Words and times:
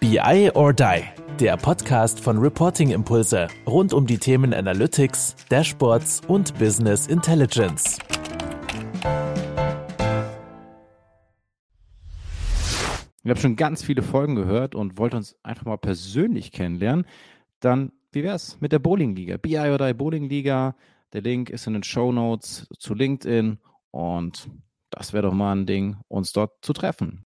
BI 0.00 0.50
or 0.54 0.72
Die, 0.72 1.02
der 1.38 1.58
Podcast 1.58 2.20
von 2.20 2.38
Reporting 2.38 2.88
Impulse 2.88 3.48
rund 3.66 3.92
um 3.92 4.06
die 4.06 4.16
Themen 4.16 4.54
Analytics, 4.54 5.36
Dashboards 5.50 6.22
und 6.26 6.58
Business 6.58 7.06
Intelligence. 7.06 7.98
Ich 13.22 13.28
habe 13.28 13.38
schon 13.38 13.56
ganz 13.56 13.82
viele 13.82 14.00
Folgen 14.00 14.36
gehört 14.36 14.74
und 14.74 14.96
wollte 14.96 15.18
uns 15.18 15.36
einfach 15.42 15.66
mal 15.66 15.76
persönlich 15.76 16.50
kennenlernen. 16.50 17.04
Dann, 17.60 17.92
wie 18.10 18.22
wäre 18.22 18.36
es 18.36 18.58
mit 18.62 18.72
der 18.72 18.78
Bowling-Liga? 18.78 19.36
BI 19.36 19.58
or 19.58 19.76
Die 19.76 19.92
Bowling-Liga. 19.92 20.76
Der 21.12 21.20
Link 21.20 21.50
ist 21.50 21.66
in 21.66 21.74
den 21.74 21.82
Show 21.82 22.10
Notes 22.10 22.66
zu 22.78 22.94
LinkedIn 22.94 23.58
und 23.90 24.48
das 24.88 25.12
wäre 25.12 25.24
doch 25.24 25.34
mal 25.34 25.52
ein 25.52 25.66
Ding, 25.66 25.98
uns 26.08 26.32
dort 26.32 26.52
zu 26.62 26.72
treffen. 26.72 27.26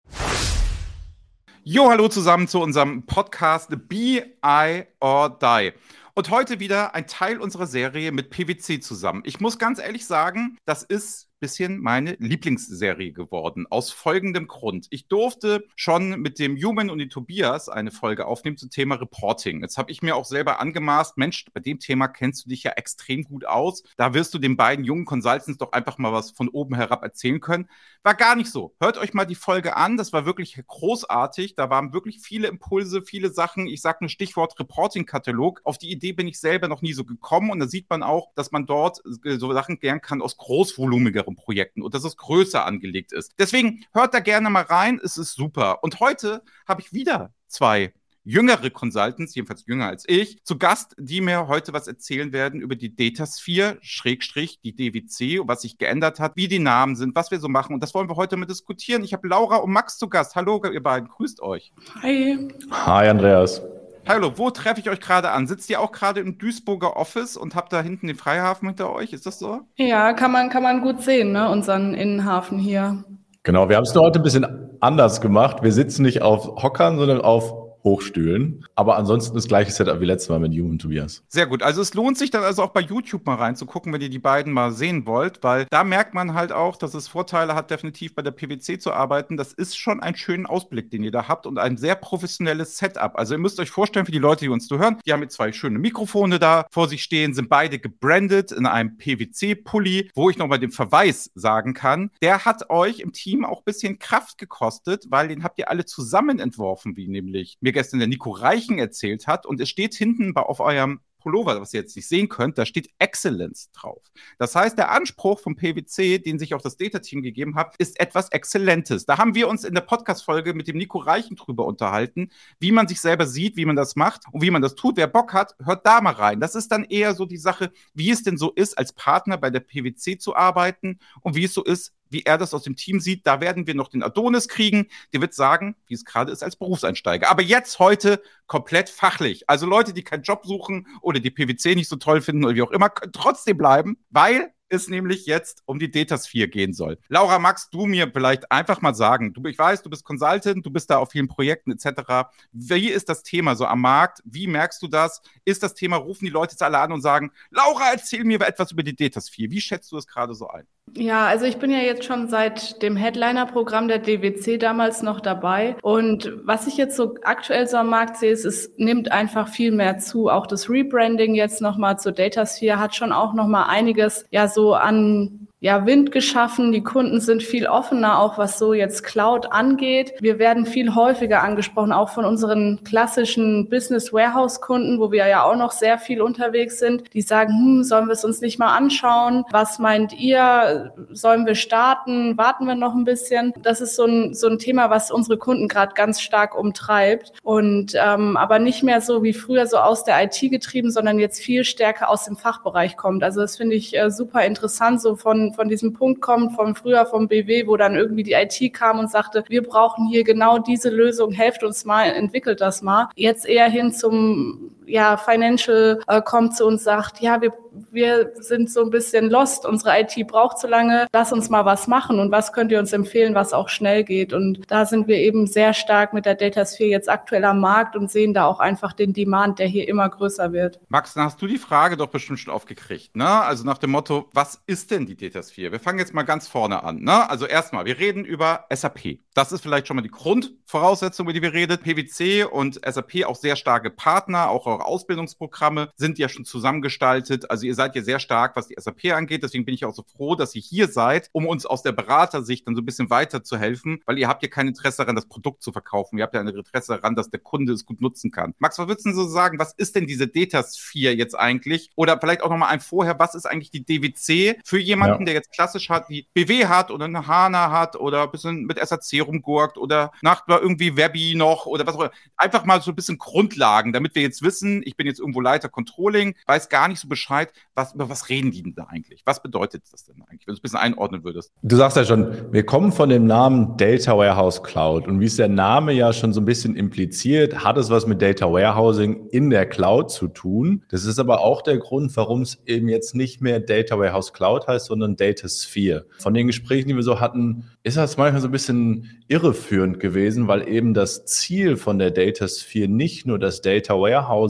Jo, 1.66 1.88
hallo 1.88 2.08
zusammen 2.08 2.46
zu 2.46 2.60
unserem 2.60 3.06
Podcast 3.06 3.70
Be 3.88 4.34
I 4.44 4.84
or 5.00 5.30
Die. 5.30 5.72
Und 6.12 6.28
heute 6.28 6.60
wieder 6.60 6.94
ein 6.94 7.06
Teil 7.06 7.40
unserer 7.40 7.66
Serie 7.66 8.12
mit 8.12 8.28
PwC 8.28 8.80
zusammen. 8.80 9.22
Ich 9.24 9.40
muss 9.40 9.58
ganz 9.58 9.78
ehrlich 9.78 10.04
sagen, 10.04 10.58
das 10.66 10.82
ist 10.82 11.30
bisschen 11.44 11.78
meine 11.78 12.16
Lieblingsserie 12.20 13.12
geworden. 13.12 13.66
Aus 13.68 13.90
folgendem 13.90 14.46
Grund. 14.46 14.86
Ich 14.88 15.08
durfte 15.08 15.66
schon 15.76 16.18
mit 16.22 16.38
dem 16.38 16.56
Human 16.56 16.88
und 16.88 17.00
dem 17.00 17.10
Tobias 17.10 17.68
eine 17.68 17.90
Folge 17.90 18.26
aufnehmen 18.26 18.56
zum 18.56 18.70
Thema 18.70 18.94
Reporting. 18.94 19.60
Jetzt 19.60 19.76
habe 19.76 19.92
ich 19.92 20.00
mir 20.00 20.16
auch 20.16 20.24
selber 20.24 20.58
angemaßt, 20.58 21.18
Mensch, 21.18 21.44
bei 21.52 21.60
dem 21.60 21.80
Thema 21.80 22.08
kennst 22.08 22.46
du 22.46 22.48
dich 22.48 22.62
ja 22.62 22.70
extrem 22.72 23.24
gut 23.24 23.44
aus. 23.44 23.82
Da 23.98 24.14
wirst 24.14 24.32
du 24.32 24.38
den 24.38 24.56
beiden 24.56 24.86
jungen 24.86 25.04
Consultants 25.04 25.58
doch 25.58 25.72
einfach 25.72 25.98
mal 25.98 26.14
was 26.14 26.30
von 26.30 26.48
oben 26.48 26.76
herab 26.76 27.02
erzählen 27.02 27.40
können. 27.40 27.68
War 28.02 28.14
gar 28.14 28.36
nicht 28.36 28.50
so. 28.50 28.74
Hört 28.80 28.96
euch 28.96 29.12
mal 29.12 29.26
die 29.26 29.34
Folge 29.34 29.76
an. 29.76 29.98
Das 29.98 30.14
war 30.14 30.24
wirklich 30.24 30.58
großartig. 30.66 31.56
Da 31.56 31.68
waren 31.68 31.92
wirklich 31.92 32.20
viele 32.20 32.48
Impulse, 32.48 33.02
viele 33.02 33.28
Sachen. 33.28 33.66
Ich 33.66 33.82
sage 33.82 34.06
ein 34.06 34.08
Stichwort 34.08 34.58
Reporting-Katalog. 34.58 35.60
Auf 35.64 35.76
die 35.76 35.90
Idee 35.90 36.12
bin 36.12 36.26
ich 36.26 36.40
selber 36.40 36.68
noch 36.68 36.80
nie 36.80 36.94
so 36.94 37.04
gekommen. 37.04 37.50
Und 37.50 37.60
da 37.60 37.66
sieht 37.66 37.90
man 37.90 38.02
auch, 38.02 38.32
dass 38.34 38.50
man 38.50 38.64
dort 38.64 39.02
so 39.04 39.52
Sachen 39.52 39.78
lernen 39.82 40.00
kann 40.00 40.22
aus 40.22 40.38
großvolumigeren 40.38 41.33
anderen 41.34 41.36
Projekten 41.36 41.82
und 41.82 41.94
dass 41.94 42.04
es 42.04 42.16
größer 42.16 42.64
angelegt 42.64 43.12
ist. 43.12 43.32
Deswegen 43.38 43.84
hört 43.92 44.14
da 44.14 44.20
gerne 44.20 44.50
mal 44.50 44.62
rein, 44.62 45.00
es 45.02 45.16
ist 45.16 45.34
super. 45.34 45.82
Und 45.82 46.00
heute 46.00 46.42
habe 46.66 46.80
ich 46.80 46.92
wieder 46.92 47.32
zwei 47.48 47.92
jüngere 48.26 48.70
Consultants, 48.70 49.34
jedenfalls 49.34 49.66
jünger 49.66 49.88
als 49.88 50.04
ich, 50.08 50.42
zu 50.44 50.56
Gast, 50.56 50.94
die 50.98 51.20
mir 51.20 51.46
heute 51.46 51.74
was 51.74 51.86
erzählen 51.86 52.32
werden 52.32 52.62
über 52.62 52.74
die 52.74 52.96
Datasphere, 52.96 53.76
Schrägstrich, 53.82 54.60
die 54.62 54.74
DWC, 54.74 55.46
was 55.46 55.60
sich 55.60 55.76
geändert 55.76 56.20
hat, 56.20 56.34
wie 56.34 56.48
die 56.48 56.58
Namen 56.58 56.96
sind, 56.96 57.14
was 57.14 57.30
wir 57.30 57.38
so 57.38 57.48
machen. 57.48 57.74
Und 57.74 57.82
das 57.82 57.92
wollen 57.92 58.08
wir 58.08 58.16
heute 58.16 58.38
mal 58.38 58.46
diskutieren. 58.46 59.04
Ich 59.04 59.12
habe 59.12 59.28
Laura 59.28 59.56
und 59.56 59.72
Max 59.72 59.98
zu 59.98 60.08
Gast. 60.08 60.36
Hallo, 60.36 60.62
ihr 60.72 60.82
beiden, 60.82 61.08
grüßt 61.08 61.42
euch. 61.42 61.72
Hi. 62.02 62.48
Hi, 62.70 63.08
Andreas. 63.08 63.60
Hallo, 64.06 64.32
wo 64.36 64.50
treffe 64.50 64.80
ich 64.80 64.90
euch 64.90 65.00
gerade 65.00 65.30
an? 65.30 65.46
Sitzt 65.46 65.70
ihr 65.70 65.80
auch 65.80 65.90
gerade 65.90 66.20
im 66.20 66.36
Duisburger 66.36 66.96
Office 66.96 67.38
und 67.38 67.54
habt 67.54 67.72
da 67.72 67.80
hinten 67.80 68.06
den 68.06 68.16
Freihafen 68.16 68.68
hinter 68.68 68.92
euch? 68.92 69.14
Ist 69.14 69.24
das 69.24 69.38
so? 69.38 69.60
Ja, 69.76 70.12
kann 70.12 70.30
man, 70.30 70.50
kann 70.50 70.62
man 70.62 70.82
gut 70.82 71.00
sehen, 71.02 71.32
ne? 71.32 71.48
unseren 71.48 71.94
Innenhafen 71.94 72.58
hier. 72.58 73.02
Genau, 73.44 73.70
wir 73.70 73.76
haben 73.76 73.84
es 73.84 73.94
nur 73.94 74.04
heute 74.04 74.20
ein 74.20 74.22
bisschen 74.22 74.46
anders 74.80 75.22
gemacht. 75.22 75.62
Wir 75.62 75.72
sitzen 75.72 76.02
nicht 76.02 76.20
auf 76.20 76.62
Hockern, 76.62 76.98
sondern 76.98 77.22
auf 77.22 77.63
Hochstühlen. 77.84 78.66
Aber 78.74 78.96
ansonsten 78.96 79.34
das 79.34 79.46
gleiche 79.46 79.70
Setup 79.70 80.00
wie 80.00 80.06
letztes 80.06 80.30
Mal 80.30 80.40
mit 80.40 80.54
und 80.58 80.78
Tobias. 80.78 81.22
Sehr 81.28 81.46
gut. 81.46 81.62
Also 81.62 81.82
es 81.82 81.94
lohnt 81.94 82.16
sich 82.16 82.30
dann 82.30 82.42
also 82.42 82.62
auch 82.62 82.70
bei 82.70 82.80
YouTube 82.80 83.26
mal 83.26 83.36
reinzugucken, 83.36 83.92
wenn 83.92 84.00
ihr 84.00 84.08
die 84.08 84.18
beiden 84.18 84.52
mal 84.52 84.72
sehen 84.72 85.06
wollt, 85.06 85.42
weil 85.42 85.66
da 85.70 85.84
merkt 85.84 86.14
man 86.14 86.34
halt 86.34 86.52
auch, 86.52 86.76
dass 86.76 86.94
es 86.94 87.08
Vorteile 87.08 87.54
hat, 87.54 87.70
definitiv 87.70 88.14
bei 88.14 88.22
der 88.22 88.30
PwC 88.30 88.78
zu 88.78 88.92
arbeiten. 88.92 89.36
Das 89.36 89.52
ist 89.52 89.76
schon 89.76 90.00
ein 90.00 90.16
schöner 90.16 90.48
Ausblick, 90.48 90.90
den 90.90 91.04
ihr 91.04 91.10
da 91.10 91.28
habt 91.28 91.46
und 91.46 91.58
ein 91.58 91.76
sehr 91.76 91.94
professionelles 91.94 92.78
Setup. 92.78 93.16
Also 93.16 93.34
ihr 93.34 93.38
müsst 93.38 93.60
euch 93.60 93.70
vorstellen, 93.70 94.06
für 94.06 94.12
die 94.12 94.18
Leute, 94.18 94.44
die 94.44 94.48
uns 94.48 94.66
zuhören, 94.66 94.98
die 95.04 95.12
haben 95.12 95.22
jetzt 95.22 95.34
zwei 95.34 95.52
schöne 95.52 95.78
Mikrofone 95.78 96.38
da 96.38 96.66
vor 96.70 96.88
sich 96.88 97.02
stehen, 97.02 97.34
sind 97.34 97.48
beide 97.48 97.78
gebrandet 97.78 98.52
in 98.52 98.66
einem 98.66 98.96
PwC-Pulli, 98.96 100.10
wo 100.14 100.30
ich 100.30 100.38
nochmal 100.38 100.58
den 100.58 100.70
Verweis 100.70 101.30
sagen 101.34 101.74
kann. 101.74 102.10
Der 102.22 102.44
hat 102.44 102.70
euch 102.70 103.00
im 103.00 103.12
Team 103.12 103.44
auch 103.44 103.58
ein 103.58 103.64
bisschen 103.64 103.98
Kraft 103.98 104.38
gekostet, 104.38 105.06
weil 105.10 105.28
den 105.28 105.44
habt 105.44 105.58
ihr 105.58 105.68
alle 105.68 105.84
zusammen 105.84 106.38
entworfen, 106.38 106.96
wie 106.96 107.08
nämlich 107.08 107.58
mir 107.60 107.73
gestern 107.74 107.98
der 107.98 108.08
Nico 108.08 108.30
Reichen 108.30 108.78
erzählt 108.78 109.26
hat. 109.26 109.44
Und 109.44 109.60
es 109.60 109.68
steht 109.68 109.94
hinten 109.94 110.34
auf 110.34 110.60
eurem 110.60 111.00
Pullover, 111.24 111.58
was 111.58 111.72
ihr 111.72 111.80
jetzt 111.80 111.96
nicht 111.96 112.06
sehen 112.06 112.28
könnt, 112.28 112.58
da 112.58 112.66
steht 112.66 112.90
Excellence 112.98 113.70
drauf. 113.72 114.02
Das 114.38 114.54
heißt, 114.54 114.76
der 114.76 114.90
Anspruch 114.90 115.40
vom 115.40 115.56
PwC, 115.56 116.18
den 116.18 116.38
sich 116.38 116.52
auch 116.52 116.60
das 116.60 116.76
Data-Team 116.76 117.22
gegeben 117.22 117.56
hat, 117.56 117.74
ist 117.78 117.98
etwas 117.98 118.28
Exzellentes. 118.28 119.06
Da 119.06 119.16
haben 119.16 119.34
wir 119.34 119.48
uns 119.48 119.64
in 119.64 119.72
der 119.72 119.80
Podcast-Folge 119.80 120.52
mit 120.52 120.68
dem 120.68 120.76
Nico 120.76 120.98
Reichen 120.98 121.36
drüber 121.36 121.64
unterhalten, 121.64 122.28
wie 122.60 122.72
man 122.72 122.86
sich 122.86 123.00
selber 123.00 123.26
sieht, 123.26 123.56
wie 123.56 123.64
man 123.64 123.74
das 123.74 123.96
macht 123.96 124.24
und 124.32 124.42
wie 124.42 124.50
man 124.50 124.60
das 124.60 124.74
tut. 124.74 124.98
Wer 124.98 125.06
Bock 125.06 125.32
hat, 125.32 125.56
hört 125.64 125.86
da 125.86 126.02
mal 126.02 126.12
rein. 126.12 126.40
Das 126.40 126.54
ist 126.54 126.70
dann 126.70 126.84
eher 126.84 127.14
so 127.14 127.24
die 127.24 127.38
Sache, 127.38 127.72
wie 127.94 128.10
es 128.10 128.22
denn 128.22 128.36
so 128.36 128.52
ist, 128.52 128.76
als 128.76 128.92
Partner 128.92 129.38
bei 129.38 129.48
der 129.48 129.60
PwC 129.60 130.18
zu 130.18 130.36
arbeiten 130.36 130.98
und 131.22 131.36
wie 131.36 131.44
es 131.44 131.54
so 131.54 131.64
ist, 131.64 131.94
wie 132.14 132.22
er 132.22 132.38
das 132.38 132.54
aus 132.54 132.62
dem 132.62 132.76
Team 132.76 133.00
sieht. 133.00 133.26
Da 133.26 133.40
werden 133.40 133.66
wir 133.66 133.74
noch 133.74 133.88
den 133.88 134.02
Adonis 134.02 134.48
kriegen. 134.48 134.86
Der 135.12 135.20
wird 135.20 135.34
sagen, 135.34 135.76
wie 135.86 135.94
es 135.94 136.04
gerade 136.04 136.32
ist 136.32 136.42
als 136.42 136.56
Berufseinsteiger. 136.56 137.30
Aber 137.30 137.42
jetzt 137.42 137.78
heute 137.78 138.22
komplett 138.46 138.88
fachlich. 138.88 139.50
Also 139.50 139.66
Leute, 139.66 139.92
die 139.92 140.04
keinen 140.04 140.22
Job 140.22 140.46
suchen 140.46 140.86
oder 141.02 141.20
die 141.20 141.30
PwC 141.30 141.74
nicht 141.74 141.88
so 141.88 141.96
toll 141.96 142.22
finden 142.22 142.44
oder 142.44 142.54
wie 142.54 142.62
auch 142.62 142.70
immer, 142.70 142.88
können 142.88 143.12
trotzdem 143.12 143.58
bleiben, 143.58 143.98
weil 144.10 144.54
es 144.68 144.88
nämlich 144.88 145.26
jetzt 145.26 145.62
um 145.66 145.78
die 145.78 145.90
Datasphere 145.90 146.48
gehen 146.48 146.72
soll. 146.72 146.98
Laura, 147.08 147.38
magst 147.38 147.72
du 147.74 147.86
mir 147.86 148.10
vielleicht 148.12 148.50
einfach 148.50 148.80
mal 148.80 148.94
sagen, 148.94 149.32
du, 149.32 149.44
ich 149.46 149.58
weiß, 149.58 149.82
du 149.82 149.90
bist 149.90 150.04
Consultant, 150.04 150.64
du 150.64 150.70
bist 150.70 150.90
da 150.90 150.98
auf 150.98 151.10
vielen 151.10 151.28
Projekten 151.28 151.72
etc. 151.72 152.28
Wie 152.52 152.88
ist 152.88 153.08
das 153.08 153.22
Thema 153.22 153.56
so 153.56 153.66
am 153.66 153.80
Markt? 153.80 154.20
Wie 154.24 154.46
merkst 154.46 154.82
du 154.82 154.88
das? 154.88 155.22
Ist 155.44 155.62
das 155.62 155.74
Thema, 155.74 155.96
rufen 155.96 156.24
die 156.24 156.30
Leute 156.30 156.52
jetzt 156.52 156.62
alle 156.62 156.78
an 156.78 156.92
und 156.92 157.02
sagen, 157.02 157.32
Laura, 157.50 157.92
erzähl 157.92 158.24
mir 158.24 158.40
etwas 158.40 158.72
über 158.72 158.82
die 158.82 158.96
Datasphere. 158.96 159.50
Wie 159.50 159.60
schätzt 159.60 159.90
du 159.92 159.96
es 159.96 160.06
gerade 160.06 160.34
so 160.34 160.48
ein? 160.48 160.66
Ja, 160.96 161.26
also 161.26 161.44
ich 161.44 161.56
bin 161.56 161.72
ja 161.72 161.78
jetzt 161.78 162.04
schon 162.04 162.28
seit 162.28 162.80
dem 162.82 162.94
Headliner-Programm 162.96 163.88
der 163.88 163.98
DWC 163.98 164.58
damals 164.58 165.02
noch 165.02 165.20
dabei. 165.20 165.76
Und 165.82 166.32
was 166.44 166.68
ich 166.68 166.76
jetzt 166.76 166.96
so 166.96 167.16
aktuell 167.22 167.66
so 167.66 167.78
am 167.78 167.88
Markt 167.88 168.16
sehe, 168.16 168.30
ist, 168.30 168.44
es 168.44 168.70
nimmt 168.76 169.10
einfach 169.10 169.48
viel 169.48 169.72
mehr 169.72 169.98
zu. 169.98 170.30
Auch 170.30 170.46
das 170.46 170.70
Rebranding 170.70 171.34
jetzt 171.34 171.60
nochmal 171.60 171.98
zur 171.98 172.12
Datasphere 172.12 172.78
hat 172.78 172.94
schon 172.94 173.12
auch 173.12 173.34
nochmal 173.34 173.64
einiges 173.68 174.24
ja 174.30 174.46
so 174.46 174.74
an 174.74 175.48
ja, 175.64 175.86
Wind 175.86 176.12
geschaffen. 176.12 176.72
Die 176.72 176.82
Kunden 176.82 177.22
sind 177.22 177.42
viel 177.42 177.66
offener, 177.66 178.18
auch 178.18 178.36
was 178.36 178.58
so 178.58 178.74
jetzt 178.74 179.02
Cloud 179.02 179.50
angeht. 179.50 180.12
Wir 180.20 180.38
werden 180.38 180.66
viel 180.66 180.94
häufiger 180.94 181.42
angesprochen, 181.42 181.90
auch 181.90 182.10
von 182.10 182.26
unseren 182.26 182.84
klassischen 182.84 183.70
Business 183.70 184.12
Warehouse 184.12 184.60
Kunden, 184.60 185.00
wo 185.00 185.10
wir 185.10 185.26
ja 185.26 185.42
auch 185.42 185.56
noch 185.56 185.72
sehr 185.72 185.96
viel 185.96 186.20
unterwegs 186.20 186.78
sind. 186.80 187.14
Die 187.14 187.22
sagen, 187.22 187.54
hm, 187.54 187.82
sollen 187.82 188.08
wir 188.08 188.12
es 188.12 188.26
uns 188.26 188.42
nicht 188.42 188.58
mal 188.58 188.76
anschauen? 188.76 189.46
Was 189.52 189.78
meint 189.78 190.12
ihr? 190.12 190.92
Sollen 191.12 191.46
wir 191.46 191.54
starten? 191.54 192.36
Warten 192.36 192.66
wir 192.66 192.74
noch 192.74 192.94
ein 192.94 193.04
bisschen? 193.04 193.54
Das 193.62 193.80
ist 193.80 193.96
so 193.96 194.04
ein, 194.04 194.34
so 194.34 194.48
ein 194.48 194.58
Thema, 194.58 194.90
was 194.90 195.10
unsere 195.10 195.38
Kunden 195.38 195.68
gerade 195.68 195.94
ganz 195.94 196.20
stark 196.20 196.58
umtreibt. 196.58 197.32
Und 197.42 197.94
ähm, 197.94 198.36
aber 198.36 198.58
nicht 198.58 198.82
mehr 198.82 199.00
so 199.00 199.22
wie 199.22 199.32
früher 199.32 199.66
so 199.66 199.78
aus 199.78 200.04
der 200.04 200.22
IT 200.24 200.38
getrieben, 200.50 200.90
sondern 200.90 201.18
jetzt 201.18 201.40
viel 201.40 201.64
stärker 201.64 202.10
aus 202.10 202.26
dem 202.26 202.36
Fachbereich 202.36 202.98
kommt. 202.98 203.24
Also 203.24 203.40
das 203.40 203.56
finde 203.56 203.76
ich 203.76 203.96
äh, 203.96 204.10
super 204.10 204.44
interessant, 204.44 205.00
so 205.00 205.16
von 205.16 205.53
von 205.54 205.68
diesem 205.68 205.92
Punkt 205.92 206.20
kommt, 206.20 206.54
vom 206.54 206.74
früher 206.74 207.06
vom 207.06 207.28
BW, 207.28 207.66
wo 207.66 207.76
dann 207.76 207.94
irgendwie 207.94 208.22
die 208.22 208.32
IT 208.32 208.74
kam 208.74 208.98
und 208.98 209.10
sagte, 209.10 209.44
wir 209.48 209.62
brauchen 209.62 210.06
hier 210.06 210.24
genau 210.24 210.58
diese 210.58 210.90
Lösung, 210.90 211.32
helft 211.32 211.62
uns 211.62 211.84
mal, 211.84 212.04
entwickelt 212.06 212.60
das 212.60 212.82
mal. 212.82 213.08
Jetzt 213.14 213.46
eher 213.46 213.68
hin 213.68 213.92
zum 213.92 214.73
ja, 214.86 215.16
Financial 215.16 216.00
äh, 216.06 216.22
kommt 216.22 216.56
zu 216.56 216.66
uns, 216.66 216.84
sagt, 216.84 217.20
ja, 217.20 217.40
wir, 217.40 217.52
wir 217.90 218.32
sind 218.36 218.70
so 218.70 218.82
ein 218.82 218.90
bisschen 218.90 219.30
lost, 219.30 219.66
unsere 219.66 220.00
IT 220.00 220.26
braucht 220.26 220.58
zu 220.58 220.66
lange, 220.66 221.06
lass 221.12 221.32
uns 221.32 221.50
mal 221.50 221.64
was 221.64 221.86
machen 221.86 222.18
und 222.18 222.30
was 222.30 222.52
könnt 222.52 222.72
ihr 222.72 222.78
uns 222.78 222.92
empfehlen, 222.92 223.34
was 223.34 223.52
auch 223.52 223.68
schnell 223.68 224.04
geht. 224.04 224.32
Und 224.32 224.70
da 224.70 224.86
sind 224.86 225.08
wir 225.08 225.16
eben 225.16 225.46
sehr 225.46 225.74
stark 225.74 226.12
mit 226.12 226.26
der 226.26 226.34
Datasphere 226.34 226.88
jetzt 226.88 227.08
aktuell 227.08 227.44
am 227.44 227.60
Markt 227.60 227.96
und 227.96 228.10
sehen 228.10 228.34
da 228.34 228.46
auch 228.46 228.60
einfach 228.60 228.92
den 228.92 229.12
Demand, 229.12 229.58
der 229.58 229.66
hier 229.66 229.88
immer 229.88 230.08
größer 230.08 230.52
wird. 230.52 230.80
Max, 230.88 231.14
dann 231.14 231.24
hast 231.24 231.40
du 231.40 231.46
die 231.46 231.58
Frage 231.58 231.96
doch 231.96 232.08
bestimmt 232.08 232.38
schon 232.38 232.52
aufgekriegt, 232.52 233.16
ne? 233.16 233.28
Also 233.28 233.64
nach 233.64 233.78
dem 233.78 233.90
Motto, 233.90 234.28
was 234.32 234.62
ist 234.66 234.90
denn 234.90 235.06
die 235.06 235.16
Datasphere? 235.16 235.72
Wir 235.72 235.80
fangen 235.80 235.98
jetzt 235.98 236.14
mal 236.14 236.22
ganz 236.22 236.48
vorne 236.48 236.82
an, 236.82 237.02
ne? 237.02 237.28
Also 237.28 237.46
erstmal, 237.46 237.84
wir 237.84 237.98
reden 237.98 238.24
über 238.24 238.66
SAP. 238.72 239.18
Das 239.34 239.52
ist 239.52 239.62
vielleicht 239.62 239.88
schon 239.88 239.96
mal 239.96 240.02
die 240.02 240.10
Grundvoraussetzung, 240.10 241.26
über 241.26 241.32
die 241.32 241.42
wir 241.42 241.52
reden. 241.52 241.78
PwC 241.78 242.44
und 242.44 242.80
SAP 242.84 243.24
auch 243.26 243.36
sehr 243.36 243.56
starke 243.56 243.90
Partner, 243.90 244.50
auch 244.50 244.66
eure 244.74 244.86
Ausbildungsprogramme 244.86 245.90
sind 245.96 246.18
ja 246.18 246.28
schon 246.28 246.44
zusammengestaltet. 246.44 247.50
Also 247.50 247.66
ihr 247.66 247.74
seid 247.74 247.96
ja 247.96 248.02
sehr 248.02 248.18
stark, 248.18 248.56
was 248.56 248.68
die 248.68 248.76
SAP 248.78 249.12
angeht. 249.12 249.42
Deswegen 249.42 249.64
bin 249.64 249.74
ich 249.74 249.84
auch 249.84 249.94
so 249.94 250.02
froh, 250.02 250.34
dass 250.34 250.54
ihr 250.54 250.62
hier 250.62 250.88
seid, 250.88 251.28
um 251.32 251.46
uns 251.46 251.66
aus 251.66 251.82
der 251.82 251.92
Beratersicht 251.92 252.66
dann 252.66 252.74
so 252.74 252.82
ein 252.82 252.86
bisschen 252.86 253.10
weiter 253.10 253.42
zu 253.42 253.58
helfen, 253.58 254.00
weil 254.06 254.18
ihr 254.18 254.28
habt 254.28 254.42
ja 254.42 254.48
kein 254.48 254.68
Interesse 254.68 254.98
daran, 254.98 255.16
das 255.16 255.26
Produkt 255.26 255.62
zu 255.62 255.72
verkaufen. 255.72 256.18
Ihr 256.18 256.24
habt 256.24 256.34
ja 256.34 256.40
ein 256.40 256.48
Interesse 256.48 256.94
daran, 256.94 257.14
dass 257.14 257.30
der 257.30 257.40
Kunde 257.40 257.72
es 257.72 257.84
gut 257.84 258.00
nutzen 258.00 258.30
kann. 258.30 258.54
Max, 258.58 258.78
was 258.78 258.88
würdest 258.88 259.06
du 259.06 259.12
so 259.12 259.26
sagen? 259.26 259.58
Was 259.58 259.72
ist 259.72 259.96
denn 259.96 260.06
diese 260.06 260.28
Datasphere 260.28 261.12
jetzt 261.12 261.34
eigentlich? 261.34 261.90
Oder 261.96 262.18
vielleicht 262.18 262.42
auch 262.42 262.50
nochmal 262.50 262.70
ein 262.70 262.80
vorher, 262.80 263.18
was 263.18 263.34
ist 263.34 263.46
eigentlich 263.46 263.70
die 263.70 263.84
DWC 263.84 264.60
für 264.64 264.78
jemanden, 264.78 265.22
ja. 265.22 265.26
der 265.26 265.34
jetzt 265.34 265.52
klassisch 265.52 265.88
hat, 265.90 266.08
die 266.08 266.26
BW 266.34 266.66
hat 266.66 266.90
oder 266.90 267.06
eine 267.06 267.26
HANA 267.26 267.70
hat 267.70 267.96
oder 267.96 268.22
ein 268.24 268.30
bisschen 268.30 268.64
mit 268.64 268.78
SAC 268.78 269.26
rumgurkt 269.26 269.78
oder 269.78 270.12
nach 270.22 270.44
irgendwie 270.46 270.96
Webby 270.96 271.34
noch 271.34 271.66
oder 271.66 271.86
was 271.86 271.94
auch 271.96 272.00
immer. 272.00 272.10
Einfach 272.36 272.64
mal 272.64 272.80
so 272.80 272.90
ein 272.90 272.96
bisschen 272.96 273.18
Grundlagen, 273.18 273.92
damit 273.92 274.14
wir 274.14 274.22
jetzt 274.22 274.42
wissen, 274.42 274.63
ich 274.84 274.96
bin 274.96 275.06
jetzt 275.06 275.20
irgendwo 275.20 275.40
Leiter 275.40 275.68
Controlling, 275.68 276.34
weiß 276.46 276.68
gar 276.68 276.88
nicht 276.88 277.00
so 277.00 277.08
Bescheid, 277.08 277.52
was, 277.74 277.94
über 277.94 278.08
was 278.08 278.28
reden 278.28 278.50
die 278.50 278.62
denn 278.62 278.74
da 278.74 278.84
eigentlich? 278.84 279.22
Was 279.24 279.42
bedeutet 279.42 279.82
das 279.90 280.04
denn 280.04 280.22
eigentlich, 280.22 280.46
wenn 280.46 280.52
du 280.52 280.54
es 280.54 280.58
ein 280.58 280.62
bisschen 280.62 280.78
einordnen 280.78 281.24
würdest? 281.24 281.52
Du 281.62 281.76
sagst 281.76 281.96
ja 281.96 282.04
schon, 282.04 282.52
wir 282.52 282.64
kommen 282.64 282.92
von 282.92 283.08
dem 283.08 283.26
Namen 283.26 283.76
Data 283.76 284.16
Warehouse 284.16 284.62
Cloud 284.62 285.06
und 285.08 285.20
wie 285.20 285.26
es 285.26 285.36
der 285.36 285.48
Name 285.48 285.92
ja 285.92 286.12
schon 286.12 286.32
so 286.32 286.40
ein 286.40 286.44
bisschen 286.44 286.76
impliziert, 286.76 287.64
hat 287.64 287.76
es 287.76 287.90
was 287.90 288.06
mit 288.06 288.22
Data 288.22 288.50
Warehousing 288.50 289.28
in 289.28 289.50
der 289.50 289.66
Cloud 289.66 290.10
zu 290.10 290.28
tun. 290.28 290.84
Das 290.88 291.04
ist 291.04 291.18
aber 291.18 291.40
auch 291.40 291.62
der 291.62 291.78
Grund, 291.78 292.16
warum 292.16 292.42
es 292.42 292.62
eben 292.66 292.88
jetzt 292.88 293.14
nicht 293.14 293.40
mehr 293.40 293.60
Data 293.60 293.98
Warehouse 293.98 294.32
Cloud 294.32 294.66
heißt, 294.66 294.86
sondern 294.86 295.16
Data 295.16 295.48
Sphere. 295.48 296.06
Von 296.18 296.34
den 296.34 296.46
Gesprächen, 296.46 296.88
die 296.88 296.96
wir 296.96 297.02
so 297.02 297.20
hatten, 297.20 297.70
ist 297.82 297.96
das 297.96 298.16
manchmal 298.16 298.40
so 298.40 298.48
ein 298.48 298.52
bisschen 298.52 299.22
irreführend 299.28 300.00
gewesen, 300.00 300.48
weil 300.48 300.68
eben 300.68 300.94
das 300.94 301.24
Ziel 301.26 301.76
von 301.76 301.98
der 301.98 302.10
Data 302.10 302.48
Sphere 302.48 302.88
nicht 302.88 303.26
nur 303.26 303.38
das 303.38 303.60
Data 303.60 303.94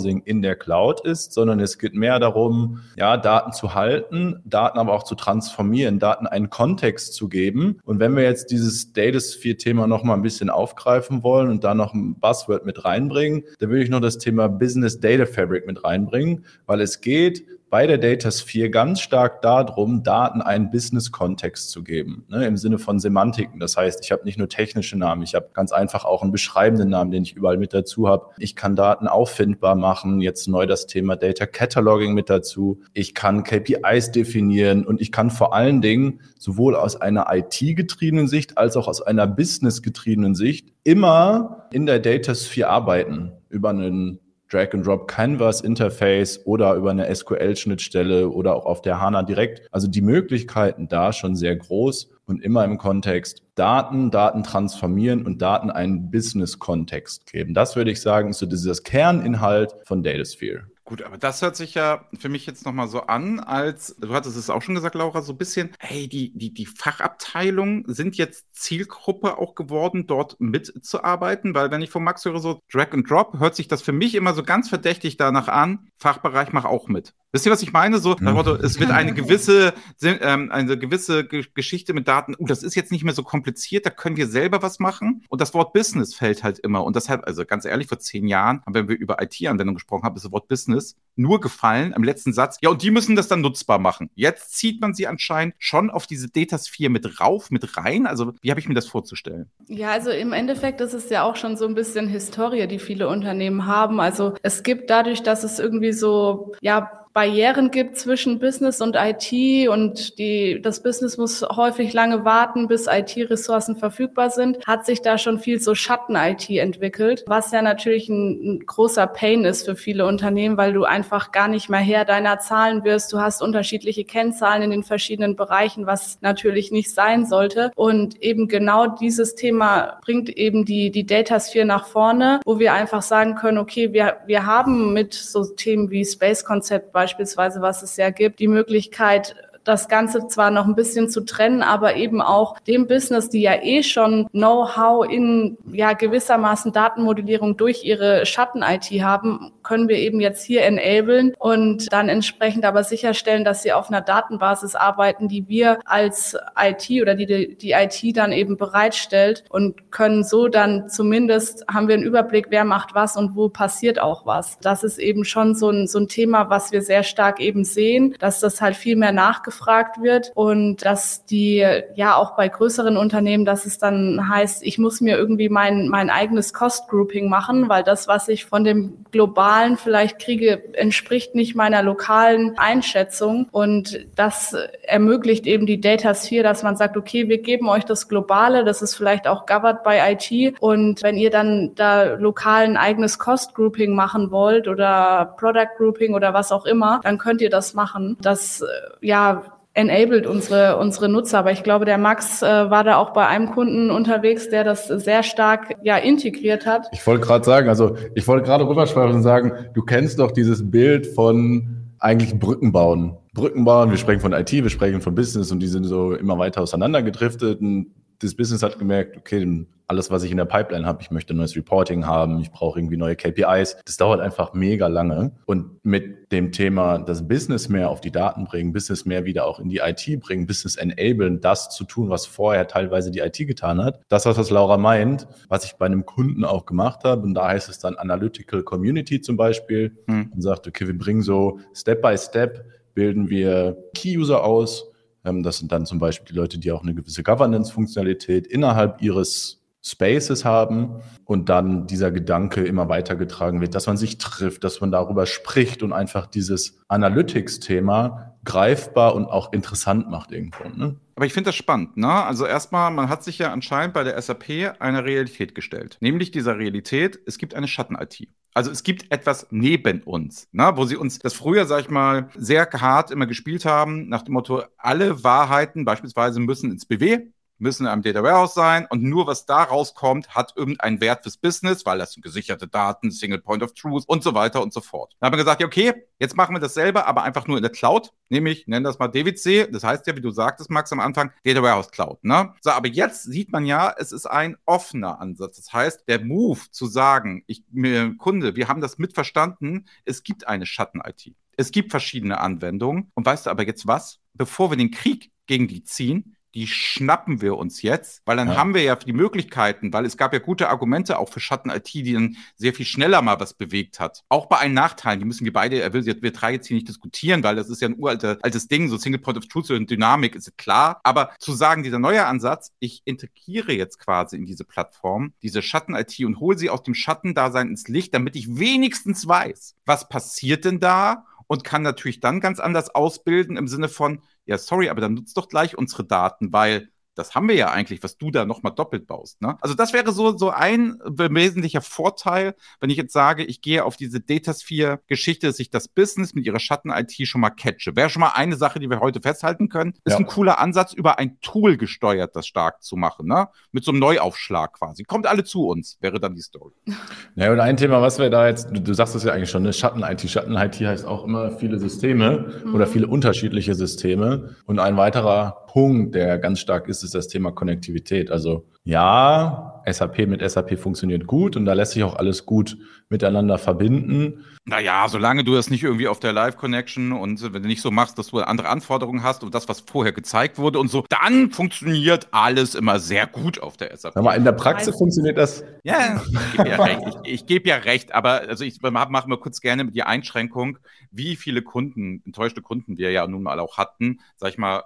Warehousing 0.05 0.23
in 0.25 0.43
der 0.43 0.57
Cloud 0.57 1.01
ist, 1.01 1.33
sondern 1.33 1.61
es 1.61 1.79
geht 1.79 1.95
mehr 1.95 2.19
darum, 2.19 2.81
ja, 2.97 3.17
Daten 3.17 3.53
zu 3.53 3.75
halten, 3.75 4.41
Daten 4.45 4.79
aber 4.79 4.93
auch 4.93 5.03
zu 5.03 5.15
transformieren, 5.15 5.99
Daten 5.99 6.27
einen 6.27 6.51
Kontext 6.51 7.15
zu 7.15 7.29
geben. 7.29 7.81
Und 7.85 8.01
wenn 8.01 8.15
wir 8.17 8.23
jetzt 8.23 8.51
dieses 8.51 8.93
Data 8.93 9.21
Sphere 9.21 9.57
Thema 9.57 9.87
noch 9.87 10.03
mal 10.03 10.15
ein 10.15 10.23
bisschen 10.23 10.51
aufgreifen 10.51 11.23
wollen 11.23 11.51
und 11.51 11.65
da 11.65 11.75
noch 11.75 11.95
ein 11.95 12.19
Buzzword 12.19 12.67
mit 12.67 12.85
reinbringen, 12.85 13.45
dann 13.59 13.71
würde 13.71 13.83
ich 13.83 13.91
noch 13.91 14.01
das 14.01 14.19
Thema 14.19 14.49
Business 14.49 15.01
Data 15.01 15.27
Fabric 15.27 15.67
mit 15.67 15.85
reinbringen, 15.85 16.45
weil 16.67 16.81
es 16.81 17.01
geht 17.01 17.45
bei 17.75 17.89
der 17.89 17.99
Data 17.99 18.31
Sphere 18.31 18.71
ganz 18.71 19.01
stark 19.01 19.43
darum, 19.43 20.05
Daten 20.05 20.41
einen 20.41 20.71
Business-Kontext 20.71 21.71
zu 21.71 21.83
geben, 21.83 22.25
ne, 22.29 22.47
im 22.47 22.57
Sinne 22.57 22.79
von 22.79 23.01
Semantiken. 23.01 23.59
Das 23.59 23.77
heißt, 23.77 23.99
ich 24.05 24.13
habe 24.13 24.23
nicht 24.23 24.39
nur 24.39 24.49
technische 24.49 24.97
Namen, 24.97 25.23
ich 25.23 25.35
habe 25.35 25.49
ganz 25.55 25.73
einfach 25.73 26.05
auch 26.05 26.23
einen 26.23 26.31
beschreibenden 26.31 26.89
Namen, 26.89 27.11
den 27.11 27.25
ich 27.25 27.35
überall 27.35 27.57
mit 27.57 27.75
dazu 27.75 28.07
habe. 28.07 28.27
Ich 28.39 28.55
kann 28.55 28.77
Daten 28.77 29.09
auffindbar 29.09 29.75
machen, 29.75 30.21
jetzt 30.21 30.47
neu 30.47 30.67
das 30.67 30.87
Thema 30.87 31.17
Data 31.17 31.47
Cataloging 31.47 32.15
mit 32.15 32.31
dazu. 32.31 32.81
Ich 32.93 33.13
kann 33.13 33.43
KPIs 33.43 34.13
definieren 34.13 34.87
und 34.87 35.01
ich 35.01 35.11
kann 35.11 35.31
vor 35.31 35.53
allen 35.53 35.83
Dingen 35.83 36.21
sowohl 36.39 36.77
aus 36.77 36.95
einer 36.95 37.27
IT-getriebenen 37.29 38.29
Sicht 38.29 38.57
als 38.57 38.77
auch 38.77 38.87
aus 38.87 39.03
einer 39.03 39.27
Business-getriebenen 39.27 40.37
Sicht 40.37 40.73
immer 40.85 41.67
in 41.73 41.87
der 41.87 41.99
Data 41.99 42.37
Sphere 42.37 42.69
arbeiten 42.69 43.33
über 43.49 43.71
einen 43.71 44.21
Drag-and-Drop 44.55 45.09
Canvas 45.09 45.61
Interface 45.61 46.47
oder 46.47 46.75
über 46.75 46.93
eine 46.93 47.13
SQL-Schnittstelle 47.13 48.29
oder 48.31 48.55
auch 48.55 48.67
auf 48.67 48.83
der 48.83 49.01
HANA 49.01 49.25
direkt. 49.25 49.67
Also 49.73 49.89
die 49.89 50.01
Möglichkeiten 50.01 50.87
da 50.87 51.13
schon 51.13 51.35
sehr 51.35 51.57
groß 51.57 52.11
und 52.27 52.41
immer 52.43 52.65
im 52.65 52.79
Kontext 52.79 53.43
Daten, 53.57 54.13
Daten 54.13 54.45
transformieren 54.45 55.27
und 55.27 55.43
Daten 55.43 55.71
einen 55.71 56.11
Business-Kontext 56.11 57.31
geben. 57.31 57.53
Das 57.53 57.75
würde 57.75 57.91
ich 57.91 58.01
sagen, 58.01 58.31
ist 58.31 58.39
so 58.39 58.47
dieses 58.47 58.85
Kerninhalt 58.85 59.75
von 59.85 60.03
Datasphere. 60.03 60.65
Gut, 60.87 61.03
aber 61.03 61.17
das 61.17 61.41
hört 61.41 61.57
sich 61.57 61.73
ja 61.75 62.07
für 62.19 62.29
mich 62.29 62.45
jetzt 62.45 62.67
nochmal 62.67 62.89
so 62.89 63.01
an, 63.03 63.41
als, 63.41 63.97
du 63.99 64.13
hattest 64.13 64.37
es 64.37 64.51
auch 64.51 64.61
schon 64.61 64.75
gesagt, 64.75 64.95
Laura, 64.95 65.23
so 65.23 65.33
ein 65.33 65.39
bisschen, 65.39 65.71
hey, 65.79 66.09
die, 66.09 66.37
die, 66.37 66.53
die 66.53 66.67
Fachabteilungen 66.67 67.85
sind 67.87 68.17
jetzt 68.17 68.55
Zielgruppe 68.55 69.39
auch 69.39 69.55
geworden, 69.55 70.07
dort 70.07 70.39
mitzuarbeiten, 70.41 71.55
weil 71.55 71.71
wenn 71.71 71.81
ich 71.81 71.89
von 71.89 72.05
Max 72.05 72.23
höre, 72.27 72.39
so 72.39 72.61
Drag 72.71 72.93
and 72.93 73.09
Drop, 73.09 73.39
hört 73.39 73.57
sich 73.57 73.67
das 73.67 73.81
für 73.81 73.93
mich 73.93 74.15
immer 74.15 74.35
so 74.35 74.43
ganz 74.43 74.69
verdächtig 74.69 75.17
danach 75.17 75.49
an, 75.49 75.89
Fachbereich 75.97 76.53
mach 76.53 76.67
auch 76.67 76.87
mit. 76.89 77.15
Wisst 77.35 77.47
ihr, 77.47 77.53
was 77.53 77.63
ich 77.63 77.73
meine? 77.73 77.99
So, 77.99 78.15
mhm. 78.21 78.33
Motto, 78.33 78.55
es 78.55 78.79
wird 78.79 78.93
eine 78.93 79.13
gewisse, 79.13 79.75
ähm, 80.03 80.53
eine 80.53 80.79
gewisse 80.79 81.25
Geschichte 81.25 81.93
mit 81.93 82.07
Daten. 82.07 82.37
Uh, 82.39 82.47
das 82.47 82.63
ist 82.63 82.77
jetzt 82.77 82.93
nicht 82.93 83.03
mehr 83.03 83.13
so 83.13 83.25
kompliziert, 83.25 83.87
da 83.87 83.91
können 83.91 84.17
wir 84.17 84.29
selber 84.29 84.63
was 84.63 84.79
machen. 84.79 85.25
Und 85.31 85.41
das 85.41 85.53
Wort 85.53 85.73
Business 85.73 86.15
fällt 86.15 86.45
halt 86.45 86.61
immer. 86.61 86.85
Und 86.85 86.95
deshalb, 86.95 87.27
also 87.27 87.45
ganz 87.45 87.65
ehrlich, 87.65 87.89
vor 87.89 87.99
zehn 87.99 88.29
Jahren, 88.29 88.63
wenn 88.67 88.87
wir 88.87 88.97
über 88.97 89.21
IT-Anwendungen 89.21 89.75
gesprochen 89.75 90.05
haben, 90.05 90.15
ist 90.15 90.25
das 90.25 90.31
Wort 90.31 90.47
Business 90.47 90.74
nur 91.17 91.41
gefallen 91.41 91.95
am 91.95 92.03
letzten 92.03 92.33
Satz. 92.33 92.59
Ja, 92.61 92.71
und 92.71 92.83
die 92.83 92.91
müssen 92.91 93.17
das 93.17 93.29
dann 93.29 93.41
nutzbar 93.41 93.79
machen. 93.79 94.11
Jetzt 94.15 94.57
zieht 94.57 94.81
man 94.81 94.95
sie 94.95 95.07
anscheinend 95.07 95.55
schon 95.59 95.91
auf 95.91 96.07
diese 96.07 96.29
Datasphere 96.29 96.91
mit 96.91 97.21
rauf, 97.21 97.51
mit 97.51 97.77
rein. 97.77 98.07
Also, 98.07 98.33
wie 98.43 98.51
habe 98.51 98.61
ich 98.61 98.69
mir 98.69 98.75
das 98.75 98.87
vorzustellen? 98.87 99.51
Ja, 99.69 99.91
also 99.91 100.11
im 100.11 100.33
Endeffekt 100.33 100.81
ist 100.81 100.93
es 100.93 101.11
ja 101.11 101.23
auch 101.23 101.37
schon 101.37 101.57
so 101.57 101.67
ein 101.67 101.75
bisschen 101.75 102.09
Historie, 102.09 102.67
die 102.67 102.79
viele 102.79 103.09
Unternehmen 103.09 103.67
haben. 103.67 104.01
Also 104.01 104.35
es 104.43 104.63
gibt 104.63 104.91
dadurch, 104.91 105.23
dass 105.23 105.45
es 105.45 105.59
irgendwie 105.59 105.93
so, 105.93 106.53
ja, 106.61 107.04
Barrieren 107.15 107.71
gibt 107.71 107.97
zwischen 107.97 108.41
Business 108.41 108.81
und 108.81 108.97
IT 108.97 109.69
und 109.69 110.19
die, 110.19 110.61
das 110.61 110.83
Business 110.83 111.17
muss 111.17 111.43
häufig 111.43 111.93
lange 111.93 112.25
warten, 112.25 112.67
bis 112.67 112.89
IT-Ressourcen 112.89 113.77
verfügbar 113.77 114.31
sind, 114.31 114.67
hat 114.67 114.85
sich 114.85 115.01
da 115.01 115.17
schon 115.17 115.39
viel 115.39 115.61
so 115.61 115.77
Schatten-IT 115.77 116.51
entwickelt, 116.51 117.23
was 117.29 117.53
ja 117.53 117.63
natürlich 117.63 118.09
ein, 118.09 118.55
ein, 118.55 118.67
großer 118.67 119.07
Pain 119.07 119.45
ist 119.45 119.65
für 119.65 119.77
viele 119.77 120.07
Unternehmen, 120.07 120.57
weil 120.57 120.73
du 120.73 120.83
einfach 120.83 121.31
gar 121.31 121.47
nicht 121.47 121.69
mehr 121.69 121.79
Herr 121.79 122.05
deiner 122.05 122.41
Zahlen 122.41 122.83
wirst. 122.83 123.13
Du 123.13 123.21
hast 123.21 123.43
unterschiedliche 123.43 124.05
Kennzahlen 124.05 124.63
in 124.63 124.71
den 124.73 124.83
verschiedenen 124.83 125.37
Bereichen, 125.37 125.87
was 125.87 126.19
natürlich 126.21 126.73
nicht 126.73 126.93
sein 126.93 127.27
sollte. 127.27 127.71
Und 127.77 128.21
eben 128.25 128.49
genau 128.49 128.89
dieses 128.89 129.37
Thema 129.37 130.01
bringt 130.05 130.31
eben 130.31 130.65
die, 130.65 130.91
die 130.91 131.07
Datasphere 131.07 131.65
nach 131.65 131.87
vorne, 131.87 132.41
wo 132.45 132.59
wir 132.59 132.73
einfach 132.73 133.03
sagen 133.03 133.37
können, 133.37 133.59
okay, 133.59 133.93
wir, 133.93 134.17
wir 134.27 134.47
haben 134.47 134.93
mit 134.93 135.15
so 135.15 135.45
Themen 135.45 135.93
wie 135.93 136.05
Space 136.05 136.45
Concept 136.45 136.93
beispielsweise, 137.05 137.61
was 137.61 137.83
es 137.83 137.97
ja 137.99 138.09
gibt, 138.09 138.41
die 138.41 138.49
Möglichkeit, 138.49 139.37
das 139.65 139.89
Ganze 139.89 140.29
zwar 140.29 140.51
noch 140.51 140.67
ein 140.67 140.75
bisschen 140.75 141.09
zu 141.09 141.23
trennen, 141.23 141.63
aber 141.63 141.97
eben 141.97 142.21
auch 142.21 142.59
dem 142.61 142.87
Business, 142.87 143.31
die 143.31 143.41
ja 143.41 143.63
eh 143.63 143.83
schon 143.83 144.29
Know-how 144.33 145.09
in 145.11 145.57
ja 145.73 145.95
gewissermaßen 145.95 146.73
Datenmodellierung 146.73 147.57
durch 147.57 147.85
ihre 147.85 148.27
Schatten-IT 148.27 148.85
haben, 149.03 149.53
können 149.63 149.89
wir 149.89 149.97
eben 149.97 150.21
jetzt 150.21 150.45
hier 150.45 150.63
enablen 150.63 151.35
und 151.39 151.93
dann 151.93 152.09
entsprechend 152.09 152.65
aber 152.65 152.85
sicherstellen, 152.85 153.45
dass 153.45 153.63
sie 153.63 153.73
auf 153.73 153.89
einer 153.89 154.03
Datenbasis 154.03 154.75
arbeiten, 154.75 155.29
die 155.29 155.49
wir 155.49 155.79
als 155.87 156.37
IT 156.61 156.91
oder 157.01 157.15
die 157.15 157.57
die 157.57 157.73
IT 157.73 158.17
dann 158.17 158.33
eben 158.33 158.57
bereitstellt 158.57 159.45
und 159.49 159.91
können 159.91 160.25
so 160.25 160.49
dann 160.49 160.89
zumindest 160.89 161.65
haben 161.73 161.89
wir 161.89 161.95
einen 161.95 162.05
Überblick, 162.05 162.47
wer 162.51 162.65
macht 162.65 162.95
was 162.95 163.17
und 163.17 163.35
wo 163.35 163.49
passiert 163.49 163.99
auch 163.99 164.27
was. 164.27 164.59
Das 164.61 164.85
ist 164.85 164.99
eben 164.99 165.25
schon 165.25 165.55
so 165.55 165.71
ein, 165.71 165.87
so 165.87 165.99
ein 165.99 166.09
Thema, 166.09 166.51
was 166.51 166.73
wir 166.73 166.83
sehr 166.83 167.03
stark 167.03 167.41
eben 167.41 167.65
sehen, 167.65 168.15
dass 168.19 168.41
das 168.41 168.61
halt 168.61 168.77
viel 168.77 168.97
mehr 168.97 169.13
nachgefragt 169.13 169.54
nachgefragt 169.55 170.03
wird 170.03 170.33
und 170.35 170.85
dass 170.85 171.25
die 171.25 171.65
ja 171.95 172.17
auch 172.17 172.37
bei 172.37 172.49
größeren 172.49 172.97
Unternehmen, 172.97 173.45
dass 173.45 173.67
es 173.67 173.79
dann 173.79 174.29
heißt, 174.29 174.63
ich 174.63 174.79
muss 174.79 175.01
mir 175.01 175.17
irgendwie 175.17 175.49
mein, 175.49 175.89
mein 175.89 176.11
eigenes 176.11 176.53
Cost 176.53 176.89
Grouping 176.89 177.29
machen, 177.29 177.69
weil 177.69 177.83
das, 177.83 178.09
was 178.09 178.29
ich 178.29 178.45
von 178.45 178.65
dem 178.65 179.05
globalen 179.11 179.77
vielleicht 179.77 180.19
kriege, 180.19 180.75
entspricht 180.75 181.35
nicht 181.35 181.55
meiner 181.55 181.83
lokalen 181.83 182.59
Einschätzung 182.59 183.49
und 183.51 184.07
das 184.17 184.57
ermöglicht 184.83 185.47
eben 185.47 185.67
die 185.67 185.81
Data 185.81 186.15
Sphere, 186.15 186.43
dass 186.43 186.63
man 186.63 186.77
sagt, 186.77 186.97
okay, 186.97 187.29
wir 187.29 187.39
geben 187.39 187.69
euch 187.69 187.85
das 187.85 188.09
Globale, 188.09 188.65
das 188.65 188.83
ist 188.83 188.95
vielleicht 188.95 189.27
auch 189.27 189.47
governed 189.47 189.83
by 189.83 189.99
IT 189.99 190.55
und 190.61 191.03
wenn 191.03 191.17
ihr 191.17 191.31
dann 191.31 191.73
da 191.75 192.15
lokal 192.15 192.65
ein 192.65 192.77
eigenes 192.77 193.19
Cost 193.19 193.55
Grouping 193.55 193.95
machen 193.95 194.31
wollt 194.31 194.69
oder 194.69 195.35
Product 195.39 195.77
Grouping 195.79 196.15
oder 196.15 196.35
was 196.35 196.53
auch 196.53 196.67
immer, 196.67 197.01
dann 197.03 197.19
könnt 197.19 197.41
ihr 197.41 197.51
das 197.51 197.75
machen. 197.75 198.17
Das 198.21 198.65
ja 199.01 199.44
enabled 199.75 200.27
unsere, 200.27 200.79
unsere 200.79 201.09
Nutzer. 201.09 201.39
Aber 201.39 201.53
ich 201.53 201.63
glaube, 201.63 201.85
der 201.85 201.99
Max 201.99 202.43
äh, 202.43 202.47
war 202.47 202.85
da 202.85 202.97
auch 202.97 203.13
bei 203.13 203.27
einem 203.27 203.51
Kunden 203.51 203.91
unterwegs, 203.91 204.49
der 204.49 204.65
das 204.65 204.87
sehr 204.87 205.23
stark 205.23 205.77
ja 205.83 205.97
integriert 205.97 206.65
hat. 206.65 206.87
Ich 206.93 207.07
wollte 207.07 207.27
gerade 207.27 207.45
sagen, 207.45 207.69
also 207.69 207.97
ich 208.15 208.27
wollte 208.27 208.45
gerade 208.45 208.67
rüberschreiben 208.67 209.17
und 209.17 209.23
sagen, 209.23 209.53
du 209.75 209.83
kennst 209.83 210.19
doch 210.21 210.31
dieses 210.31 210.71
Bild 210.71 211.07
von 211.09 211.93
eigentlich 211.99 212.39
Brücken 212.39 212.73
bauen. 212.73 213.17
Brücken 213.35 213.65
bauen, 213.65 213.91
wir 213.91 213.97
sprechen 213.97 214.21
von 214.21 214.33
IT, 214.33 214.53
wir 214.53 214.71
sprechen 214.71 215.01
von 215.01 215.15
Business 215.15 215.51
und 215.51 215.59
die 215.59 215.67
sind 215.67 215.85
so 215.85 216.13
immer 216.13 216.39
weiter 216.39 216.63
auseinandergedriftet. 216.63 217.61
Und 217.61 217.89
das 218.25 218.35
Business 218.35 218.63
hat 218.63 218.79
gemerkt, 218.79 219.17
okay, 219.17 219.67
alles, 219.87 220.11
was 220.11 220.23
ich 220.23 220.31
in 220.31 220.39
der 220.39 220.47
Pipeline 220.47 220.87
habe, 220.87 221.03
ich 221.03 221.11
möchte 221.11 221.35
neues 221.35 221.55
Reporting 221.57 222.07
haben, 222.07 222.41
ich 222.41 222.51
brauche 222.51 222.79
irgendwie 222.79 222.97
neue 222.97 223.17
KPIs. 223.17 223.77
Das 223.85 223.97
dauert 223.99 224.21
einfach 224.21 224.55
mega 224.55 224.87
lange. 224.87 225.33
Und 225.45 225.85
mit 225.85 226.33
dem 226.33 226.53
Thema 226.53 226.99
das 226.99 227.29
Business 227.29 227.69
mehr 227.69 227.91
auf 227.91 228.01
die 228.01 228.11
Daten 228.11 228.45
bringen, 228.45 228.73
Business 228.73 229.05
mehr 229.05 229.25
wieder 229.27 229.45
auch 229.47 229.61
in 229.61 229.69
die 229.69 229.81
IT 229.85 230.21
bringen, 230.21 230.47
Business 230.47 230.77
enablen, 230.77 231.41
das 231.41 231.69
zu 231.71 231.85
tun, 231.85 232.09
was 232.09 232.25
vorher 232.25 232.67
teilweise 232.67 233.11
die 233.11 233.19
IT 233.19 233.37
getan 233.37 233.85
hat. 233.85 234.01
Das, 234.09 234.25
was 234.25 234.51
Laura 234.51 234.79
meint, 234.79 235.27
was 235.49 235.67
ich 235.67 235.75
bei 235.75 235.87
einem 235.87 236.07
Kunden 236.07 236.45
auch 236.45 236.65
gemacht 236.65 237.05
habe. 237.05 237.23
Und 237.23 237.35
da 237.35 237.49
heißt 237.49 237.69
es 237.69 237.79
dann 237.79 237.97
Analytical 237.97 238.63
Community 238.63 239.21
zum 239.21 239.37
Beispiel 239.37 239.99
hm. 240.07 240.33
und 240.35 240.41
sagt, 240.41 240.67
okay, 240.67 240.87
wir 240.87 240.97
bringen 240.97 241.23
so 241.23 241.61
Step 241.75 242.01
by 242.01 242.17
Step 242.17 242.65
bilden 242.95 243.29
wir 243.29 243.77
Key-User 243.95 244.43
aus. 244.45 244.91
Ähm, 245.25 245.43
das 245.43 245.59
sind 245.59 245.73
dann 245.73 245.87
zum 245.87 245.99
Beispiel 245.99 246.33
die 246.35 246.39
Leute, 246.39 246.59
die 246.59 246.73
auch 246.73 246.83
eine 246.83 246.95
gewisse 246.95 247.23
Governance-Funktionalität 247.23 248.47
innerhalb 248.47 249.03
ihres 249.03 249.65
Spaces 249.87 250.47
haben 250.47 251.03
und 251.27 251.51
dann 251.51 251.87
dieser 251.87 252.11
Gedanke 252.11 252.65
immer 252.65 252.89
weitergetragen 252.89 253.61
wird, 253.61 253.75
dass 253.75 253.87
man 253.87 253.99
sich 253.99 254.17
trifft, 254.17 254.65
dass 254.65 254.81
man 254.81 254.91
darüber 254.91 255.27
spricht 255.27 255.83
und 255.83 255.93
einfach 255.93 256.27
dieses 256.27 256.79
Analytics-Thema 256.89 258.35
greifbar 258.45 259.15
und 259.15 259.27
auch 259.27 259.53
interessant 259.53 260.11
macht 260.11 260.33
irgendwo. 260.33 260.69
Ne? 260.75 260.97
Aber 261.17 261.27
ich 261.27 261.35
finde 261.35 261.49
das 261.49 261.55
spannend, 261.55 261.97
ne? 261.97 262.11
Also 262.11 262.47
erstmal, 262.47 262.91
man 262.91 263.09
hat 263.09 263.25
sich 263.25 263.39
ja 263.39 263.53
anscheinend 263.53 263.95
bei 263.95 264.05
der 264.05 264.21
SAP 264.21 264.75
eine 264.79 265.05
Realität 265.05 265.55
gestellt. 265.55 265.99
Nämlich 266.01 266.31
dieser 266.31 266.59
Realität, 266.59 267.21
es 267.27 267.39
gibt 267.39 267.55
eine 267.55 267.69
Schatten-IT. 267.69 268.29
Also 268.55 268.71
es 268.71 268.85
gibt 268.85 269.11
etwas 269.11 269.49
neben 269.51 270.03
uns, 270.03 270.49
ne? 270.53 270.73
wo 270.77 270.85
sie 270.85 270.97
uns 270.97 271.19
das 271.19 271.35
früher, 271.35 271.67
sag 271.67 271.81
ich 271.81 271.91
mal, 271.91 272.31
sehr 272.37 272.69
hart 272.73 273.11
immer 273.11 273.27
gespielt 273.27 273.65
haben, 273.65 274.09
nach 274.09 274.23
dem 274.23 274.35
Motto, 274.35 274.63
alle 274.77 275.25
Wahrheiten 275.25 275.85
beispielsweise 275.85 276.39
müssen 276.39 276.71
ins 276.71 276.87
BW, 276.87 277.27
müssen 277.59 277.87
am 277.87 278.03
Data 278.03 278.23
Warehouse 278.23 278.55
sein 278.55 278.87
und 278.91 279.03
nur 279.03 279.27
was 279.27 279.47
da 279.47 279.63
rauskommt, 279.63 280.35
hat 280.35 280.55
irgendeinen 280.57 281.01
Wert 281.01 281.23
fürs 281.23 281.37
Business, 281.37 281.87
weil 281.87 281.99
das 281.99 282.13
sind 282.13 282.23
gesicherte 282.23 282.69
Daten, 282.69 283.11
Single 283.11 283.41
Point 283.41 283.63
of 283.63 283.75
Truth 283.75 284.05
und 284.07 284.23
so 284.23 284.35
weiter 284.35 284.63
und 284.63 284.73
so 284.73 284.81
fort. 284.81 285.17
Dann 285.21 285.27
haben 285.27 285.35
wir 285.35 285.45
gesagt, 285.45 285.61
ja, 285.61 285.67
okay, 285.67 285.93
jetzt 286.19 286.37
machen 286.37 286.55
wir 286.55 286.61
das 286.61 286.75
selber, 286.75 287.07
aber 287.07 287.23
einfach 287.23 287.47
nur 287.47 287.57
in 287.57 287.63
der 287.63 287.73
Cloud, 287.73 288.13
nämlich, 288.29 288.67
nennen 288.67 288.85
das 288.85 288.99
mal 288.99 289.09
DWC, 289.09 289.71
das 289.71 289.85
heißt 289.85 290.07
ja, 290.07 290.17
wie 290.17 290.21
du 290.21 290.31
sagtest, 290.31 290.71
Max, 290.71 290.93
am 290.93 291.01
Anfang, 291.01 291.31
Data 291.45 291.63
Warehouse 291.63 291.91
Cloud, 291.91 292.23
ne? 292.25 292.55
So, 292.61 292.71
aber 292.71 292.89
jetzt 292.89 293.25
sieht 293.25 293.53
man 293.53 293.65
ja, 293.65 293.95
es 293.97 294.13
ist 294.13 294.27
ein 294.27 294.57
offener 294.67 295.21
Ansatz. 295.21 295.57
Das 295.57 295.73
heißt, 295.73 296.09
der 296.09 296.25
Move 296.25 296.61
zu 296.71 296.87
sagen, 296.87 297.45
ich, 297.47 297.65
mir, 297.71 298.17
Kunde, 298.17 298.57
wir 298.57 298.69
haben 298.69 298.81
das 298.81 298.99
mitverstanden, 298.99 299.89
es 300.05 300.23
gibt 300.23 300.47
eine 300.49 300.67
Schatten-IT. 300.67 301.35
Es 301.57 301.71
gibt 301.71 301.91
verschiedene 301.91 302.41
Anwendungen. 302.41 303.11
Und 303.15 303.27
weißt 303.27 303.47
du 303.47 303.51
aber 303.51 303.67
jetzt 303.67 303.87
was? 303.87 304.21
Bevor 304.35 304.71
wir 304.71 304.77
den 304.77 304.91
Krieg 304.91 305.31
gegen 305.47 305.69
die 305.69 305.85
ziehen, 305.85 306.34
die 306.55 306.67
schnappen 306.69 307.43
wir 307.43 307.57
uns 307.57 307.83
jetzt, 307.83 308.23
weil 308.25 308.37
dann 308.37 308.49
ja. 308.49 308.57
haben 308.57 308.75
wir 308.75 308.83
ja 308.83 308.95
die 308.95 309.13
Möglichkeiten, 309.13 309.93
weil 309.93 310.05
es 310.05 310.17
gab 310.17 310.33
ja 310.33 310.39
gute 310.39 310.69
Argumente 310.69 311.19
auch 311.19 311.29
für 311.29 311.41
Schatten-IT, 311.41 311.93
die 311.93 312.13
dann 312.13 312.37
sehr 312.55 312.73
viel 312.73 312.87
schneller 312.87 313.23
mal 313.23 313.41
was 313.41 313.55
bewegt 313.55 313.99
hat. 313.99 314.23
Auch 314.29 314.47
bei 314.47 314.59
allen 314.59 314.75
Nachteilen, 314.75 315.19
die 315.19 315.25
müssen 315.25 315.45
wir 315.45 315.53
beide, 315.53 315.81
er 315.81 315.93
will, 315.93 316.05
wir 316.07 316.33
drei 316.33 316.53
jetzt 316.53 316.69
hier 316.69 316.77
nicht 316.77 316.89
diskutieren, 316.89 317.43
weil 317.43 317.57
das 317.57 317.69
ist 317.69 317.83
ja 317.83 317.89
ein 317.89 317.99
uraltes 317.99 318.39
altes 318.43 318.69
Ding, 318.69 318.89
so 318.89 318.97
Single 318.97 319.21
Point 319.21 319.39
of 319.39 319.49
Truth 319.49 319.71
und 319.71 319.91
Dynamik 319.91 320.35
ist 320.37 320.57
klar. 320.57 321.01
Aber 321.03 321.33
zu 321.39 321.53
sagen, 321.53 321.83
dieser 321.83 321.99
neue 321.99 322.25
Ansatz, 322.25 322.73
ich 322.79 323.03
integriere 323.05 323.73
jetzt 323.73 323.99
quasi 323.99 324.37
in 324.37 324.47
diese 324.47 324.65
Plattform 324.65 325.33
diese 325.43 325.63
Schatten-IT 325.63 326.21
und 326.21 326.39
hole 326.39 326.57
sie 326.57 326.71
aus 326.71 326.83
dem 326.83 326.95
Schattendasein 326.95 327.69
ins 327.69 327.89
Licht, 327.89 328.15
damit 328.15 328.37
ich 328.37 328.59
wenigstens 328.59 329.27
weiß, 329.27 329.75
was 329.85 330.09
passiert 330.09 330.65
denn 330.65 330.81
da 330.81 331.25
und 331.47 331.65
kann 331.65 331.83
natürlich 331.83 332.21
dann 332.21 332.41
ganz 332.41 332.61
anders 332.61 332.95
ausbilden 332.95 333.57
im 333.57 333.69
Sinne 333.69 333.89
von, 333.89 334.23
ja, 334.47 334.59
sorry, 334.59 334.89
aber 334.89 335.01
dann 335.01 335.15
nutzt 335.15 335.37
doch 335.37 335.49
gleich 335.49 335.77
unsere 335.79 336.05
Daten, 336.05 336.53
weil 336.53 336.91
das 337.15 337.35
haben 337.35 337.49
wir 337.49 337.55
ja 337.55 337.71
eigentlich, 337.71 338.03
was 338.03 338.19
du 338.19 338.31
da 338.31 338.45
nochmal 338.45 338.75
doppelt 338.75 339.07
baust. 339.07 339.41
Ne? 339.41 339.57
Also 339.61 339.75
das 339.75 339.93
wäre 339.93 340.13
so, 340.13 340.37
so 340.37 340.51
ein 340.51 340.99
wesentlicher 341.05 341.81
Vorteil, 341.81 342.55
wenn 342.81 342.91
ich 342.91 342.97
jetzt 342.97 343.13
sage, 343.13 343.45
ich 343.45 343.61
gehe 343.61 343.85
auf 343.85 343.97
diese 343.97 344.21
Datasphere-Geschichte, 344.21 345.47
dass 345.47 345.59
ich 345.59 345.71
das 345.71 345.89
Business 345.89 346.35
mit 346.35 346.47
ihrer 346.47 346.59
Schatten-IT 346.59 347.15
schon 347.27 347.41
mal 347.41 347.51
catche. 347.51 347.97
Wäre 347.97 348.11
schon 348.11 348.21
mal 348.21 348.33
eine 348.35 348.57
Sache, 348.57 348.81
die 348.81 348.91
wir 348.91 349.01
heute 349.01 349.21
festhalten 349.21 349.69
können. 349.69 349.95
Ist 350.05 350.15
ja. 350.15 350.19
ein 350.19 350.27
cooler 350.27 350.59
Ansatz, 350.59 350.93
über 350.93 351.19
ein 351.19 351.41
Tool 351.41 351.77
gesteuert, 351.77 352.35
das 352.35 352.47
stark 352.47 352.83
zu 352.83 352.97
machen. 352.97 353.27
Ne? 353.27 353.49
Mit 353.73 353.85
so 353.85 353.93
einem 353.93 354.01
Neuaufschlag 354.01 354.75
quasi. 354.75 355.05
Kommt 355.05 355.27
alle 355.27 355.45
zu 355.45 355.69
uns, 355.69 355.99
wäre 356.01 356.21
dann 356.21 356.35
die 356.35 356.43
Story. 356.43 356.73
Ja, 357.37 357.51
und 357.51 357.59
ein 357.59 357.77
Thema, 357.77 358.01
was 358.01 358.19
wir 358.21 358.31
da 358.31 358.47
jetzt, 358.47 358.71
du, 358.71 358.81
du 358.81 358.95
sagst 358.95 359.17
es 359.17 359.25
ja 359.25 359.33
eigentlich 359.33 359.51
schon, 359.51 359.65
ne? 359.65 359.73
Schatten-IT. 359.73 360.31
Schatten-IT 360.31 360.81
heißt 360.81 361.05
auch 361.05 361.25
immer 361.25 361.51
viele 361.51 361.81
Systeme 361.81 362.63
mhm. 362.65 362.75
oder 362.75 362.87
viele 362.87 363.09
unterschiedliche 363.09 363.75
Systeme. 363.75 364.55
Und 364.67 364.79
ein 364.79 364.97
weiterer 364.97 365.65
Punkt, 365.75 366.15
der 366.15 366.39
ganz 366.39 366.61
stark 366.61 366.89
ist, 366.89 367.03
ist 367.05 367.15
das 367.15 367.29
Thema 367.29 367.53
Konnektivität. 367.53 368.31
Also 368.31 368.67
ja, 368.85 369.83
SAP 369.87 370.27
mit 370.27 370.49
SAP 370.49 370.79
funktioniert 370.79 371.27
gut 371.27 371.57
und 371.57 371.65
da 371.65 371.73
lässt 371.73 371.93
sich 371.93 372.05
auch 372.05 372.17
alles 372.17 372.45
gut 372.45 372.77
miteinander 373.09 373.59
verbinden. 373.59 374.45
Naja, 374.67 375.07
solange 375.09 375.45
du 375.45 375.55
das 375.55 375.69
nicht 375.69 375.83
irgendwie 375.83 376.09
auf 376.09 376.21
der 376.21 376.33
Live-Connection 376.33 377.13
und 377.13 377.43
wenn 377.53 377.63
du 377.63 377.69
nicht 377.69 377.83
so 377.83 377.91
machst, 377.91 378.19
dass 378.19 378.29
du 378.29 378.41
andere 378.41 378.69
Anforderungen 378.69 379.23
hast 379.23 379.43
und 379.45 379.55
das, 379.55 379.69
was 379.69 379.81
vorher 379.81 380.13
gezeigt 380.13 380.59
wurde 380.59 380.79
und 380.79 380.89
so, 380.89 381.05
dann 381.11 381.51
funktioniert 381.51 382.29
alles 382.31 382.75
immer 382.75 382.99
sehr 382.99 383.27
gut 383.27 383.61
auf 383.61 383.77
der 383.77 383.95
SAP. 383.97 384.17
Aber 384.17 384.35
in 384.35 384.45
der 384.45 384.53
Praxis 384.53 384.97
funktioniert 384.97 385.37
das. 385.37 385.65
Ja, 385.83 386.23
ich 386.27 386.57
gebe 386.57 386.69
ja 386.71 386.83
recht. 386.83 387.01
Ich, 387.25 387.33
ich 387.35 387.47
gebe 387.47 387.69
ja 387.69 387.77
recht, 387.77 388.15
aber 388.15 388.41
also 388.49 388.65
ich 388.65 388.81
mache 388.81 389.29
mal 389.29 389.39
kurz 389.39 389.61
gerne 389.61 389.91
die 389.91 390.03
Einschränkung, 390.03 390.79
wie 391.11 391.37
viele 391.37 391.63
Kunden, 391.63 392.23
enttäuschte 392.25 392.63
Kunden 392.63 392.97
wir 392.97 393.13
ja 393.13 393.27
nun 393.27 393.43
mal 393.43 393.61
auch 393.61 393.77
hatten, 393.77 394.21
sag 394.37 394.51
ich 394.51 394.59
mal, 394.59 394.85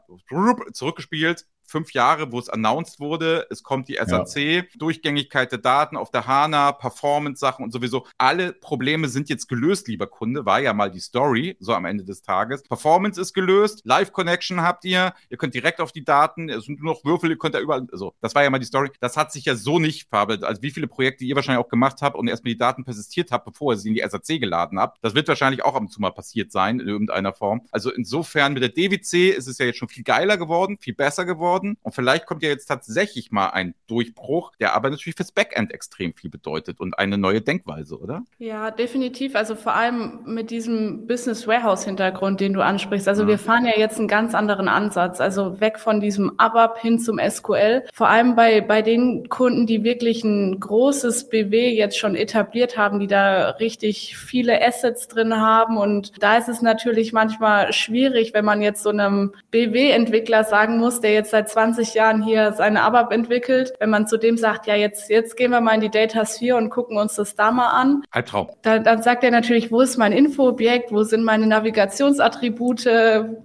zurückgespielt, 0.72 1.46
fünf 1.68 1.92
Jahre, 1.92 2.32
wo 2.32 2.38
es 2.38 2.48
announced 2.48 2.98
wurde, 3.00 3.46
es 3.50 3.62
kommt 3.62 3.88
die 3.88 3.98
SAC, 4.04 4.36
ja. 4.36 4.62
Durchgängigkeit 4.76 5.52
der 5.52 5.58
Daten 5.58 5.96
auf 5.96 6.10
der 6.10 6.26
HANA, 6.26 6.72
Performance-Sachen 6.72 7.64
und 7.64 7.72
sowieso. 7.72 8.06
Alle 8.16 8.52
Probleme 8.52 9.08
sind 9.08 9.28
jetzt 9.28 9.48
gelöst, 9.48 9.88
lieber 9.88 10.06
Kunde, 10.06 10.46
war 10.46 10.60
ja 10.60 10.72
mal 10.72 10.90
die 10.90 11.00
Story, 11.00 11.56
so 11.60 11.74
am 11.74 11.84
Ende 11.84 12.04
des 12.04 12.22
Tages. 12.22 12.62
Performance 12.62 13.20
ist 13.20 13.34
gelöst, 13.34 13.82
Live-Connection 13.84 14.62
habt 14.62 14.84
ihr, 14.84 15.12
ihr 15.28 15.36
könnt 15.36 15.54
direkt 15.54 15.80
auf 15.80 15.92
die 15.92 16.04
Daten, 16.04 16.48
es 16.48 16.64
sind 16.64 16.82
nur 16.82 16.94
noch 16.94 17.04
Würfel, 17.04 17.30
ihr 17.30 17.38
könnt 17.38 17.54
da 17.54 17.60
überall, 17.60 17.86
so, 17.92 18.14
das 18.20 18.34
war 18.34 18.42
ja 18.42 18.50
mal 18.50 18.58
die 18.58 18.66
Story. 18.66 18.90
Das 19.00 19.16
hat 19.16 19.32
sich 19.32 19.44
ja 19.44 19.54
so 19.54 19.78
nicht 19.78 20.08
verarbeitet. 20.08 20.44
Also 20.44 20.62
wie 20.62 20.70
viele 20.70 20.88
Projekte 20.88 21.24
ihr 21.24 21.36
wahrscheinlich 21.36 21.64
auch 21.64 21.68
gemacht 21.68 22.00
habt 22.02 22.16
und 22.16 22.28
erstmal 22.28 22.52
die 22.52 22.58
Daten 22.58 22.84
persistiert 22.84 23.30
habt, 23.30 23.44
bevor 23.44 23.72
ihr 23.72 23.76
sie 23.76 23.88
in 23.88 23.94
die 23.94 24.04
SAC 24.06 24.40
geladen 24.40 24.78
habt. 24.78 24.98
Das 25.02 25.14
wird 25.14 25.28
wahrscheinlich 25.28 25.64
auch 25.64 25.74
ab 25.74 25.82
und 25.82 25.92
zu 25.92 26.00
mal 26.00 26.10
passiert 26.10 26.52
sein, 26.52 26.80
in 26.80 26.88
irgendeiner 26.88 27.32
Form. 27.32 27.62
Also 27.70 27.92
insofern 27.92 28.54
mit 28.54 28.62
der 28.62 28.70
DWC 28.70 29.30
ist 29.30 29.46
es 29.46 29.58
ja 29.58 29.66
jetzt 29.66 29.78
schon 29.78 29.88
viel 29.88 30.04
geiler 30.04 30.36
geworden, 30.36 30.78
viel 30.80 30.94
besser 30.94 31.24
geworden 31.24 31.57
geworden. 31.58 31.76
Und 31.82 31.94
vielleicht 31.94 32.26
kommt 32.26 32.42
ja 32.42 32.48
jetzt 32.48 32.66
tatsächlich 32.66 33.30
mal 33.30 33.48
ein 33.50 33.74
Durchbruch, 33.86 34.52
der 34.60 34.74
aber 34.74 34.90
natürlich 34.90 35.16
fürs 35.16 35.32
Backend 35.32 35.72
extrem 35.72 36.14
viel 36.14 36.30
bedeutet 36.30 36.80
und 36.80 36.98
eine 36.98 37.18
neue 37.18 37.40
Denkweise, 37.40 37.98
oder? 37.98 38.22
Ja, 38.38 38.70
definitiv. 38.70 39.34
Also 39.34 39.54
vor 39.54 39.74
allem 39.74 40.20
mit 40.26 40.50
diesem 40.50 41.06
Business 41.06 41.46
Warehouse 41.46 41.84
Hintergrund, 41.84 42.40
den 42.40 42.52
du 42.52 42.62
ansprichst. 42.62 43.08
Also 43.08 43.22
ja. 43.22 43.28
wir 43.28 43.38
fahren 43.38 43.66
ja 43.66 43.78
jetzt 43.78 43.98
einen 43.98 44.08
ganz 44.08 44.34
anderen 44.34 44.68
Ansatz. 44.68 45.20
Also 45.20 45.60
weg 45.60 45.78
von 45.78 46.00
diesem 46.00 46.38
ABAP 46.38 46.78
hin 46.78 46.98
zum 46.98 47.18
SQL. 47.18 47.84
Vor 47.92 48.08
allem 48.08 48.36
bei, 48.36 48.60
bei 48.60 48.82
den 48.82 49.28
Kunden, 49.28 49.66
die 49.66 49.84
wirklich 49.84 50.24
ein 50.24 50.60
großes 50.60 51.28
BW 51.28 51.70
jetzt 51.74 51.98
schon 51.98 52.14
etabliert 52.14 52.76
haben, 52.76 53.00
die 53.00 53.06
da 53.06 53.50
richtig 53.50 54.16
viele 54.16 54.64
Assets 54.64 55.08
drin 55.08 55.34
haben. 55.36 55.76
Und 55.76 56.12
da 56.22 56.38
ist 56.38 56.48
es 56.48 56.62
natürlich 56.62 57.12
manchmal 57.12 57.72
schwierig, 57.72 58.34
wenn 58.34 58.44
man 58.44 58.62
jetzt 58.62 58.82
so 58.82 58.90
einem 58.90 59.32
BW-Entwickler 59.50 60.44
sagen 60.44 60.78
muss, 60.78 61.00
der 61.00 61.12
jetzt 61.12 61.30
seit 61.30 61.47
20 61.48 61.94
Jahren 61.94 62.22
hier 62.22 62.52
seine 62.52 62.82
ABAP 62.82 63.12
entwickelt, 63.12 63.72
wenn 63.80 63.90
man 63.90 64.06
zu 64.06 64.16
dem 64.16 64.36
sagt, 64.36 64.66
ja, 64.66 64.74
jetzt, 64.74 65.10
jetzt 65.10 65.36
gehen 65.36 65.50
wir 65.50 65.60
mal 65.60 65.74
in 65.74 65.80
die 65.80 65.90
Data 65.90 66.24
Sphere 66.24 66.56
und 66.56 66.70
gucken 66.70 66.96
uns 66.96 67.14
das 67.14 67.34
da 67.34 67.50
mal 67.50 67.68
an. 67.68 68.02
Albtraum. 68.10 68.48
Dann, 68.62 68.84
dann 68.84 69.02
sagt 69.02 69.24
er 69.24 69.30
natürlich, 69.30 69.72
wo 69.72 69.80
ist 69.80 69.98
mein 69.98 70.12
Infoobjekt, 70.12 70.92
wo 70.92 71.02
sind 71.02 71.24
meine 71.24 71.46
Navigationsattribute, 71.46 72.86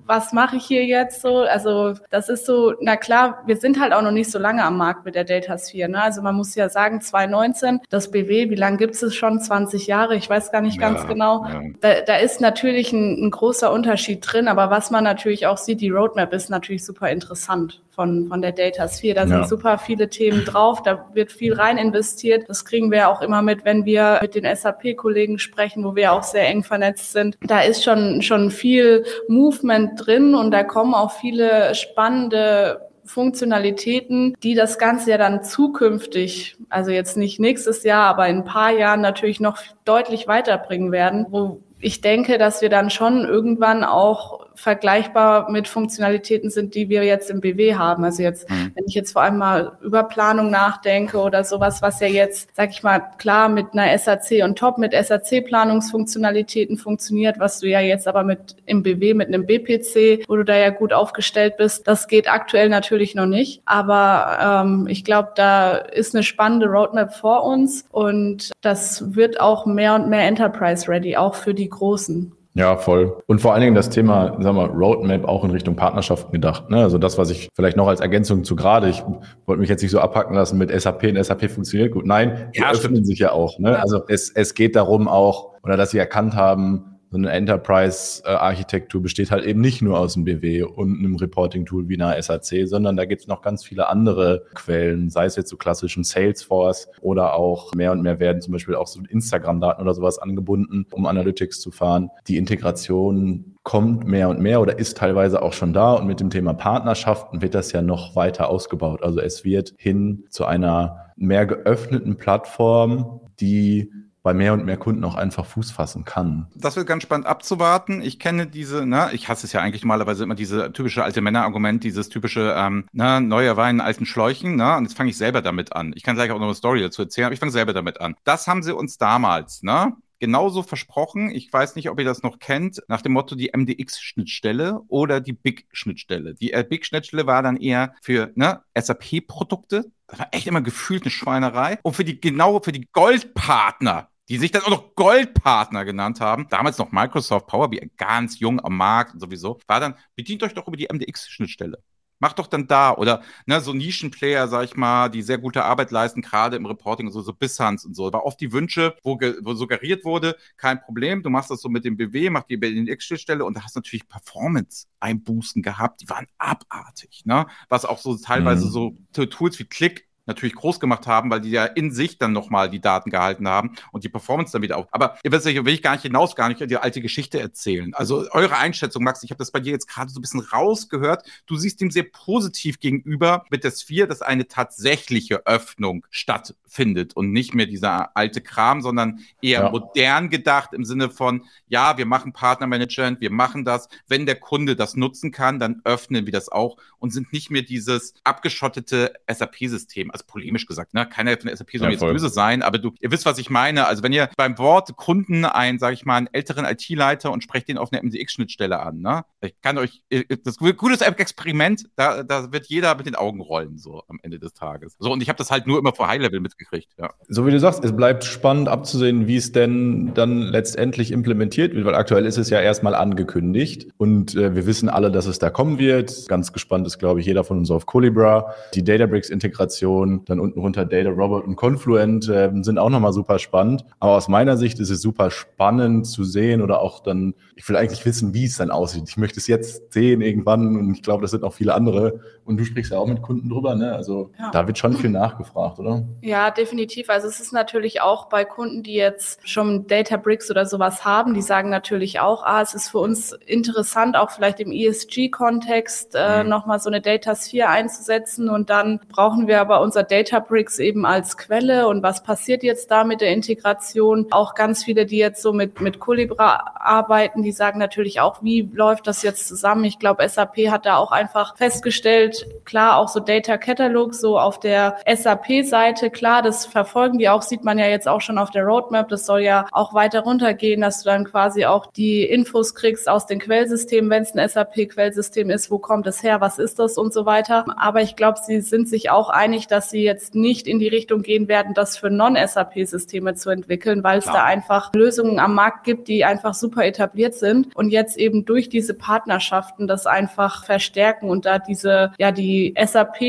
was 0.06 0.34
mache 0.34 0.58
ich 0.58 0.66
hier 0.66 0.86
jetzt 0.86 1.22
so? 1.22 1.40
Also 1.40 1.94
das 2.10 2.30
ist 2.30 2.46
so, 2.46 2.74
na 2.82 2.96
klar, 2.96 3.44
wir 3.46 3.58
sind 3.58 3.80
halt 3.80 3.94
auch 3.94 4.02
noch 4.02 4.12
nicht 4.12 4.32
so 4.32 4.40
lange 4.40 4.64
am 4.64 4.78
Markt 4.78 5.06
mit 5.06 5.16
der 5.16 5.24
Data 5.24 5.58
Sphere. 5.58 5.90
Ne? 5.90 6.02
Also 6.02 6.22
man 6.22 6.36
muss 6.36 6.56
ja 6.56 6.70
sagen, 6.70 7.02
2019, 7.02 7.80
das 7.90 8.12
BW, 8.12 8.50
wie 8.50 8.56
lange 8.56 8.78
gibt 8.78 8.96
es 9.02 9.16
schon? 9.16 9.40
20 9.40 9.88
Jahre, 9.88 10.16
ich 10.16 10.30
weiß 10.30 10.52
gar 10.52 10.62
nicht 10.62 10.80
ja, 10.80 10.90
ganz 10.90 11.08
genau. 11.08 11.46
Ja. 11.46 11.62
Da, 11.82 12.02
da 12.02 12.16
ist 12.18 12.42
natürlich 12.42 12.92
ein, 12.94 13.26
ein 13.26 13.32
großer 13.32 13.72
Unterschied 13.72 14.20
drin, 14.22 14.48
aber 14.48 14.70
was 14.70 14.92
man 14.92 15.04
natürlich 15.04 15.48
auch 15.48 15.58
sieht, 15.58 15.82
die 15.82 15.90
Roadmap 15.90 16.34
ist 16.34 16.50
natürlich 16.50 16.86
super 16.86 17.10
interessant 17.10 17.82
von, 17.96 18.28
von 18.28 18.42
der 18.42 18.52
Data 18.52 18.88
Sphere. 18.88 19.16
Da 19.16 19.22
ja. 19.22 19.28
sind 19.28 19.48
super 19.48 19.78
viele 19.78 20.10
Themen 20.10 20.46
drauf, 20.46 20.82
da 20.82 21.10
wird 21.14 21.32
viel 21.32 21.54
rein 21.54 21.78
investiert. 21.78 22.50
Das 22.50 22.66
kriegen 22.66 22.92
wir 22.92 23.10
auch 23.10 23.22
immer 23.22 23.42
mit, 23.42 23.66
wenn 23.66 23.86
wir 23.86 24.20
mit 24.22 24.36
den 24.36 24.56
SAP-Kollegen 24.56 25.40
sprechen, 25.40 25.84
wo 25.84 25.96
wir 25.96 26.14
auch 26.14 26.24
sehr 26.24 26.48
eng 26.48 26.64
vernetzt 26.64 27.12
sind. 27.12 27.38
Da 27.42 27.62
ist 27.62 27.84
schon, 27.84 28.22
schon 28.22 28.52
viel 28.52 29.06
Movement 29.28 29.92
drin 30.06 30.34
und 30.34 30.52
da 30.52 30.64
kommen 30.64 30.94
auch 30.94 31.12
viele 31.12 31.76
spannende 31.76 32.90
Funktionalitäten, 33.06 34.36
die 34.42 34.56
das 34.56 34.80
Ganze 34.80 35.12
ja 35.12 35.18
dann 35.18 35.44
zukünftig, 35.44 36.56
also 36.70 36.92
jetzt 36.92 37.18
nicht 37.18 37.40
nächstes 37.40 37.84
Jahr, 37.84 38.06
aber 38.08 38.28
in 38.28 38.38
ein 38.38 38.46
paar 38.46 38.72
Jahren 38.72 39.02
natürlich 39.02 39.40
noch 39.40 39.58
deutlich 39.86 40.28
weiterbringen 40.28 40.92
werden, 40.92 41.26
wo 41.30 41.62
ich 41.80 42.00
denke, 42.00 42.38
dass 42.38 42.62
wir 42.62 42.70
dann 42.70 42.90
schon 42.90 43.26
irgendwann 43.26 43.84
auch 43.84 44.48
vergleichbar 44.56 45.50
mit 45.50 45.68
Funktionalitäten 45.68 46.50
sind, 46.50 46.76
die 46.76 46.90
wir 46.90 47.04
jetzt 47.04 47.30
im 47.30 47.42
BW 47.42 47.76
haben. 47.76 48.04
Also 48.04 48.24
jetzt, 48.24 48.50
mhm. 48.50 48.72
wenn 48.76 48.86
ich 48.88 48.94
jetzt 48.94 49.14
vor 49.14 49.22
allem 49.22 49.38
mal 49.38 49.78
über 49.82 50.04
Planung 50.04 50.50
nachdenke 50.50 51.18
oder 51.20 51.44
sowas, 51.44 51.82
was 51.82 52.00
ja 52.00 52.08
jetzt, 52.08 52.50
sag 52.56 52.72
ich 52.72 52.84
mal, 52.84 53.00
klar 53.18 53.50
mit 53.50 53.68
einer 53.74 53.98
SAC 53.98 54.44
und 54.44 54.58
Top 54.58 54.78
mit 54.78 54.94
SAC-Planungsfunktionalitäten 54.94 56.78
funktioniert, 56.78 57.40
was 57.40 57.60
du 57.60 57.68
ja 57.68 57.80
jetzt 57.80 58.08
aber 58.08 58.24
mit 58.24 58.56
im 58.66 58.84
BW 58.84 59.14
mit 59.14 59.28
einem 59.28 59.46
BPC, 59.46 60.28
wo 60.28 60.36
du 60.36 60.44
da 60.44 60.56
ja 60.56 60.70
gut 60.70 60.94
aufgestellt 60.94 61.58
bist, 61.58 61.88
das 61.88 62.08
geht 62.08 62.30
aktuell 62.30 62.70
natürlich 62.70 63.16
noch 63.16 63.26
nicht. 63.26 63.62
Aber 63.66 64.64
ähm, 64.66 64.88
ich 64.88 65.04
glaube, 65.04 65.32
da 65.36 65.76
ist 65.76 66.16
eine 66.16 66.24
spannende 66.24 66.68
Roadmap 66.68 67.14
vor 67.14 67.44
uns 67.44 67.86
und 67.92 68.52
das 68.62 69.16
wird 69.16 69.40
auch 69.40 69.66
mehr 69.66 69.96
und 69.96 70.10
mehr 70.10 70.28
Enterprise-ready, 70.28 71.18
auch 71.18 71.36
für 71.36 71.54
die 71.54 71.70
Großen. 71.70 72.32
Ja, 72.56 72.78
voll. 72.78 73.18
Und 73.26 73.42
vor 73.42 73.54
allen 73.54 73.62
Dingen 73.62 73.76
das 73.76 73.90
Thema, 73.90 74.38
sagen 74.40 74.58
wir, 74.58 74.68
Roadmap 74.68 75.26
auch 75.26 75.44
in 75.44 75.50
Richtung 75.50 75.76
Partnerschaften 75.76 76.32
gedacht. 76.32 76.70
Ne? 76.70 76.78
Also 76.78 77.00
das, 77.00 77.18
was 77.18 77.32
ich 77.32 77.50
vielleicht 77.56 77.78
noch 77.78 77.88
als 77.88 78.00
Ergänzung 78.00 78.44
zu 78.44 78.56
gerade, 78.56 78.90
ich 78.90 79.04
wollte 79.48 79.60
mich 79.60 79.70
jetzt 79.70 79.82
nicht 79.82 79.92
so 79.92 80.00
abhacken 80.00 80.36
lassen 80.36 80.60
mit 80.60 80.70
SAP 80.70 81.04
und 81.04 81.24
SAP 81.24 81.50
funktioniert 81.50 81.92
gut. 81.92 82.06
Nein, 82.06 82.52
die 82.56 82.60
ja, 82.60 82.70
öffnen 82.70 82.94
stimmt. 82.94 83.08
sich 83.08 83.20
ja 83.20 83.32
auch. 83.32 83.58
Ne? 83.58 83.80
Also 83.80 84.04
es, 84.08 84.30
es 84.30 84.54
geht 84.54 84.76
darum 84.76 85.08
auch, 85.08 85.54
oder 85.64 85.78
dass 85.78 85.92
sie 85.92 85.98
erkannt 85.98 86.36
haben, 86.36 86.93
so 87.14 87.18
eine 87.20 87.32
Enterprise-Architektur 87.32 89.00
besteht 89.00 89.30
halt 89.30 89.46
eben 89.46 89.62
nicht 89.62 89.84
nur 89.84 90.00
aus 90.00 90.16
einem 90.16 90.26
BW 90.26 90.64
und 90.64 90.98
einem 90.98 91.16
Reporting-Tool 91.16 91.88
wie 91.88 92.02
einer 92.02 92.20
SAC, 92.20 92.68
sondern 92.68 92.98
da 92.98 93.06
gibt 93.06 93.22
es 93.22 93.28
noch 93.28 93.44
ganz 93.44 93.64
viele 93.64 93.88
andere 93.88 94.48
Quellen, 94.56 95.12
sei 95.12 95.26
es 95.26 95.36
jetzt 95.36 95.50
so 95.50 95.58
klassischen 95.58 96.04
Salesforce 96.04 96.90
oder 97.02 97.36
auch 97.36 97.72
mehr 97.76 97.92
und 97.92 98.02
mehr 98.02 98.20
werden 98.20 98.42
zum 98.42 98.52
Beispiel 98.52 98.74
auch 98.74 98.88
so 98.88 99.00
Instagram-Daten 99.08 99.80
oder 99.80 99.94
sowas 99.94 100.18
angebunden, 100.18 100.88
um 100.92 101.06
Analytics 101.06 101.62
zu 101.62 101.70
fahren. 101.70 102.10
Die 102.28 102.38
Integration 102.38 103.58
kommt 103.62 104.08
mehr 104.08 104.30
und 104.30 104.40
mehr 104.40 104.60
oder 104.60 104.80
ist 104.80 104.98
teilweise 104.98 105.44
auch 105.44 105.54
schon 105.54 105.72
da 105.72 105.94
und 105.94 106.08
mit 106.08 106.20
dem 106.20 106.32
Thema 106.32 106.56
Partnerschaften 106.56 107.44
wird 107.44 107.54
das 107.54 107.72
ja 107.74 107.84
noch 107.84 108.16
weiter 108.16 108.50
ausgebaut. 108.50 109.04
Also 109.04 109.20
es 109.20 109.46
wird 109.46 109.76
hin 109.78 110.24
zu 110.30 110.46
einer 110.46 111.12
mehr 111.16 111.46
geöffneten 111.46 112.18
Plattform, 112.18 113.22
die 113.40 113.92
bei 114.24 114.34
mehr 114.34 114.54
und 114.54 114.66
mehr 114.66 114.78
Kunden 114.78 115.04
auch 115.04 115.16
einfach 115.16 115.46
Fuß 115.46 115.72
fassen 115.72 116.06
kann. 116.06 116.48
Das 116.56 116.76
wird 116.78 116.88
ganz 116.88 117.04
spannend 117.04 117.28
abzuwarten. 117.28 118.02
Ich 118.02 118.20
kenne 118.20 118.48
diese, 118.48 118.86
ne, 118.86 119.10
ich 119.12 119.28
hasse 119.28 119.46
es 119.46 119.54
ja 119.54 119.60
eigentlich 119.62 119.84
normalerweise 119.84 120.24
immer 120.24 120.36
diese 120.36 120.72
typische 120.72 121.04
alte 121.04 121.22
Männer-Argument, 121.22 121.84
dieses 121.84 122.10
typische, 122.10 122.56
ähm, 122.58 122.86
ne, 122.94 123.20
neuer 123.22 123.58
Wein 123.58 123.76
in 123.76 123.82
alten 123.82 124.06
Schläuchen, 124.06 124.56
ne, 124.56 124.78
und 124.78 124.86
jetzt 124.86 124.96
fange 124.96 125.10
ich 125.10 125.18
selber 125.18 125.42
damit 125.42 125.74
an. 125.74 125.92
Ich 125.96 126.04
kann 126.04 126.16
gleich 126.16 126.32
auch 126.32 126.40
noch 126.40 126.46
eine 126.46 126.56
Story 126.56 126.82
dazu 126.82 127.02
erzählen, 127.02 127.26
aber 127.26 127.34
ich 127.34 127.40
fange 127.40 127.52
selber 127.52 127.74
damit 127.74 128.00
an. 128.00 128.16
Das 128.24 128.48
haben 128.48 128.64
sie 128.64 128.74
uns 128.74 128.98
damals, 128.98 129.62
ne, 129.62 129.94
genauso 130.24 130.64
versprochen. 130.64 131.30
Ich 131.32 131.52
weiß 131.52 131.76
nicht, 131.76 131.90
ob 131.90 132.00
ihr 132.00 132.06
das 132.06 132.24
noch 132.24 132.40
kennt, 132.40 132.82
nach 132.88 133.02
dem 133.02 133.12
Motto 133.12 133.36
die 133.36 133.52
MDX-Schnittstelle 133.54 134.80
oder 134.88 135.20
die 135.20 135.34
Big-Schnittstelle. 135.34 136.34
Die 136.34 136.54
äh, 136.54 136.64
Big-Schnittstelle 136.64 137.28
war 137.28 137.44
dann 137.44 137.58
eher 137.58 137.94
für 138.02 138.32
ne, 138.36 138.62
SAP-Produkte. 138.74 139.92
Das 140.08 140.20
war 140.20 140.30
echt 140.32 140.48
immer 140.48 140.62
gefühlt 140.62 141.04
eine 141.04 141.12
Schweinerei. 141.12 141.78
Und 141.84 141.98
für 141.98 142.06
die 142.06 142.22
genau 142.22 142.62
für 142.62 142.72
die 142.72 142.88
Goldpartner, 142.94 144.08
die 144.30 144.38
sich 144.38 144.52
dann 144.52 144.64
auch 144.64 144.70
noch 144.70 144.96
Goldpartner 144.96 145.86
genannt 145.86 146.22
haben, 146.22 146.48
damals 146.50 146.78
noch 146.78 146.92
Microsoft 146.92 147.48
Power 147.48 147.70
BI, 147.70 147.92
ganz 147.98 148.40
jung 148.40 148.64
am 148.64 148.78
Markt 148.78 149.14
und 149.14 149.20
sowieso, 149.20 149.60
war 149.68 149.80
dann, 149.80 149.96
bedient 150.16 150.44
euch 150.44 150.54
doch 150.54 150.68
über 150.68 150.78
die 150.78 150.88
MDX-Schnittstelle. 150.92 151.84
Macht 152.20 152.40
doch 152.40 152.48
dann 152.48 152.68
da 152.68 152.96
oder 152.96 153.22
ne, 153.48 153.60
so 153.60 153.74
Nischenplayer, 153.74 154.48
sag 154.48 154.64
ich 154.64 154.78
mal, 154.78 155.10
die 155.10 155.22
sehr 155.22 155.40
gute 155.40 155.66
Arbeit 155.66 155.92
leisten, 155.92 156.22
gerade 156.22 156.56
im 156.56 156.66
Reporting 156.66 157.08
und 157.08 157.12
so, 157.12 157.22
so 157.22 157.34
Bissans 157.34 157.84
und 157.84 157.96
so. 157.96 158.14
War 158.14 158.26
oft 158.26 158.40
die 158.40 158.54
Wünsche, 158.54 158.96
wo, 159.04 159.20
wo 159.20 159.54
suggeriert 159.56 160.06
wurde, 160.06 160.38
kein 160.56 160.80
Problem, 160.80 161.22
du 161.22 161.30
machst 161.30 161.52
das 161.52 161.60
so 161.60 161.68
mit 161.68 161.84
dem 161.84 161.98
BW, 161.98 162.30
mach 162.30 162.44
die 162.44 162.56
MDX-Schnittstelle 162.56 163.44
und 163.44 163.58
da 163.58 163.64
hast 163.64 163.76
natürlich 163.76 164.08
Performance-Einbußen 164.08 165.62
gehabt, 165.62 166.00
die 166.00 166.10
waren 166.10 166.28
abartig, 166.38 167.24
ne? 167.26 167.46
Was 167.68 167.84
auch 167.84 167.98
so 167.98 168.16
teilweise 168.16 168.68
mhm. 168.68 168.98
so 169.12 169.26
Tools 169.26 169.60
wie 169.60 169.66
Click 169.66 170.08
natürlich 170.26 170.56
groß 170.56 170.80
gemacht 170.80 171.08
haben, 171.08 171.30
weil 171.30 171.42
die 171.42 171.52
ja 171.52 171.66
in 171.66 171.92
sich 171.92 172.18
dann 172.18 172.32
nochmal 172.32 172.70
die 172.70 172.80
Daten 172.80 173.10
gehalten 173.10 173.48
haben 173.48 173.76
und 173.92 174.04
die 174.04 174.10
Performance 174.10 174.52
dann 174.54 174.62
wieder 174.62 174.78
auf. 174.78 174.88
Aber 174.92 175.18
ihr 175.24 175.32
wisst 175.32 175.46
ja, 175.46 175.66
will 175.66 175.74
ich 175.74 175.82
gar 175.82 175.94
nicht 175.94 176.04
hinaus, 176.04 176.36
gar 176.36 176.50
nicht 176.50 176.62
die 176.62 176.78
alte 176.78 177.02
Geschichte 177.02 177.40
erzählen. 177.40 177.94
Also 177.94 178.26
eure 178.32 178.58
Einschätzung, 178.58 179.04
Max, 179.04 179.24
ich 179.24 179.32
habe 179.32 179.40
das 179.40 179.52
bei 179.52 179.60
dir 179.60 179.72
jetzt 179.72 179.88
gerade 179.88 180.10
so 180.10 180.20
ein 180.20 180.22
bisschen 180.22 180.40
rausgehört. 180.40 181.26
Du 181.46 181.58
siehst 181.58 181.82
ihm 181.82 181.92
sehr 181.92 182.04
positiv 182.04 182.80
gegenüber 182.80 183.46
mit 183.50 183.64
der 183.64 183.72
Sphere, 183.72 184.08
dass 184.08 184.22
eine 184.22 184.48
tatsächliche 184.48 185.46
Öffnung 185.46 186.06
stattfindet 186.10 187.16
und 187.16 187.32
nicht 187.32 187.54
mehr 187.54 187.66
dieser 187.66 188.16
alte 188.16 188.42
Kram, 188.42 188.82
sondern 188.82 189.20
eher 189.42 189.64
ja. 189.64 189.70
modern 189.70 190.30
gedacht 190.30 190.74
im 190.74 190.86
Sinne 190.86 191.10
von, 191.10 191.46
ja, 191.68 191.98
wir 191.98 192.06
machen 192.06 192.34
Partnermanagement, 192.34 193.20
wir 193.20 193.32
machen 193.32 193.66
das. 193.66 193.90
Wenn 194.08 194.26
der 194.26 194.40
Kunde 194.40 194.76
das 194.76 194.96
nutzen 194.96 195.32
kann, 195.32 195.60
dann 195.60 195.82
öffnen 195.84 196.26
wir 196.26 196.34
das 196.34 196.50
auch 196.50 196.78
und 197.00 197.12
sind 197.12 197.34
nicht 197.34 197.52
mehr 197.52 197.64
dieses 197.64 198.14
abgeschottete 198.24 199.14
SAP-System 199.28 200.12
also 200.14 200.26
polemisch 200.28 200.66
gesagt, 200.66 200.94
ne? 200.94 201.06
Keiner 201.06 201.32
von 201.38 201.48
der 201.48 201.58
SAP 201.58 201.72
soll 201.74 201.88
ja, 201.88 201.92
jetzt 201.92 202.02
böse 202.02 202.30
sein, 202.30 202.62
aber 202.62 202.78
du, 202.78 202.92
ihr 203.00 203.12
wisst, 203.12 203.26
was 203.26 203.38
ich 203.38 203.50
meine. 203.50 203.88
Also 203.88 204.04
wenn 204.04 204.14
ihr 204.14 204.30
beim 204.38 204.58
Wort 204.58 204.96
Kunden 204.96 205.46
einen, 205.46 205.80
sage 205.80 205.96
ich 205.96 206.06
mal, 206.06 206.18
einen 206.18 206.28
älteren 206.32 206.66
IT-Leiter 206.66 207.32
und 207.32 207.44
sprecht 207.44 207.68
den 207.68 207.78
auf 207.78 207.92
eine 207.92 208.02
MDX-Schnittstelle 208.04 208.80
an, 208.80 209.02
ne? 209.02 209.26
Ich 209.42 209.60
kann 209.62 209.78
euch, 209.78 210.04
das 210.44 210.58
gutes 210.58 211.02
Experiment, 211.02 211.86
da, 211.96 212.24
da 212.24 212.52
wird 212.52 212.68
jeder 212.68 212.96
mit 212.96 213.06
den 213.06 213.16
Augen 213.16 213.42
rollen, 213.42 213.78
so 213.78 214.04
am 214.08 214.20
Ende 214.24 214.40
des 214.40 214.54
Tages. 214.54 214.96
So, 215.00 215.12
und 215.12 215.22
ich 215.22 215.30
habe 215.30 215.38
das 215.38 215.52
halt 215.52 215.68
nur 215.68 215.80
immer 215.80 215.94
vor 215.94 216.08
High-Level 216.08 216.40
mitgekriegt, 216.40 216.90
ja. 216.98 217.14
So 217.28 217.46
wie 217.46 217.52
du 217.52 217.60
sagst, 217.60 217.84
es 217.84 217.96
bleibt 217.96 218.24
spannend 218.24 218.70
abzusehen, 218.70 219.28
wie 219.28 219.38
es 219.38 219.52
denn 219.52 220.14
dann 220.14 220.42
letztendlich 220.42 221.12
implementiert 221.12 221.74
wird, 221.74 221.86
weil 221.86 221.96
aktuell 221.96 222.26
ist 222.26 222.38
es 222.38 222.50
ja 222.50 222.62
erstmal 222.62 222.96
angekündigt 222.96 223.88
und 223.98 224.36
äh, 224.36 224.56
wir 224.56 224.66
wissen 224.66 224.90
alle, 224.90 225.12
dass 225.12 225.26
es 225.26 225.40
da 225.40 225.50
kommen 225.50 225.80
wird. 225.80 226.28
Ganz 226.28 226.54
gespannt 226.54 226.88
ist, 226.88 227.00
glaube 227.00 227.20
ich, 227.20 227.26
jeder 227.26 227.44
von 227.44 227.58
uns 227.58 227.72
auf 227.72 227.86
Colibra. 227.86 228.54
Die 228.74 228.84
Databricks-Integration 228.84 230.03
Integration, 230.04 230.26
dann 230.26 230.40
unten 230.40 230.60
runter 230.60 230.86
Data 230.86 231.10
Robot 231.10 231.46
und 231.46 231.56
Confluent 231.56 232.28
äh, 232.30 232.52
sind 232.62 232.78
auch 232.78 232.90
nochmal 232.90 233.14
super 233.14 233.40
spannend. 233.40 233.86
Aber 234.00 234.16
aus 234.16 234.28
meiner 234.28 234.58
Sicht 234.58 234.80
ist 234.80 234.90
es 234.90 235.02
super 235.02 235.32
spannend 235.32 236.08
zu 236.08 236.24
sehen 236.24 236.62
oder 236.62 236.82
auch 236.82 237.02
dann, 237.02 237.34
ich 237.56 237.68
will 237.68 237.76
eigentlich 237.76 238.06
wissen, 238.06 238.34
wie 238.34 238.46
es 238.46 238.58
dann 238.58 238.72
aussieht. 238.72 239.06
Ich 239.08 239.18
möchte 239.18 239.40
es 239.40 239.48
jetzt 239.48 239.94
sehen 239.94 240.22
irgendwann 240.22 240.78
und 240.78 240.94
ich 240.94 241.04
glaube, 241.04 241.22
das 241.22 241.32
sind 241.32 241.44
auch 241.44 241.54
viele 241.54 241.74
andere. 241.74 242.22
Und 242.46 242.58
du 242.58 242.66
sprichst 242.66 242.92
ja 242.92 242.98
auch 242.98 243.08
mit 243.08 243.22
Kunden 243.22 243.50
drüber, 243.50 243.76
ne? 243.76 243.94
Also 243.96 244.32
ja. 244.38 244.52
da 244.52 244.68
wird 244.68 244.78
schon 244.78 244.94
viel 244.94 245.10
nachgefragt, 245.10 245.80
oder? 245.80 246.04
Ja, 246.22 246.52
definitiv. 246.52 247.10
Also 247.10 247.28
es 247.28 247.40
ist 247.40 247.54
natürlich 247.54 248.02
auch 248.02 248.28
bei 248.28 248.44
Kunden, 248.44 248.84
die 248.84 248.96
jetzt 248.96 249.48
schon 249.48 249.88
Databricks 249.88 250.52
oder 250.52 250.66
sowas 250.66 251.06
haben, 251.06 251.34
die 251.34 251.42
sagen 251.42 251.70
natürlich 251.70 252.20
auch, 252.20 252.44
ah, 252.44 252.62
es 252.62 252.74
ist 252.74 252.90
für 252.90 252.98
uns 252.98 253.32
interessant, 253.46 254.18
auch 254.18 254.32
vielleicht 254.32 254.60
im 254.60 254.72
ESG-Kontext 254.72 256.16
äh, 256.16 256.44
mhm. 256.44 256.50
nochmal 256.50 256.80
so 256.80 256.90
eine 256.90 257.00
Data 257.00 257.34
Sphere 257.36 257.70
einzusetzen. 257.70 258.50
Und 258.50 258.70
dann 258.70 259.00
brauchen 259.10 259.48
wir 259.48 259.62
aber 259.62 259.82
uns 259.82 259.93
unser 259.94 260.04
Databricks 260.04 260.80
eben 260.80 261.06
als 261.06 261.38
Quelle 261.38 261.88
und 261.88 262.02
was 262.02 262.24
passiert 262.24 262.64
jetzt 262.64 262.90
da 262.90 263.04
mit 263.04 263.22
der 263.22 263.30
Integration. 263.30 264.26
Auch 264.32 264.56
ganz 264.56 264.84
viele, 264.84 265.06
die 265.06 265.20
jetzt 265.20 265.44
so 265.44 265.54
mit, 265.54 265.82
mit 265.82 266.00
Colibra 266.00 266.74
arbeiten, 266.76 267.44
die 267.44 267.52
sagen 267.52 267.78
natürlich 267.78 268.20
auch, 268.20 268.42
wie 268.42 268.68
läuft 268.74 269.06
das 269.06 269.22
jetzt 269.22 269.48
zusammen? 269.48 269.84
Ich 269.84 270.00
glaube, 270.00 270.28
SAP 270.28 270.72
hat 270.72 270.88
da 270.88 270.98
auch 270.98 271.12
einfach 271.12 271.56
festgestellt, 271.58 272.48
klar, 272.66 272.98
auch 272.98 273.08
so 273.08 273.20
Data 273.20 273.60
Catalog, 273.60 274.16
so 274.16 274.40
auf 274.40 274.60
der 274.60 274.98
SAP-Seite, 275.06 276.10
klar, 276.10 276.42
das 276.42 276.66
verfolgen 276.66 277.20
die 277.20 277.30
auch, 277.30 277.44
sieht 277.44 277.64
man 277.64 277.78
ja 277.78 277.86
jetzt 277.86 278.08
auch 278.08 278.22
schon 278.22 278.40
auf 278.40 278.50
der 278.50 278.64
Roadmap, 278.64 279.10
das 279.10 279.28
soll 279.28 279.42
ja 279.42 279.68
auch 279.72 279.94
weiter 279.94 280.22
runtergehen, 280.22 280.82
dass 280.82 281.04
du 281.04 281.10
dann 281.12 281.26
quasi 281.26 281.66
auch 281.66 281.86
die 281.86 282.24
Infos 282.24 282.74
kriegst 282.74 283.08
aus 283.08 283.28
den 283.28 283.38
Quellsystemen, 283.38 284.10
wenn 284.10 284.24
es 284.24 284.34
ein 284.34 284.50
SAP-Quellsystem 284.50 285.52
ist, 285.52 285.70
wo 285.70 285.78
kommt 285.78 286.08
es 286.08 286.24
her, 286.24 286.42
was 286.42 286.58
ist 286.58 286.80
das 286.80 286.98
und 286.98 287.14
so 287.14 287.28
weiter. 287.28 287.66
Aber 287.78 288.02
ich 288.02 288.16
glaube, 288.16 288.40
sie 288.44 288.60
sind 288.62 288.90
sich 288.90 289.12
auch 289.12 289.30
einig, 289.30 289.68
dass 289.68 289.83
sie 289.90 290.04
jetzt 290.04 290.36
nicht 290.36 290.68
in 290.68 290.80
die 290.80 290.88
Richtung 290.88 291.22
gehen 291.22 291.48
werden, 291.48 291.74
das 291.74 291.98
für 291.98 292.10
Non-SAP-Systeme 292.10 293.36
zu 293.36 293.50
entwickeln, 293.50 294.04
weil 294.04 294.20
es 294.20 294.26
da 294.26 294.44
einfach 294.44 294.92
Lösungen 294.94 295.40
am 295.40 295.56
Markt 295.56 295.84
gibt, 295.84 296.08
die 296.08 296.26
einfach 296.26 296.54
super 296.54 296.86
etabliert 296.86 297.36
sind 297.36 297.76
und 297.76 297.90
jetzt 297.90 298.18
eben 298.18 298.46
durch 298.46 298.70
diese 298.70 298.94
Partnerschaften 298.94 299.88
das 299.88 300.06
einfach 300.06 300.66
verstärken 300.66 301.30
und 301.30 301.46
da 301.46 301.60
diese, 301.60 302.12
ja, 302.18 302.32
die 302.32 302.74
SAP 302.78 303.22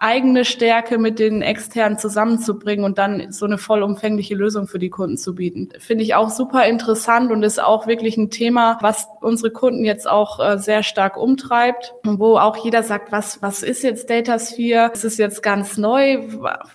eigene 0.00 0.44
Stärke 0.44 0.98
mit 0.98 1.18
den 1.18 1.42
externen 1.42 1.98
zusammenzubringen 1.98 2.84
und 2.84 2.98
dann 2.98 3.32
so 3.32 3.46
eine 3.46 3.58
vollumfängliche 3.58 4.34
Lösung 4.34 4.66
für 4.68 4.78
die 4.78 4.90
Kunden 4.90 5.16
zu 5.16 5.34
bieten. 5.34 5.68
Finde 5.78 6.04
ich 6.04 6.14
auch 6.14 6.30
super 6.30 6.66
interessant 6.66 7.30
und 7.32 7.42
ist 7.42 7.62
auch 7.62 7.86
wirklich 7.86 8.16
ein 8.16 8.30
Thema, 8.30 8.78
was 8.80 9.08
unsere 9.20 9.50
Kunden 9.50 9.84
jetzt 9.84 10.08
auch 10.08 10.38
äh, 10.38 10.58
sehr 10.58 10.82
stark 10.82 11.16
umtreibt, 11.16 11.94
wo 12.04 12.36
auch 12.36 12.56
jeder 12.64 12.82
sagt, 12.82 13.10
was, 13.12 13.42
was 13.42 13.62
ist 13.62 13.82
jetzt 13.82 14.08
Datasphere? 14.08 14.90
Ist 14.92 15.04
es 15.04 15.18
jetzt 15.18 15.42
ganz 15.42 15.76
neu? 15.76 16.28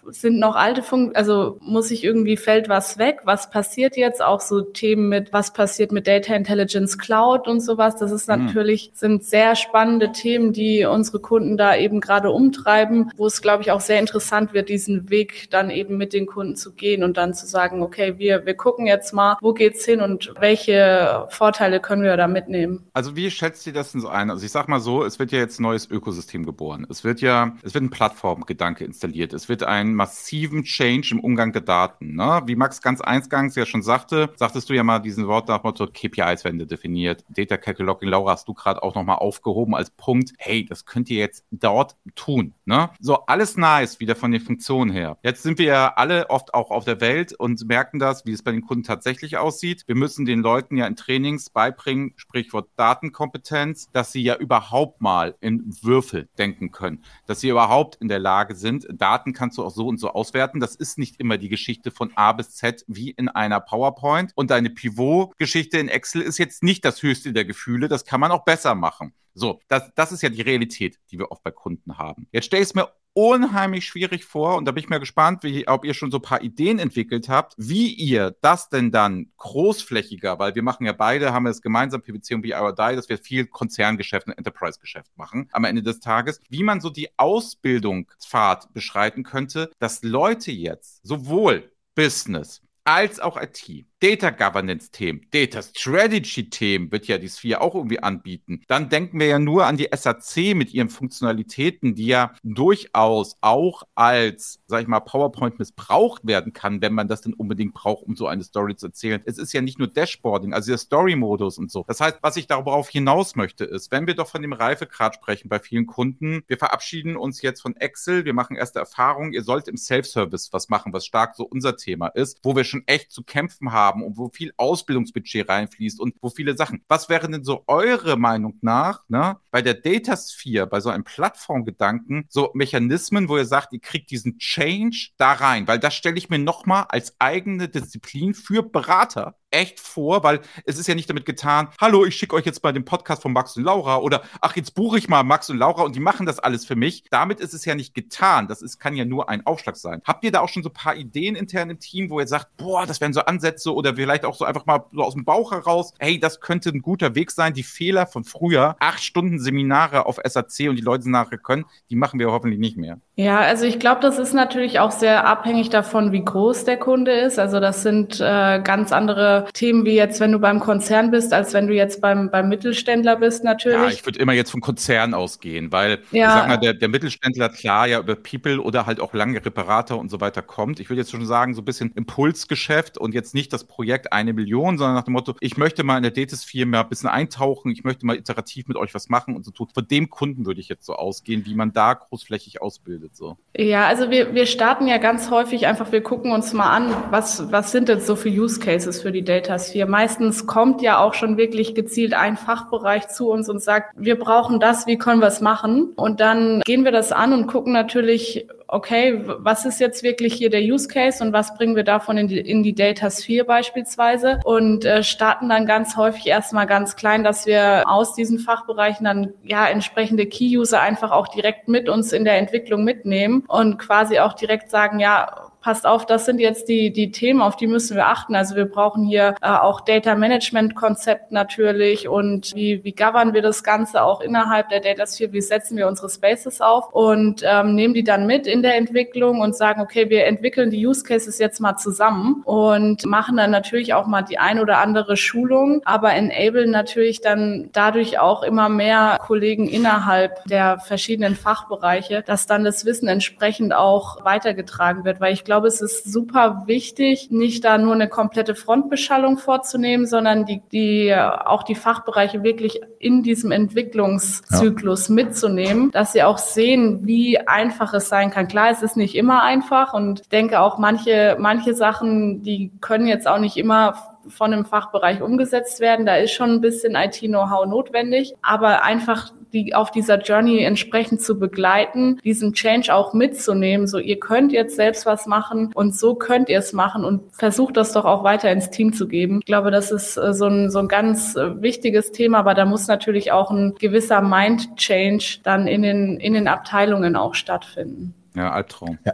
Sind 0.10 0.40
noch 0.40 0.56
alte 0.56 0.82
Funktionen? 0.82 1.16
Also 1.16 1.58
muss 1.62 1.92
ich 1.92 2.04
irgendwie, 2.04 2.38
fällt 2.38 2.70
was 2.70 2.98
weg? 2.98 3.22
Was 3.24 3.50
passiert 3.50 3.96
jetzt? 3.96 4.22
Auch 4.22 4.42
so 4.42 4.62
Themen 4.62 5.10
mit, 5.10 5.32
was 5.32 5.54
passiert 5.54 5.92
mit 5.92 6.08
Data 6.08 6.36
Intelligence 6.36 6.98
Cloud 6.98 7.48
und 7.48 7.62
sowas. 7.62 7.96
Das 7.96 8.12
ist 8.12 8.28
mhm. 8.28 8.46
natürlich, 8.46 8.92
sind 8.94 9.24
sehr 9.24 9.56
spannende 9.56 10.12
Themen, 10.12 10.54
die 10.54 10.86
unsere 10.86 11.20
Kunden 11.20 11.58
da 11.58 11.76
eben 11.76 12.02
gerade 12.02 12.32
umtreiben, 12.32 13.12
wo 13.16 13.28
es, 13.28 13.42
glaube 13.42 13.64
ich, 13.64 13.72
auch 13.72 13.82
sehr 13.82 14.00
interessant 14.00 14.54
wird, 14.54 14.70
diesen 14.70 15.10
Weg 15.10 15.50
dann 15.52 15.70
eben 15.70 15.98
mit 15.98 16.14
den 16.14 16.26
Kunden 16.26 16.56
zu 16.56 16.74
gehen 16.74 17.04
und 17.04 17.18
dann 17.18 17.34
zu 17.34 17.46
sagen, 17.46 17.82
okay, 17.82 18.18
wir, 18.18 18.46
wir 18.46 18.56
gucken 18.56 18.88
jetzt 18.88 19.14
mal, 19.14 19.38
wo 19.42 19.54
geht's 19.54 19.86
hin 19.86 20.02
und 20.02 20.34
welche 20.40 21.28
Vorteile 21.30 21.80
können 21.80 22.04
wir 22.04 22.18
da 22.18 22.28
mitnehmen? 22.28 22.86
Also 22.94 23.16
wie 23.16 23.30
schätzt 23.32 23.66
ihr 23.68 23.74
das 23.74 23.92
denn 23.92 24.02
so 24.02 24.10
ein? 24.10 24.30
Also 24.30 24.46
ich 24.46 24.52
sag 24.52 24.68
mal 24.68 24.80
so, 24.80 25.04
es 25.04 25.20
wird 25.20 25.32
ja 25.32 25.40
jetzt 25.40 25.60
ein 25.60 25.64
neues 25.64 25.90
Ökosystem 25.90 26.46
geboren. 26.46 26.86
Es 26.90 27.04
wird 27.04 27.22
ja, 27.22 27.56
es 27.64 27.74
wird 27.74 27.84
ein 27.84 27.90
Plattformgedanke 27.90 28.54
Gedanke 28.54 28.86
installiert. 28.86 29.34
Es 29.34 29.50
wird 29.50 29.64
einen 29.64 29.94
massiven 29.94 30.64
Change 30.64 31.10
im 31.12 31.20
Umgang 31.20 31.52
der 31.52 31.62
Daten. 31.62 32.16
Ne? 32.16 32.42
Wie 32.46 32.56
Max 32.56 32.82
ganz 32.82 33.02
eingangs 33.02 33.56
ja 33.56 33.66
schon 33.66 33.84
sagte, 33.84 34.30
sagtest 34.36 34.70
du 34.70 34.74
ja 34.74 34.84
mal 34.84 35.00
diesen 35.00 35.28
Wort 35.28 35.48
nach 35.48 35.64
Motto 35.64 35.88
KPIs 35.88 36.44
werden 36.44 36.66
definiert. 36.68 37.24
Data 37.30 37.58
Cataloging, 37.58 38.10
Laura, 38.10 38.32
hast 38.32 38.48
du 38.48 38.54
gerade 38.54 38.82
auch 38.82 38.96
nochmal 38.96 39.18
aufgehoben 39.18 39.76
als 39.76 39.90
Punkt. 39.90 40.34
Hey, 40.38 40.66
das 40.66 40.86
könnt 40.86 41.10
ihr 41.10 41.18
jetzt 41.18 41.46
dort 41.52 41.96
tun. 42.16 42.54
Ne? 42.66 42.90
So, 43.06 43.26
alles 43.26 43.58
nice 43.58 44.00
wieder 44.00 44.16
von 44.16 44.32
den 44.32 44.40
Funktionen 44.40 44.90
her. 44.90 45.18
Jetzt 45.24 45.44
sind 45.44 45.60
wir 45.60 45.66
ja 45.66 45.94
alle 45.98 46.30
oft 46.30 46.54
auch 46.54 46.72
auf 46.72 46.86
der 46.86 47.02
Welt 47.02 47.34
und 47.34 47.68
merken 47.68 48.00
das, 48.00 48.26
wie 48.26 48.32
es 48.32 48.44
bei 48.44 48.54
den 48.54 48.62
Kunden 48.62 48.86
tatsächlich 48.86 49.36
aussieht. 49.36 49.84
Wir 49.88 49.96
müssen 49.96 50.24
den 50.24 50.40
Leuten 50.40 50.78
ja 50.78 50.88
in 50.88 50.96
Trainings 50.96 51.50
beibringen, 51.50 52.14
Sprichwort 52.16 52.70
Datenkompetenz, 52.78 53.90
dass 53.92 54.14
sie 54.14 54.24
ja 54.24 54.38
überhaupt 54.38 55.02
mal 55.02 55.36
in 55.42 55.66
Würfel 55.82 56.30
denken 56.38 56.72
können, 56.72 57.04
dass 57.26 57.42
sie 57.42 57.50
überhaupt 57.50 57.98
in 57.98 58.08
der 58.08 58.20
Lage 58.20 58.56
sind. 58.56 58.88
Daten 58.90 59.34
kannst 59.34 59.58
du 59.58 59.66
auch 59.66 59.76
so 59.76 59.86
und 59.88 59.98
so 59.98 60.12
auswerten. 60.12 60.62
Das 60.62 60.74
ist 60.74 60.98
nicht 60.98 61.20
immer 61.20 61.38
die 61.38 61.50
Geschichte 61.50 61.92
von 61.92 62.14
A 62.16 62.32
bis 62.32 62.52
Z 62.52 62.86
wie 62.88 63.12
in 63.12 63.28
einer 63.28 63.60
PowerPoint. 63.60 64.32
Und 64.36 64.50
deine 64.50 64.70
Pivot-Geschichte 64.70 65.78
in 65.78 65.90
Excel 65.90 66.22
ist 66.22 66.38
jetzt 66.38 66.64
nicht 66.64 66.86
das 66.86 67.04
höchste 67.04 67.34
der 67.34 67.44
Gefühle. 67.44 67.90
Das 67.90 68.06
kann 68.06 68.22
man 68.22 68.32
auch 68.32 68.46
besser 68.46 68.76
machen. 68.76 69.12
So, 69.34 69.60
das, 69.68 69.92
das 69.96 70.12
ist 70.12 70.22
ja 70.22 70.30
die 70.30 70.42
Realität, 70.42 71.00
die 71.12 71.20
wir 71.20 71.32
oft 71.32 71.44
bei 71.44 71.52
Kunden 71.52 71.98
haben. 71.98 72.28
Jetzt 72.32 72.46
stelle 72.46 72.64
ich 72.64 72.70
es 72.70 72.76
mir 72.76 72.90
unheimlich 73.14 73.86
schwierig 73.86 74.26
vor 74.26 74.58
und 74.58 74.66
da 74.66 74.72
bin 74.72 74.84
ich 74.84 74.90
mal 74.90 75.00
gespannt, 75.00 75.44
wie, 75.44 75.68
ob 75.68 75.86
ihr 75.86 75.94
schon 75.94 76.12
so 76.12 76.18
ein 76.18 76.24
paar 76.24 76.42
Ideen 76.42 76.80
entwickelt 76.80 77.30
habt, 77.30 77.54
wie 77.58 77.94
ihr 77.94 78.36
das 78.42 78.70
denn 78.70 78.92
dann 78.92 79.32
großflächiger, 79.38 80.40
weil 80.40 80.56
wir 80.56 80.64
machen 80.64 80.86
ja 80.86 80.94
beide, 80.94 81.32
haben 81.32 81.44
wir 81.44 81.50
das 81.50 81.62
gemeinsam, 81.62 82.02
PwC 82.02 82.36
und 82.36 82.42
BI 82.42 82.52
dass 82.52 83.10
wir 83.10 83.18
viel 83.18 83.46
Konzerngeschäft 83.46 84.28
und 84.28 84.34
Enterprise-Geschäft 84.34 85.16
machen 85.16 85.48
am 85.52 85.64
Ende 85.64 85.84
des 85.84 86.00
Tages, 86.00 86.42
wie 86.50 86.64
man 86.64 86.82
so 86.82 86.90
die 86.90 87.10
Ausbildungsfahrt 87.18 88.74
beschreiten 88.74 89.24
könnte, 89.24 89.72
dass 89.80 90.04
Leute 90.04 90.52
jetzt 90.52 91.06
sowohl 91.06 91.72
Business 91.96 92.62
als 92.84 93.20
auch 93.20 93.38
IT 93.40 93.86
Data 94.04 94.32
Governance-Themen, 94.32 95.28
Data 95.32 95.62
Strategy-Themen 95.62 96.92
wird 96.92 97.08
ja 97.08 97.18
die 97.18 97.30
Sphere 97.30 97.62
auch 97.62 97.74
irgendwie 97.74 98.00
anbieten. 98.00 98.62
Dann 98.68 98.90
denken 98.90 99.18
wir 99.18 99.28
ja 99.28 99.40
nur 99.40 99.66
an 99.66 99.78
die 99.78 99.88
SAC 99.96 100.54
mit 100.56 100.74
ihren 100.74 100.90
Funktionalitäten, 100.90 101.96
die 101.96 102.08
ja 102.08 102.34
durchaus 102.44 103.38
auch 103.40 103.84
als, 103.96 104.60
sag 104.68 104.82
ich 104.82 104.90
mal, 104.90 105.00
PowerPoint 105.00 105.58
missbraucht 105.58 106.28
werden 106.28 106.52
kann, 106.52 106.82
wenn 106.82 106.94
man 106.94 107.08
das 107.08 107.22
denn 107.22 107.34
unbedingt 107.34 107.74
braucht, 107.74 108.04
um 108.04 108.18
so 108.18 108.28
eine 108.28 108.44
Story 108.44 108.76
zu 108.76 108.88
erzählen. 108.88 109.22
Es 109.24 109.38
ist 109.38 109.54
ja 109.54 109.62
nicht 109.62 109.80
nur 109.80 109.88
Dashboarding, 109.88 110.54
also 110.54 110.70
der 110.70 110.80
Story-Modus 110.80 111.58
und 111.58 111.72
so. 111.72 111.86
Das 111.88 112.02
heißt, 112.02 112.18
was 112.22 112.36
ich 112.36 112.48
darauf 112.48 112.90
hinaus 112.90 113.38
möchte, 113.38 113.64
ist, 113.64 113.90
wenn 113.94 114.06
wir 114.06 114.16
doch 114.16 114.28
von 114.28 114.42
dem 114.42 114.52
Reifegrad 114.52 115.16
sprechen 115.16 115.48
bei 115.48 115.60
vielen 115.60 115.86
Kunden, 115.86 116.44
wir 116.48 116.58
verabschieden 116.58 117.16
uns 117.16 117.42
jetzt 117.42 117.62
von 117.62 117.78
Excel, 117.78 118.26
wir 118.26 118.34
machen 118.34 118.58
erste 118.58 118.80
Erfahrungen, 118.80 119.32
ihr 119.32 119.44
sollt 119.44 119.70
im 119.70 119.78
Self-Service 119.78 120.52
was 120.52 120.68
machen, 120.68 120.92
was 120.92 121.06
stark 121.06 121.38
so 121.38 121.46
unser 121.46 121.78
Thema 121.78 122.08
ist, 122.08 122.40
wo 122.44 122.54
wir 122.54 122.66
schon 122.66 122.84
echt 122.86 123.10
zu 123.10 123.24
kämpfen 123.24 123.72
haben 123.72 123.93
haben 123.94 124.04
und 124.04 124.18
wo 124.18 124.30
viel 124.30 124.54
Ausbildungsbudget 124.58 125.48
reinfließt 125.48 126.00
und 126.00 126.16
wo 126.22 126.30
viele 126.30 126.58
Sachen. 126.58 126.84
Was 126.88 127.10
wären 127.10 127.32
denn 127.32 127.44
so 127.44 127.64
eure 127.68 128.18
Meinung 128.18 128.58
nach 128.62 129.04
ne, 129.08 129.38
bei 129.52 129.62
der 129.62 129.76
Data 129.76 130.18
Sphere, 130.18 130.68
bei 130.68 130.80
so 130.80 130.90
einem 130.90 131.04
Plattformgedanken, 131.04 132.26
so 132.30 132.52
Mechanismen, 132.54 133.30
wo 133.30 133.38
ihr 133.38 133.46
sagt, 133.46 133.74
ihr 133.74 133.80
kriegt 133.80 134.12
diesen 134.12 134.38
Change 134.40 135.10
da 135.18 135.34
rein? 135.34 135.68
Weil 135.68 135.80
das 135.80 135.94
stelle 135.94 136.18
ich 136.18 136.30
mir 136.30 136.40
nochmal 136.40 136.86
als 136.90 137.16
eigene 137.20 137.70
Disziplin 137.70 138.34
für 138.34 138.64
Berater 138.64 139.36
echt 139.54 139.80
vor, 139.80 140.24
weil 140.24 140.42
es 140.66 140.78
ist 140.78 140.88
ja 140.88 140.96
nicht 140.96 141.10
damit 141.10 141.26
getan, 141.26 141.70
hallo, 141.80 142.06
ich 142.06 142.16
schicke 142.16 142.36
euch 142.36 142.46
jetzt 142.46 142.64
mal 142.64 142.74
den 142.74 142.86
Podcast 142.86 143.22
von 143.22 143.32
Max 143.32 143.56
und 143.56 143.64
Laura 143.64 143.98
oder 143.98 144.24
ach, 144.42 144.56
jetzt 144.56 144.76
buche 144.76 144.98
ich 144.98 145.08
mal 145.08 145.24
Max 145.24 145.50
und 145.50 145.58
Laura 145.58 145.84
und 145.84 145.96
die 145.96 146.00
machen 146.00 146.26
das 146.26 146.40
alles 146.40 146.66
für 146.66 146.76
mich. 146.76 147.06
Damit 147.12 147.40
ist 147.40 147.54
es 147.54 147.66
ja 147.66 147.76
nicht 147.76 147.94
getan. 147.94 148.48
Das 148.48 148.62
ist, 148.62 148.80
kann 148.80 148.96
ja 148.96 149.06
nur 149.06 149.30
ein 149.30 149.46
Aufschlag 149.46 149.78
sein. 149.78 150.02
Habt 150.06 150.24
ihr 150.24 150.32
da 150.32 150.42
auch 150.42 150.50
schon 150.50 150.64
so 150.64 150.70
ein 150.70 150.74
paar 150.74 150.96
Ideen 150.96 151.36
intern 151.36 151.70
im 151.70 151.80
Team, 151.80 152.10
wo 152.10 152.20
ihr 152.20 152.28
sagt, 152.28 152.58
boah, 152.58 152.86
das 152.86 153.00
wären 153.00 153.14
so 153.14 153.22
Ansätze 153.22 153.74
oder 153.74 153.96
vielleicht 153.96 154.26
auch 154.26 154.36
so 154.36 154.46
einfach 154.46 154.66
mal 154.66 154.86
so 154.92 155.04
aus 155.04 155.14
dem 155.14 155.26
Bauch 155.26 155.52
heraus, 155.52 155.94
hey, 156.00 156.20
das 156.20 156.42
könnte 156.42 156.70
ein 156.70 156.82
guter 156.82 157.16
Weg 157.16 157.32
sein. 157.32 157.54
Die 157.54 157.64
Fehler 157.64 158.08
von 158.08 158.24
früher, 158.24 158.76
acht 158.80 159.04
Stunden 159.04 159.40
Seminare 159.40 160.06
auf 160.06 160.20
SAC 160.24 160.70
und 160.70 160.76
die 160.76 160.82
Leute 160.82 161.10
nachher 161.10 161.38
können, 161.38 161.66
die 161.90 161.96
machen 161.96 162.20
wir 162.20 162.32
hoffentlich 162.32 162.60
nicht 162.60 162.78
mehr. 162.78 163.00
Ja, 163.16 163.40
also 163.40 163.66
ich 163.66 163.80
glaube, 163.80 164.02
das 164.02 164.18
ist 164.18 164.34
natürlich 164.34 164.80
auch 164.80 164.92
sehr 164.92 165.28
abhängig 165.28 165.70
davon, 165.70 166.12
wie 166.12 166.26
groß 166.26 166.66
der 166.66 166.78
Kunde 166.78 167.12
ist. 167.12 167.38
Also 167.38 167.60
das 167.60 167.84
sind 167.84 168.20
äh, 168.20 168.60
ganz 168.64 168.92
andere 168.92 169.43
Themen 169.52 169.86
wie 169.86 169.96
jetzt, 169.96 170.20
wenn 170.20 170.32
du 170.32 170.40
beim 170.40 170.60
Konzern 170.60 171.12
bist, 171.12 171.34
als 171.34 171.54
wenn 171.54 171.68
du 171.68 171.74
jetzt 171.74 172.02
beim, 172.02 172.30
beim 172.30 172.50
Mittelständler 172.50 173.18
bist 173.18 173.44
natürlich. 173.44 173.78
Ja, 173.78 173.90
ich 173.90 174.06
würde 174.06 174.20
immer 174.20 174.34
jetzt 174.34 174.52
vom 174.52 174.62
Konzern 174.62 175.14
ausgehen, 175.14 175.72
weil 175.72 176.00
ja. 176.12 176.28
ich 176.28 176.34
sag 176.34 176.48
mal, 176.48 176.58
der, 176.58 176.74
der 176.74 176.90
Mittelständler 176.90 177.50
klar 177.50 177.88
ja 177.88 178.00
über 178.00 178.16
People 178.16 178.62
oder 178.62 178.86
halt 178.86 179.00
auch 179.00 179.14
lange 179.14 179.44
Reparator 179.44 180.00
und 180.00 180.10
so 180.10 180.22
weiter 180.22 180.42
kommt. 180.42 180.80
Ich 180.80 180.90
würde 180.90 181.02
jetzt 181.02 181.12
schon 181.12 181.26
sagen, 181.26 181.54
so 181.54 181.62
ein 181.62 181.66
bisschen 181.66 181.92
Impulsgeschäft 181.96 182.98
und 182.98 183.14
jetzt 183.14 183.34
nicht 183.34 183.54
das 183.54 183.66
Projekt 183.66 184.14
eine 184.14 184.34
Million, 184.34 184.78
sondern 184.78 184.96
nach 184.96 185.04
dem 185.04 185.14
Motto, 185.14 185.36
ich 185.40 185.58
möchte 185.58 185.84
mal 185.84 185.98
in 185.98 186.04
der 186.04 186.12
Datis-Firma 186.12 186.82
ein 186.82 186.90
bisschen 186.90 187.10
eintauchen, 187.10 187.72
ich 187.72 187.84
möchte 187.84 188.06
mal 188.06 188.16
iterativ 188.16 188.68
mit 188.68 188.78
euch 188.78 188.94
was 188.94 189.10
machen 189.10 189.36
und 189.36 189.46
so 189.46 189.52
tut. 189.52 189.74
Von 189.74 189.88
dem 189.88 190.10
Kunden 190.10 190.46
würde 190.46 190.62
ich 190.62 190.70
jetzt 190.70 190.86
so 190.86 190.94
ausgehen, 190.94 191.46
wie 191.46 191.56
man 191.56 191.74
da 191.74 191.94
großflächig 191.94 192.62
ausbildet 192.62 193.16
so? 193.16 193.38
Ja, 193.56 193.88
also 193.88 194.10
wir, 194.10 194.34
wir 194.34 194.46
starten 194.46 194.88
ja 194.88 194.98
ganz 194.98 195.30
häufig 195.30 195.68
einfach, 195.68 195.92
wir 195.92 196.02
gucken 196.02 196.32
uns 196.32 196.54
mal 196.54 196.70
an, 196.70 196.94
was, 197.12 197.52
was 197.52 197.72
sind 197.72 197.90
denn 197.90 198.00
so 198.00 198.16
für 198.16 198.30
Use 198.30 198.60
Cases 198.60 199.02
für 199.02 199.12
die 199.12 199.24
Data 199.34 199.58
Sphere? 199.58 199.88
Meistens 199.88 200.46
kommt 200.46 200.82
ja 200.82 201.00
auch 201.00 201.14
schon 201.14 201.38
wirklich 201.38 201.76
gezielt 201.76 202.14
ein 202.14 202.38
Fachbereich 202.38 203.08
zu 203.08 203.30
uns 203.30 203.50
und 203.50 203.62
sagt, 203.62 203.94
wir 203.96 204.18
brauchen 204.18 204.60
das, 204.60 204.88
wie 204.88 204.98
können 204.98 205.22
wir 205.22 205.28
es 205.28 205.42
machen? 205.42 205.94
Und 205.96 206.20
dann 206.20 206.62
gehen 206.66 206.84
wir 206.84 206.92
das 206.92 207.12
an 207.12 207.34
und 207.34 207.48
gucken 207.48 207.74
natürlich, 207.74 208.48
okay, 208.68 209.22
was 209.24 209.66
ist 209.66 209.80
jetzt 209.80 210.04
wirklich 210.04 210.34
hier 210.34 210.50
der 210.50 210.62
Use 210.62 210.88
Case 210.88 211.24
und 211.24 211.32
was 211.32 211.56
bringen 211.56 211.76
wir 211.76 211.84
davon 211.84 212.18
in 212.18 212.28
die, 212.28 212.40
in 212.40 212.64
die 212.64 212.74
Data 212.74 213.10
Sphere 213.10 213.46
beispielsweise 213.46 214.40
und 214.44 214.84
äh, 214.84 215.04
starten 215.04 215.50
dann 215.50 215.66
ganz 215.66 215.96
häufig 215.96 216.26
erstmal 216.28 216.66
ganz 216.66 216.96
klein, 216.96 217.24
dass 217.24 217.46
wir 217.46 217.84
aus 217.88 218.16
diesen 218.16 218.40
Fachbereichen 218.40 219.06
dann 219.06 219.34
ja 219.44 219.68
entsprechende 219.68 220.26
Key 220.26 220.58
User 220.58 220.82
einfach 220.82 221.12
auch 221.12 221.28
direkt 221.28 221.68
mit 221.68 221.88
uns 221.88 222.14
in 222.14 222.26
der 222.26 222.38
Entwicklung 222.38 222.84
mitnehmen 222.84 223.44
und 223.48 223.78
quasi 223.78 224.20
auch 224.20 224.34
direkt 224.34 224.70
sagen, 224.72 225.00
ja, 225.00 225.52
passt 225.64 225.88
auf, 225.88 226.06
das 226.06 226.26
sind 226.26 226.40
jetzt 226.40 226.68
die, 226.68 226.92
die 226.92 227.12
Themen, 227.12 227.42
auf 227.42 227.56
die 227.56 227.68
müssen 227.68 227.96
wir 227.96 228.08
achten. 228.08 228.36
Also 228.36 228.56
wir 228.56 228.66
brauchen 228.66 229.06
hier 229.06 229.36
äh, 229.42 229.48
auch 229.48 229.82
Data 229.82 230.14
Management 230.14 230.76
Konzept 230.76 231.32
natürlich 231.32 232.08
und 232.08 232.54
wie, 232.54 232.84
wie 232.84 232.92
govern 232.92 233.34
wir 233.34 233.42
das 233.42 233.64
Ganze 233.64 234.04
auch 234.04 234.22
innerhalb 234.22 234.70
der 234.70 234.82
Data 234.82 235.08
Sphere, 235.08 235.32
wie 235.32 235.42
setzen 235.42 235.78
wir 235.78 235.88
unsere 235.88 236.10
Spaces 236.10 236.60
auf? 236.60 236.94
Und 236.94 237.44
ähm, 237.46 237.76
nehmen 237.76 237.94
die 237.94 238.04
dann 238.04 238.28
mit 238.28 238.46
in 238.46 238.62
der 238.62 238.76
Entwicklung 238.76 239.40
und 239.40 239.56
sagen, 239.56 239.82
okay, 239.82 240.10
wir 240.10 240.26
entwickeln 240.26 240.70
die 240.70 240.86
Use 240.86 241.04
Cases 241.04 241.40
jetzt 241.40 241.62
mal 241.62 241.78
zusammen 241.78 242.42
und 242.44 243.06
machen 243.06 243.38
dann 243.38 243.52
natürlich 243.52 243.94
auch 243.94 244.06
mal 244.06 244.22
die 244.22 244.40
ein 244.40 244.60
oder 244.60 244.80
andere 244.80 245.16
Schulung, 245.16 245.82
aber 245.86 246.14
enablen 246.14 246.72
natürlich 246.72 247.22
dann 247.22 247.70
dadurch 247.72 248.20
auch 248.20 248.44
immer 248.44 248.68
mehr 248.68 249.18
Kollegen 249.22 249.68
innerhalb 249.68 250.44
der 250.44 250.80
verschiedenen 250.80 251.36
Fachbereiche, 251.36 252.22
dass 252.22 252.48
dann 252.48 252.66
das 252.66 252.86
Wissen 252.86 253.08
entsprechend 253.08 253.74
auch 253.74 254.26
weitergetragen 254.26 255.06
wird, 255.06 255.22
weil 255.22 255.32
ich 255.32 255.46
glaube, 255.46 255.53
glaube, 255.54 255.68
es 255.68 255.82
ist 255.82 256.12
super 256.12 256.64
wichtig, 256.66 257.30
nicht 257.30 257.64
da 257.64 257.78
nur 257.78 257.94
eine 257.94 258.10
komplette 258.10 258.56
Frontbeschallung 258.56 259.38
vorzunehmen, 259.38 260.08
sondern 260.08 260.48
die, 260.48 260.64
die 260.72 261.14
auch 261.16 261.62
die 261.62 261.76
Fachbereiche 261.76 262.42
wirklich 262.42 262.82
in 262.98 263.22
diesem 263.22 263.52
Entwicklungszyklus 263.52 265.10
ja. 265.10 265.14
mitzunehmen, 265.14 265.92
dass 265.92 266.12
sie 266.12 266.24
auch 266.24 266.40
sehen, 266.40 267.02
wie 267.04 267.38
einfach 267.38 267.94
es 267.94 268.10
sein 268.10 268.32
kann. 268.32 268.48
Klar, 268.48 268.72
es 268.72 268.82
ist 268.82 268.98
nicht 268.98 269.14
immer 269.14 269.44
einfach 269.44 269.94
und 269.94 270.22
ich 270.22 270.30
denke 270.30 270.60
auch 270.60 270.80
manche, 270.80 271.38
manche 271.40 271.76
Sachen, 271.76 272.42
die 272.42 272.72
können 272.82 273.06
jetzt 273.06 273.28
auch 273.28 273.38
nicht 273.38 273.56
immer 273.56 273.94
von 274.28 274.54
einem 274.54 274.66
Fachbereich 274.66 275.22
umgesetzt 275.22 275.82
werden. 275.82 276.08
Da 276.08 276.16
ist 276.16 276.32
schon 276.32 276.50
ein 276.50 276.62
bisschen 276.62 276.96
IT-Know-how 276.96 277.68
notwendig, 277.68 278.34
aber 278.42 278.82
einfach 278.84 279.32
die 279.54 279.74
auf 279.74 279.92
dieser 279.92 280.20
Journey 280.20 280.64
entsprechend 280.64 281.22
zu 281.22 281.40
begleiten, 281.40 282.20
diesen 282.24 282.54
Change 282.54 282.94
auch 282.94 283.14
mitzunehmen. 283.14 283.88
So, 283.88 284.00
ihr 284.00 284.20
könnt 284.20 284.52
jetzt 284.52 284.76
selbst 284.76 285.06
was 285.06 285.28
machen 285.28 285.72
und 285.74 285.96
so 285.96 286.16
könnt 286.16 286.50
ihr 286.50 286.60
es 286.60 286.74
machen 286.74 287.06
und 287.06 287.22
versucht 287.32 287.78
das 287.78 287.94
doch 287.94 288.06
auch 288.06 288.24
weiter 288.24 288.52
ins 288.52 288.70
Team 288.70 288.94
zu 288.94 289.08
geben. 289.08 289.40
Ich 289.40 289.46
glaube, 289.46 289.72
das 289.72 289.92
ist 289.92 290.18
äh, 290.18 290.34
so 290.34 290.48
ein, 290.48 290.70
so 290.70 290.80
ein 290.80 290.88
ganz 290.88 291.36
äh, 291.36 291.62
wichtiges 291.62 292.12
Thema, 292.12 292.40
aber 292.40 292.54
da 292.54 292.66
muss 292.66 292.88
natürlich 292.88 293.32
auch 293.32 293.52
ein 293.52 293.76
gewisser 293.80 294.22
Mind-Change 294.22 295.40
dann 295.44 295.68
in 295.68 295.84
den, 295.84 296.20
in 296.20 296.34
den 296.34 296.48
Abteilungen 296.48 297.16
auch 297.16 297.36
stattfinden. 297.36 298.16
Ja, 298.36 298.52
Albtraum. 298.52 298.98
Ja. 299.06 299.14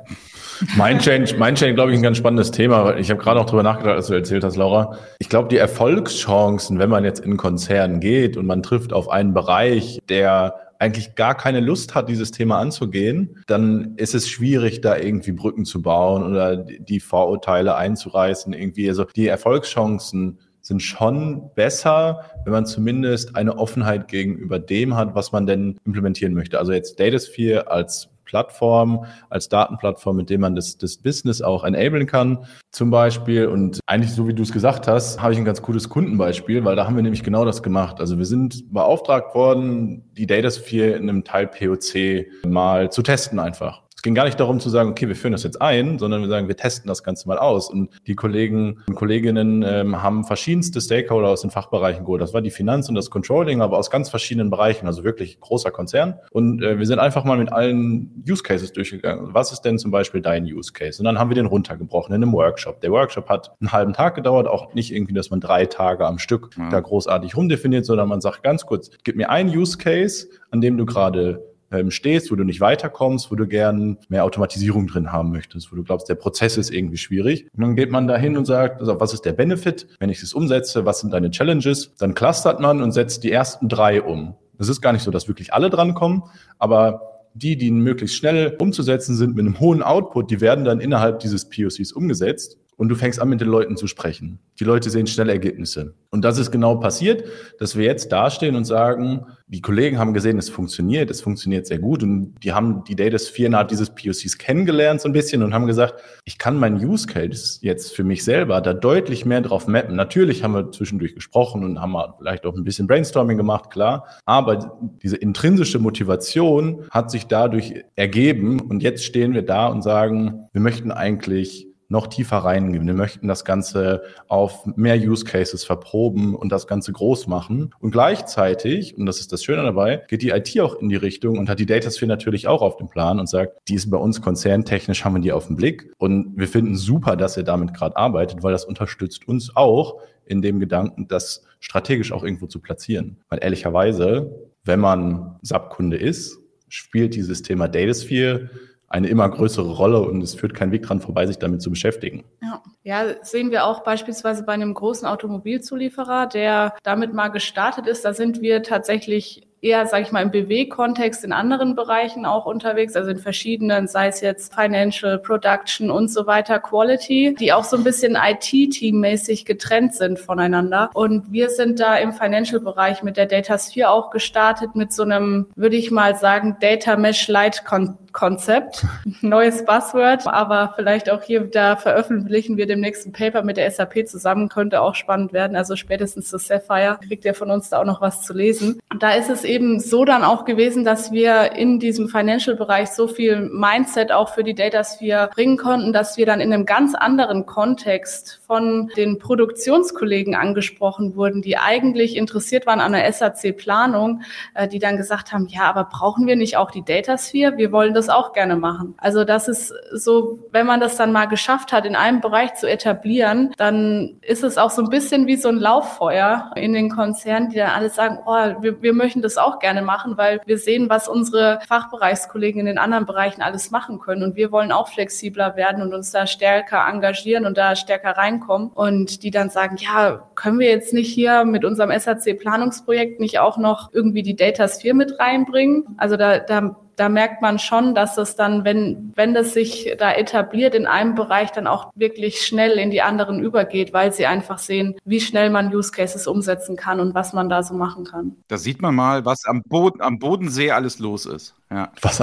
Mind 0.77 1.01
Change, 1.01 1.35
Mind 1.37 1.57
Change, 1.57 1.73
glaube 1.73 1.91
ich, 1.91 1.97
ein 1.97 2.03
ganz 2.03 2.17
spannendes 2.17 2.51
Thema. 2.51 2.95
Ich 2.95 3.09
habe 3.09 3.21
gerade 3.21 3.39
auch 3.39 3.45
drüber 3.45 3.63
nachgedacht, 3.63 3.95
als 3.95 4.07
du 4.07 4.13
erzählt 4.13 4.43
hast, 4.43 4.55
Laura. 4.55 4.97
Ich 5.19 5.27
glaube, 5.27 5.49
die 5.49 5.57
Erfolgschancen, 5.57 6.79
wenn 6.79 6.89
man 6.89 7.03
jetzt 7.03 7.19
in 7.19 7.35
Konzernen 7.35 7.99
geht 7.99 8.37
und 8.37 8.45
man 8.45 8.63
trifft 8.63 8.93
auf 8.93 9.09
einen 9.09 9.33
Bereich, 9.33 9.99
der 10.07 10.55
eigentlich 10.79 11.15
gar 11.15 11.35
keine 11.35 11.59
Lust 11.59 11.93
hat, 11.93 12.07
dieses 12.07 12.31
Thema 12.31 12.59
anzugehen, 12.59 13.37
dann 13.47 13.95
ist 13.97 14.15
es 14.15 14.29
schwierig, 14.29 14.79
da 14.79 14.95
irgendwie 14.95 15.33
Brücken 15.33 15.65
zu 15.65 15.81
bauen 15.81 16.23
oder 16.23 16.55
die 16.55 17.01
Vorurteile 17.01 17.75
einzureißen. 17.75 18.53
Irgendwie, 18.53 18.87
also 18.87 19.03
die 19.03 19.27
Erfolgschancen 19.27 20.39
sind 20.61 20.81
schon 20.81 21.51
besser, 21.55 22.23
wenn 22.45 22.53
man 22.53 22.65
zumindest 22.65 23.35
eine 23.35 23.57
Offenheit 23.57 24.07
gegenüber 24.07 24.59
dem 24.59 24.95
hat, 24.95 25.15
was 25.15 25.33
man 25.33 25.45
denn 25.45 25.77
implementieren 25.85 26.33
möchte. 26.33 26.59
Also 26.59 26.71
jetzt 26.71 26.99
Datasphere 26.99 27.69
als 27.69 28.09
Plattform, 28.29 29.05
als 29.31 29.49
Datenplattform, 29.49 30.17
mit 30.17 30.29
dem 30.29 30.41
man 30.41 30.55
das, 30.55 30.77
das 30.77 30.97
Business 30.97 31.41
auch 31.41 31.63
enablen 31.63 32.05
kann, 32.05 32.45
zum 32.71 32.91
Beispiel. 32.91 33.47
Und 33.47 33.79
eigentlich, 33.87 34.11
so 34.11 34.27
wie 34.27 34.35
du 34.35 34.43
es 34.43 34.51
gesagt 34.51 34.87
hast, 34.87 35.19
habe 35.19 35.33
ich 35.33 35.39
ein 35.39 35.45
ganz 35.45 35.63
cooles 35.63 35.89
Kundenbeispiel, 35.89 36.63
weil 36.63 36.75
da 36.75 36.85
haben 36.85 36.95
wir 36.95 37.01
nämlich 37.01 37.23
genau 37.23 37.43
das 37.43 37.63
gemacht. 37.63 37.99
Also 37.99 38.19
wir 38.19 38.25
sind 38.25 38.71
beauftragt 38.71 39.33
worden, 39.33 40.03
die 40.13 40.27
Datasphere 40.27 40.95
in 40.95 41.09
einem 41.09 41.23
Teil 41.23 41.47
POC 41.47 42.45
mal 42.45 42.91
zu 42.91 43.01
testen 43.01 43.39
einfach. 43.39 43.81
Es 43.99 44.01
ging 44.01 44.15
gar 44.15 44.23
nicht 44.23 44.39
darum 44.39 44.61
zu 44.61 44.69
sagen, 44.69 44.91
okay, 44.91 45.09
wir 45.09 45.15
führen 45.17 45.33
das 45.33 45.43
jetzt 45.43 45.61
ein, 45.61 45.99
sondern 45.99 46.21
wir 46.21 46.29
sagen, 46.29 46.47
wir 46.47 46.55
testen 46.55 46.87
das 46.87 47.03
Ganze 47.03 47.27
mal 47.27 47.37
aus. 47.37 47.69
Und 47.69 47.89
die 48.07 48.15
Kollegen 48.15 48.81
und 48.87 48.95
Kolleginnen 48.95 49.61
ähm, 49.61 50.01
haben 50.01 50.23
verschiedenste 50.23 50.79
Stakeholder 50.79 51.27
aus 51.27 51.41
den 51.41 51.49
Fachbereichen 51.49 52.05
geholt. 52.05 52.21
Das 52.21 52.33
war 52.33 52.41
die 52.41 52.49
Finanz 52.49 52.87
und 52.87 52.95
das 52.95 53.09
Controlling, 53.09 53.61
aber 53.61 53.77
aus 53.77 53.91
ganz 53.91 54.09
verschiedenen 54.09 54.49
Bereichen, 54.49 54.87
also 54.87 55.03
wirklich 55.03 55.41
großer 55.41 55.71
Konzern. 55.71 56.17
Und 56.31 56.63
äh, 56.63 56.79
wir 56.79 56.85
sind 56.85 56.99
einfach 56.99 57.25
mal 57.25 57.37
mit 57.37 57.51
allen 57.51 58.23
Use 58.25 58.41
Cases 58.41 58.71
durchgegangen. 58.71 59.33
Was 59.33 59.51
ist 59.51 59.63
denn 59.63 59.77
zum 59.77 59.91
Beispiel 59.91 60.21
dein 60.21 60.45
Use 60.45 60.71
Case? 60.71 61.01
Und 61.01 61.03
dann 61.03 61.19
haben 61.19 61.29
wir 61.29 61.35
den 61.35 61.47
runtergebrochen 61.47 62.15
in 62.15 62.23
einem 62.23 62.31
Workshop. 62.31 62.79
Der 62.79 62.91
Workshop 62.91 63.27
hat 63.27 63.51
einen 63.59 63.73
halben 63.73 63.91
Tag 63.91 64.15
gedauert, 64.15 64.47
auch 64.47 64.73
nicht 64.73 64.93
irgendwie, 64.93 65.13
dass 65.13 65.29
man 65.29 65.41
drei 65.41 65.65
Tage 65.65 66.05
am 66.05 66.19
Stück 66.19 66.51
ja. 66.57 66.69
da 66.69 66.79
großartig 66.79 67.35
rumdefiniert, 67.35 67.83
sondern 67.83 68.07
man 68.07 68.21
sagt 68.21 68.43
ganz 68.43 68.65
kurz, 68.65 68.91
gib 69.03 69.17
mir 69.17 69.29
einen 69.29 69.49
Use 69.49 69.77
Case, 69.77 70.29
an 70.51 70.61
dem 70.61 70.77
du 70.77 70.85
gerade 70.85 71.48
ähm, 71.71 71.91
stehst, 71.91 72.31
wo 72.31 72.35
du 72.35 72.43
nicht 72.43 72.61
weiterkommst, 72.61 73.31
wo 73.31 73.35
du 73.35 73.47
gern 73.47 73.97
mehr 74.09 74.23
Automatisierung 74.23 74.87
drin 74.87 75.11
haben 75.11 75.31
möchtest, 75.31 75.71
wo 75.71 75.75
du 75.75 75.83
glaubst, 75.83 76.09
der 76.09 76.15
Prozess 76.15 76.57
ist 76.57 76.71
irgendwie 76.71 76.97
schwierig. 76.97 77.47
Und 77.53 77.61
dann 77.61 77.75
geht 77.75 77.91
man 77.91 78.07
da 78.07 78.17
hin 78.17 78.37
und 78.37 78.45
sagt, 78.45 78.79
also 78.79 78.99
was 78.99 79.13
ist 79.13 79.25
der 79.25 79.33
Benefit, 79.33 79.87
wenn 79.99 80.09
ich 80.09 80.21
es 80.23 80.33
umsetze, 80.33 80.85
was 80.85 80.99
sind 80.99 81.13
deine 81.13 81.31
Challenges? 81.31 81.95
Dann 81.97 82.13
clustert 82.13 82.59
man 82.59 82.81
und 82.81 82.91
setzt 82.91 83.23
die 83.23 83.31
ersten 83.31 83.69
drei 83.69 84.01
um. 84.01 84.35
Das 84.57 84.69
ist 84.69 84.81
gar 84.81 84.93
nicht 84.93 85.03
so, 85.03 85.11
dass 85.11 85.27
wirklich 85.27 85.53
alle 85.53 85.69
drankommen, 85.69 86.23
aber 86.57 87.09
die, 87.33 87.55
die 87.55 87.71
möglichst 87.71 88.17
schnell 88.17 88.55
umzusetzen 88.59 89.15
sind 89.15 89.35
mit 89.35 89.45
einem 89.45 89.59
hohen 89.59 89.83
Output, 89.83 90.31
die 90.31 90.41
werden 90.41 90.65
dann 90.65 90.79
innerhalb 90.79 91.19
dieses 91.19 91.49
POCs 91.49 91.91
umgesetzt 91.93 92.57
und 92.79 92.87
du 92.87 92.95
fängst 92.95 93.21
an, 93.21 93.27
mit 93.27 93.41
den 93.41 93.49
Leuten 93.49 93.75
zu 93.75 93.87
sprechen. 93.87 94.39
Die 94.57 94.63
Leute 94.63 94.89
sehen 94.89 95.05
schnelle 95.05 95.33
Ergebnisse. 95.33 95.95
Und 96.11 96.23
das 96.23 96.37
ist 96.37 96.49
genau 96.49 96.77
passiert, 96.77 97.25
dass 97.59 97.75
wir 97.75 97.83
jetzt 97.83 98.09
dastehen 98.13 98.55
und 98.55 98.63
sagen, 98.63 99.25
die 99.47 99.59
Kollegen 99.59 99.99
haben 99.99 100.13
gesehen, 100.13 100.37
es 100.37 100.47
funktioniert, 100.47 101.11
es 101.11 101.19
funktioniert 101.19 101.67
sehr 101.67 101.79
gut 101.79 102.03
und 102.03 102.35
die 102.41 102.53
haben 102.53 102.85
die 102.85 102.95
Data 102.95 103.19
Sphere 103.19 103.47
innerhalb 103.47 103.67
dieses 103.67 103.89
POCs 103.89 104.37
kennengelernt 104.37 105.01
so 105.01 105.09
ein 105.09 105.11
bisschen 105.11 105.43
und 105.43 105.53
haben 105.53 105.67
gesagt, 105.67 105.95
ich 106.23 106.37
kann 106.37 106.55
meinen 106.55 106.77
Use 106.77 107.05
Case 107.05 107.59
jetzt 107.61 107.93
für 107.93 108.05
mich 108.05 108.23
selber 108.23 108.61
da 108.61 108.73
deutlich 108.73 109.25
mehr 109.25 109.41
drauf 109.41 109.67
mappen. 109.67 109.97
Natürlich 109.97 110.45
haben 110.45 110.53
wir 110.53 110.71
zwischendurch 110.71 111.15
gesprochen 111.15 111.65
und 111.65 111.81
haben 111.81 111.97
vielleicht 112.17 112.45
auch 112.45 112.55
ein 112.55 112.63
bisschen 112.63 112.87
Brainstorming 112.87 113.35
gemacht, 113.35 113.71
klar, 113.71 114.05
aber 114.23 114.79
diese 115.03 115.17
intrinsische 115.17 115.79
Motivation 115.79 116.85
hat 116.91 117.11
sich 117.11 117.25
dadurch 117.25 117.83
ergeben 117.97 118.61
und 118.61 118.83
jetzt 118.83 119.03
stehen 119.03 119.33
wir 119.33 119.41
da 119.41 119.67
und 119.67 119.81
sagen, 119.81 120.47
wir 120.53 120.61
möchten 120.61 120.93
eigentlich 120.93 121.68
noch 121.89 122.07
tiefer 122.07 122.37
reingehen. 122.37 122.85
Wir 122.85 122.93
möchten 122.93 123.27
das 123.27 123.43
Ganze 123.43 124.03
auf 124.27 124.65
mehr 124.75 124.95
Use 124.95 125.25
Cases 125.25 125.63
verproben 125.63 126.35
und 126.35 126.51
das 126.51 126.67
Ganze 126.67 126.93
groß 126.93 127.27
machen. 127.27 127.73
Und 127.79 127.91
gleichzeitig, 127.91 128.95
und 128.95 129.07
das 129.07 129.19
ist 129.19 129.33
das 129.33 129.43
Schöne 129.43 129.63
dabei, 129.63 130.03
geht 130.07 130.21
die 130.21 130.29
IT 130.29 130.59
auch 130.61 130.75
in 130.75 130.89
die 130.89 130.95
Richtung 130.95 131.39
und 131.39 131.49
hat 131.49 131.59
die 131.59 131.65
Datasphere 131.65 132.07
natürlich 132.07 132.47
auch 132.47 132.61
auf 132.61 132.77
dem 132.77 132.89
Plan 132.89 133.19
und 133.19 133.27
sagt, 133.27 133.57
die 133.67 133.73
ist 133.73 133.89
bei 133.89 133.97
uns 133.97 134.21
konzerntechnisch, 134.21 135.03
haben 135.03 135.15
wir 135.15 135.21
die 135.21 135.31
auf 135.31 135.47
dem 135.47 135.55
Blick. 135.55 135.91
Und 135.97 136.37
wir 136.37 136.47
finden 136.47 136.75
super, 136.75 137.15
dass 137.15 137.35
ihr 137.37 137.43
damit 137.43 137.73
gerade 137.73 137.97
arbeitet, 137.97 138.43
weil 138.43 138.51
das 138.51 138.65
unterstützt 138.65 139.27
uns 139.27 139.55
auch 139.55 139.99
in 140.25 140.43
dem 140.43 140.59
Gedanken, 140.59 141.07
das 141.07 141.43
strategisch 141.59 142.11
auch 142.11 142.23
irgendwo 142.23 142.45
zu 142.45 142.59
platzieren. 142.61 143.17
Weil 143.29 143.39
ehrlicherweise, 143.41 144.47
wenn 144.63 144.79
man 144.79 145.37
SAP-Kunde 145.41 145.97
ist, 145.97 146.39
spielt 146.67 147.15
dieses 147.15 147.41
Thema 147.41 147.67
Datasphere 147.67 148.51
eine 148.89 149.07
immer 149.07 149.29
größere 149.29 149.71
Rolle 149.71 150.01
und 150.01 150.21
es 150.21 150.35
führt 150.35 150.53
kein 150.53 150.71
Weg 150.71 150.83
dran 150.83 150.99
vorbei, 150.99 151.27
sich 151.27 151.37
damit 151.37 151.61
zu 151.61 151.69
beschäftigen. 151.69 152.23
Ja. 152.41 152.61
ja, 152.83 153.23
sehen 153.23 153.51
wir 153.51 153.65
auch 153.65 153.83
beispielsweise 153.83 154.43
bei 154.43 154.53
einem 154.53 154.73
großen 154.73 155.07
Automobilzulieferer, 155.07 156.27
der 156.27 156.73
damit 156.83 157.13
mal 157.13 157.29
gestartet 157.29 157.87
ist. 157.87 158.03
Da 158.03 158.13
sind 158.13 158.41
wir 158.41 158.63
tatsächlich 158.63 159.47
eher, 159.61 159.85
sage 159.87 160.03
ich 160.03 160.11
mal, 160.11 160.23
im 160.23 160.31
BW-Kontext 160.31 161.23
in 161.23 161.33
anderen 161.33 161.75
Bereichen 161.75 162.25
auch 162.25 162.45
unterwegs, 162.45 162.95
also 162.95 163.09
in 163.11 163.17
verschiedenen, 163.17 163.87
sei 163.87 164.07
es 164.07 164.21
jetzt 164.21 164.53
Financial, 164.53 165.17
Production 165.19 165.91
und 165.91 166.09
so 166.09 166.27
weiter, 166.27 166.59
Quality, 166.59 167.35
die 167.39 167.53
auch 167.53 167.63
so 167.63 167.77
ein 167.77 167.83
bisschen 167.83 168.15
IT-Team-mäßig 168.15 169.45
getrennt 169.45 169.95
sind 169.95 170.19
voneinander. 170.19 170.89
Und 170.93 171.31
wir 171.31 171.49
sind 171.49 171.79
da 171.79 171.97
im 171.97 172.13
Financial-Bereich 172.13 173.03
mit 173.03 173.17
der 173.17 173.25
Data 173.25 173.57
Sphere 173.57 173.89
auch 173.89 174.11
gestartet 174.11 174.75
mit 174.75 174.93
so 174.93 175.03
einem, 175.03 175.47
würde 175.55 175.75
ich 175.75 175.91
mal 175.91 176.15
sagen, 176.15 176.57
Data 176.61 176.95
Mesh 176.95 177.27
Light 177.27 177.65
Konzept. 178.13 178.85
Neues 179.21 179.65
Buzzword, 179.65 180.27
aber 180.27 180.73
vielleicht 180.75 181.09
auch 181.09 181.21
hier, 181.21 181.41
da 181.41 181.75
veröffentlichen 181.75 182.57
wir 182.57 182.67
demnächst 182.67 183.05
ein 183.05 183.11
Paper 183.11 183.43
mit 183.43 183.57
der 183.57 183.69
SAP 183.69 184.07
zusammen, 184.07 184.49
könnte 184.49 184.81
auch 184.81 184.95
spannend 184.95 185.33
werden. 185.33 185.55
Also 185.55 185.75
spätestens 185.75 186.29
zu 186.29 186.37
Sapphire 186.37 186.99
kriegt 187.05 187.25
ihr 187.25 187.33
von 187.33 187.51
uns 187.51 187.69
da 187.69 187.79
auch 187.79 187.85
noch 187.85 188.01
was 188.01 188.21
zu 188.21 188.33
lesen. 188.33 188.79
Da 188.99 189.13
ist 189.13 189.29
es 189.29 189.43
eben 189.43 189.79
so 189.79 190.05
dann 190.05 190.23
auch 190.23 190.45
gewesen, 190.45 190.83
dass 190.83 191.11
wir 191.11 191.53
in 191.53 191.79
diesem 191.79 192.09
Financial-Bereich 192.09 192.89
so 192.89 193.07
viel 193.07 193.39
Mindset 193.39 194.11
auch 194.11 194.29
für 194.33 194.43
die 194.43 194.55
Data 194.55 194.83
Sphere 194.83 195.29
bringen 195.33 195.57
konnten, 195.57 195.93
dass 195.93 196.17
wir 196.17 196.25
dann 196.25 196.41
in 196.41 196.51
einem 196.51 196.65
ganz 196.65 196.95
anderen 196.95 197.45
Kontext 197.45 198.41
von 198.45 198.89
den 198.97 199.19
Produktionskollegen 199.19 200.35
angesprochen 200.35 201.15
wurden, 201.15 201.41
die 201.41 201.57
eigentlich 201.57 202.15
interessiert 202.15 202.65
waren 202.65 202.79
an 202.79 202.93
der 202.93 203.11
SAC-Planung, 203.11 204.21
äh, 204.55 204.67
die 204.67 204.79
dann 204.79 204.97
gesagt 204.97 205.31
haben, 205.31 205.47
ja, 205.47 205.63
aber 205.63 205.83
brauchen 205.85 206.27
wir 206.27 206.35
nicht 206.35 206.57
auch 206.57 206.71
die 206.71 206.83
Data 206.83 207.17
Sphere? 207.17 207.57
Wir 207.57 207.71
wollen 207.71 207.93
das 207.99 208.09
auch 208.09 208.33
gerne 208.33 208.55
machen. 208.55 208.95
Also 208.97 209.23
das 209.23 209.47
ist 209.47 209.73
so, 209.91 210.39
wenn 210.51 210.65
man 210.65 210.79
das 210.79 210.95
dann 210.97 211.11
mal 211.11 211.25
geschafft 211.25 211.71
hat, 211.71 211.85
in 211.85 211.95
einem 211.95 212.21
Bereich 212.21 212.55
zu 212.55 212.67
etablieren, 212.67 213.53
dann 213.57 214.19
ist 214.21 214.43
es 214.43 214.57
auch 214.57 214.71
so 214.71 214.81
ein 214.81 214.89
bisschen 214.89 215.27
wie 215.27 215.35
so 215.35 215.49
ein 215.49 215.57
Lauffeuer 215.57 216.51
in 216.55 216.73
den 216.73 216.89
Konzernen, 216.89 217.49
die 217.49 217.57
dann 217.57 217.71
alle 217.71 217.89
sagen, 217.89 218.19
oh, 218.25 218.61
wir, 218.61 218.81
wir 218.81 218.93
möchten 218.93 219.21
das 219.21 219.37
auch 219.37 219.59
gerne 219.59 219.81
machen, 219.81 220.17
weil 220.17 220.41
wir 220.45 220.57
sehen, 220.57 220.89
was 220.89 221.07
unsere 221.07 221.59
Fachbereichskollegen 221.67 222.61
in 222.61 222.65
den 222.65 222.77
anderen 222.77 223.05
Bereichen 223.05 223.41
alles 223.41 223.71
machen 223.71 223.99
können. 223.99 224.23
Und 224.23 224.35
wir 224.35 224.51
wollen 224.51 224.71
auch 224.71 224.87
flexibler 224.87 225.55
werden 225.55 225.81
und 225.81 225.93
uns 225.93 226.11
da 226.11 226.27
stärker 226.27 226.87
engagieren 226.87 227.45
und 227.45 227.57
da 227.57 227.75
stärker 227.75 228.11
reinkommen. 228.11 228.69
Und 228.73 229.23
die 229.23 229.31
dann 229.31 229.49
sagen, 229.49 229.77
ja, 229.77 230.23
können 230.35 230.59
wir 230.59 230.69
jetzt 230.69 230.93
nicht 230.93 231.13
hier 231.13 231.45
mit 231.45 231.65
unserem 231.65 231.91
SAC-Planungsprojekt 231.97 233.19
nicht 233.19 233.39
auch 233.39 233.57
noch 233.57 233.91
irgendwie 233.93 234.23
die 234.23 234.35
Data 234.35 234.67
Sphere 234.67 234.95
mit 234.95 235.19
reinbringen? 235.19 235.83
Also 235.97 236.17
da, 236.17 236.39
da 236.39 236.75
da 236.99 237.07
merkt 237.07 237.41
man 237.41 237.59
schon, 237.59 237.95
dass 237.95 238.17
es 238.17 238.35
dann, 238.35 238.65
wenn, 238.65 239.13
wenn 239.15 239.33
das 239.33 239.53
sich 239.53 239.95
da 239.97 240.11
etabliert 240.11 240.75
in 240.75 240.85
einem 240.85 241.15
Bereich, 241.15 241.51
dann 241.51 241.65
auch 241.65 241.91
wirklich 241.95 242.41
schnell 242.41 242.77
in 242.77 242.91
die 242.91 243.01
anderen 243.01 243.39
übergeht, 243.39 243.93
weil 243.93 244.11
sie 244.11 244.25
einfach 244.25 244.57
sehen, 244.57 244.95
wie 245.05 245.21
schnell 245.21 245.49
man 245.49 245.73
Use 245.73 245.91
Cases 245.91 246.27
umsetzen 246.27 246.75
kann 246.75 246.99
und 246.99 247.13
was 247.13 247.31
man 247.31 247.47
da 247.47 247.63
so 247.63 247.73
machen 247.73 248.03
kann. 248.03 248.35
Da 248.47 248.57
sieht 248.57 248.81
man 248.81 248.95
mal, 248.95 249.23
was 249.23 249.45
am, 249.45 249.61
Boden, 249.63 250.01
am 250.01 250.19
Bodensee 250.19 250.71
alles 250.71 250.99
los 250.99 251.25
ist. 251.25 251.55
Ja. 251.71 251.91
Was 252.01 252.19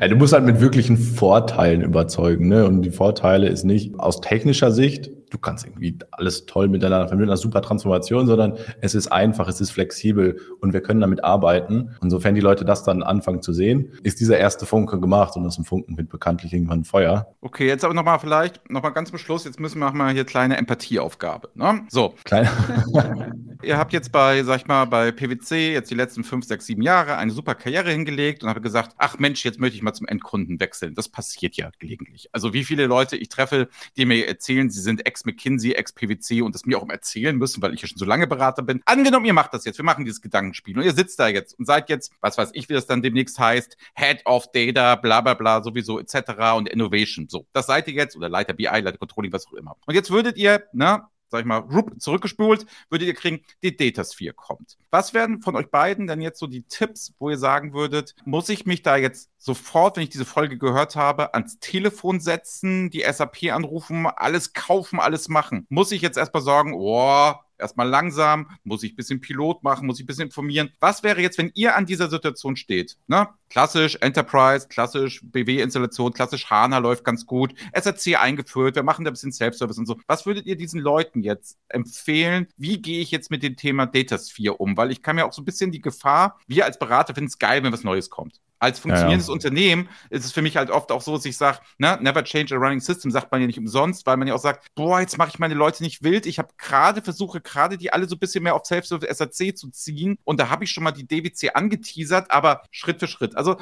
ja, 0.00 0.08
du 0.08 0.16
musst 0.16 0.32
halt 0.32 0.44
mit 0.44 0.60
wirklichen 0.60 0.96
Vorteilen 0.96 1.82
überzeugen. 1.82 2.48
Ne? 2.48 2.66
Und 2.66 2.82
die 2.82 2.90
Vorteile 2.90 3.48
ist 3.48 3.64
nicht 3.64 3.98
aus 3.98 4.20
technischer 4.20 4.70
Sicht, 4.70 5.10
du 5.30 5.38
kannst 5.38 5.66
irgendwie 5.66 5.98
alles 6.12 6.46
toll 6.46 6.68
miteinander 6.68 7.08
vermitteln, 7.08 7.30
eine 7.30 7.36
super 7.36 7.62
Transformation, 7.62 8.26
sondern 8.26 8.54
es 8.80 8.94
ist 8.94 9.08
einfach, 9.08 9.48
es 9.48 9.60
ist 9.60 9.70
flexibel 9.70 10.40
und 10.60 10.72
wir 10.72 10.80
können 10.80 11.00
damit 11.00 11.24
arbeiten. 11.24 11.96
Und 12.00 12.10
sofern 12.10 12.34
die 12.34 12.40
Leute 12.40 12.64
das 12.64 12.84
dann 12.84 13.02
anfangen 13.02 13.42
zu 13.42 13.52
sehen, 13.52 13.92
ist 14.02 14.20
dieser 14.20 14.38
erste 14.38 14.66
Funke 14.66 15.00
gemacht 15.00 15.36
und 15.36 15.46
aus 15.46 15.56
dem 15.56 15.64
Funken 15.64 15.96
wird 15.96 16.08
bekanntlich 16.08 16.52
irgendwann 16.52 16.84
Feuer. 16.84 17.34
Okay, 17.40 17.66
jetzt 17.66 17.84
aber 17.84 17.94
nochmal 17.94 18.18
vielleicht, 18.18 18.70
nochmal 18.70 18.92
ganz 18.92 19.10
zum 19.10 19.18
Schluss, 19.18 19.44
jetzt 19.44 19.60
müssen 19.60 19.78
wir 19.78 19.92
mal 19.92 20.12
hier 20.12 20.24
kleine 20.24 20.56
Empathieaufgabe. 20.56 21.50
Ne? 21.54 21.82
So. 21.88 22.14
Kleine. 22.24 22.48
Ihr 23.62 23.78
habt 23.78 23.92
jetzt 23.92 24.12
bei, 24.12 24.42
sag 24.42 24.60
ich 24.60 24.66
mal, 24.66 24.84
bei 24.84 25.12
PwC 25.12 25.72
jetzt 25.72 25.90
die 25.90 25.94
letzten 25.94 26.24
fünf, 26.24 26.44
sechs, 26.44 26.66
sieben 26.66 26.82
Jahre 26.82 27.16
eine 27.16 27.32
super 27.32 27.54
Karriere 27.54 27.90
hingelegt 27.90 28.35
und 28.42 28.48
habt 28.48 28.62
gesagt, 28.62 28.94
ach 28.98 29.18
Mensch, 29.18 29.44
jetzt 29.44 29.58
möchte 29.58 29.76
ich 29.76 29.82
mal 29.82 29.92
zum 29.92 30.06
Endkunden 30.06 30.60
wechseln. 30.60 30.94
Das 30.94 31.08
passiert 31.08 31.56
ja 31.56 31.70
gelegentlich. 31.78 32.28
Also 32.32 32.52
wie 32.52 32.64
viele 32.64 32.86
Leute 32.86 33.16
ich 33.16 33.28
treffe, 33.28 33.68
die 33.96 34.06
mir 34.06 34.26
erzählen, 34.26 34.70
sie 34.70 34.80
sind 34.80 35.06
ex-McKinsey, 35.06 35.72
ex-PwC 35.72 36.42
und 36.42 36.54
das 36.54 36.64
mir 36.64 36.78
auch 36.78 36.88
erzählen 36.88 37.36
müssen, 37.36 37.62
weil 37.62 37.74
ich 37.74 37.82
ja 37.82 37.88
schon 37.88 37.98
so 37.98 38.04
lange 38.04 38.26
Berater 38.26 38.62
bin. 38.62 38.82
Angenommen, 38.84 39.26
ihr 39.26 39.32
macht 39.32 39.54
das 39.54 39.64
jetzt, 39.64 39.78
wir 39.78 39.84
machen 39.84 40.04
dieses 40.04 40.20
Gedankenspiel 40.20 40.78
und 40.78 40.84
ihr 40.84 40.92
sitzt 40.92 41.18
da 41.18 41.28
jetzt 41.28 41.58
und 41.58 41.66
seid 41.66 41.88
jetzt, 41.88 42.12
was 42.20 42.38
weiß 42.38 42.50
ich, 42.54 42.68
wie 42.68 42.74
das 42.74 42.86
dann 42.86 43.02
demnächst 43.02 43.38
heißt, 43.38 43.76
Head 43.94 44.24
of 44.24 44.50
Data, 44.52 44.96
bla 44.96 45.20
bla 45.20 45.34
bla, 45.34 45.62
sowieso 45.62 45.98
etc. 45.98 46.56
und 46.56 46.68
Innovation. 46.68 47.28
So, 47.28 47.46
das 47.52 47.66
seid 47.66 47.88
ihr 47.88 47.94
jetzt 47.94 48.16
oder 48.16 48.28
Leiter 48.28 48.54
BI, 48.54 48.64
Leiter 48.64 48.98
Controlling, 48.98 49.32
was 49.32 49.46
auch 49.46 49.54
immer. 49.54 49.76
Und 49.86 49.94
jetzt 49.94 50.10
würdet 50.10 50.36
ihr, 50.36 50.64
na, 50.72 51.10
sag 51.28 51.40
ich 51.40 51.46
mal, 51.46 51.58
rup, 51.58 51.92
zurückgespult, 52.00 52.66
würdet 52.88 53.08
ihr 53.08 53.14
kriegen, 53.14 53.44
die 53.62 53.76
Datasphere 53.76 54.34
kommt. 54.34 54.76
Was 54.90 55.14
wären 55.14 55.42
von 55.42 55.56
euch 55.56 55.70
beiden 55.70 56.06
denn 56.06 56.20
jetzt 56.20 56.38
so 56.38 56.46
die 56.46 56.62
Tipps, 56.62 57.14
wo 57.18 57.30
ihr 57.30 57.38
sagen 57.38 57.72
würdet, 57.72 58.14
muss 58.24 58.48
ich 58.48 58.66
mich 58.66 58.82
da 58.82 58.96
jetzt 58.96 59.30
sofort, 59.38 59.96
wenn 59.96 60.04
ich 60.04 60.10
diese 60.10 60.24
Folge 60.24 60.58
gehört 60.58 60.96
habe, 60.96 61.34
ans 61.34 61.58
Telefon 61.58 62.20
setzen, 62.20 62.90
die 62.90 63.04
SAP 63.10 63.52
anrufen, 63.52 64.06
alles 64.06 64.52
kaufen, 64.52 65.00
alles 65.00 65.28
machen? 65.28 65.66
Muss 65.68 65.92
ich 65.92 66.02
jetzt 66.02 66.16
erstmal 66.18 66.42
sagen, 66.42 66.74
oh, 66.74 67.34
erstmal 67.58 67.88
langsam, 67.88 68.50
muss 68.64 68.82
ich 68.82 68.92
ein 68.92 68.96
bisschen 68.96 69.20
Pilot 69.20 69.62
machen, 69.62 69.86
muss 69.86 69.98
ich 69.98 70.04
ein 70.04 70.06
bisschen 70.06 70.26
informieren. 70.26 70.70
Was 70.80 71.02
wäre 71.02 71.20
jetzt, 71.20 71.38
wenn 71.38 71.50
ihr 71.54 71.76
an 71.76 71.86
dieser 71.86 72.08
Situation 72.08 72.56
steht? 72.56 72.96
Ne? 73.06 73.28
Klassisch 73.48 73.96
Enterprise, 74.00 74.68
klassisch 74.68 75.20
BW-Installation, 75.24 76.12
klassisch 76.12 76.50
HANA 76.50 76.78
läuft 76.78 77.04
ganz 77.04 77.26
gut, 77.26 77.54
SRC 77.72 78.16
eingeführt, 78.20 78.76
wir 78.76 78.82
machen 78.82 79.04
da 79.04 79.10
ein 79.10 79.14
bisschen 79.14 79.32
Self-Service 79.32 79.78
und 79.78 79.86
so. 79.86 79.96
Was 80.06 80.26
würdet 80.26 80.46
ihr 80.46 80.56
diesen 80.56 80.80
Leuten 80.80 81.22
jetzt 81.22 81.58
empfehlen? 81.68 82.48
Wie 82.56 82.80
gehe 82.80 83.00
ich 83.00 83.10
jetzt 83.10 83.30
mit 83.30 83.42
dem 83.42 83.56
Thema 83.56 83.86
Datasphere 83.86 84.54
um? 84.54 84.76
Weil 84.76 84.90
ich 84.90 85.02
kann 85.02 85.16
mir 85.16 85.26
auch 85.26 85.32
so 85.32 85.42
ein 85.42 85.44
bisschen 85.44 85.70
die 85.70 85.80
Gefahr, 85.80 86.38
wir 86.46 86.64
als 86.64 86.78
Berater 86.78 87.14
finden 87.14 87.28
es 87.28 87.38
geil, 87.38 87.62
wenn 87.62 87.72
was 87.72 87.84
Neues 87.84 88.10
kommt 88.10 88.40
als 88.58 88.78
funktionierendes 88.78 89.26
ja, 89.26 89.32
ja. 89.32 89.34
Unternehmen 89.34 89.88
ist 90.10 90.24
es 90.24 90.32
für 90.32 90.42
mich 90.42 90.56
halt 90.56 90.70
oft 90.70 90.90
auch 90.92 91.02
so, 91.02 91.14
dass 91.16 91.24
ich 91.24 91.36
sage, 91.36 91.58
ne, 91.78 91.98
never 92.00 92.24
change 92.24 92.54
a 92.54 92.58
running 92.58 92.80
system, 92.80 93.10
sagt 93.10 93.30
man 93.30 93.40
ja 93.40 93.46
nicht 93.46 93.58
umsonst, 93.58 94.06
weil 94.06 94.16
man 94.16 94.28
ja 94.28 94.34
auch 94.34 94.40
sagt, 94.40 94.66
boah, 94.74 95.00
jetzt 95.00 95.18
mache 95.18 95.30
ich 95.30 95.38
meine 95.38 95.54
Leute 95.54 95.82
nicht 95.82 96.02
wild. 96.02 96.26
Ich 96.26 96.38
habe 96.38 96.48
gerade 96.58 97.02
versuche 97.02 97.40
gerade 97.40 97.78
die 97.78 97.92
alle 97.92 98.08
so 98.08 98.16
ein 98.16 98.18
bisschen 98.18 98.44
mehr 98.44 98.54
auf 98.54 98.64
Self-Service 98.64 99.18
SAC 99.18 99.56
zu 99.56 99.70
ziehen 99.70 100.18
und 100.24 100.40
da 100.40 100.50
habe 100.50 100.64
ich 100.64 100.70
schon 100.70 100.84
mal 100.84 100.92
die 100.92 101.06
DWC 101.06 101.50
angeteasert, 101.54 102.30
aber 102.30 102.62
Schritt 102.70 103.00
für 103.00 103.08
Schritt. 103.08 103.36
Also 103.36 103.56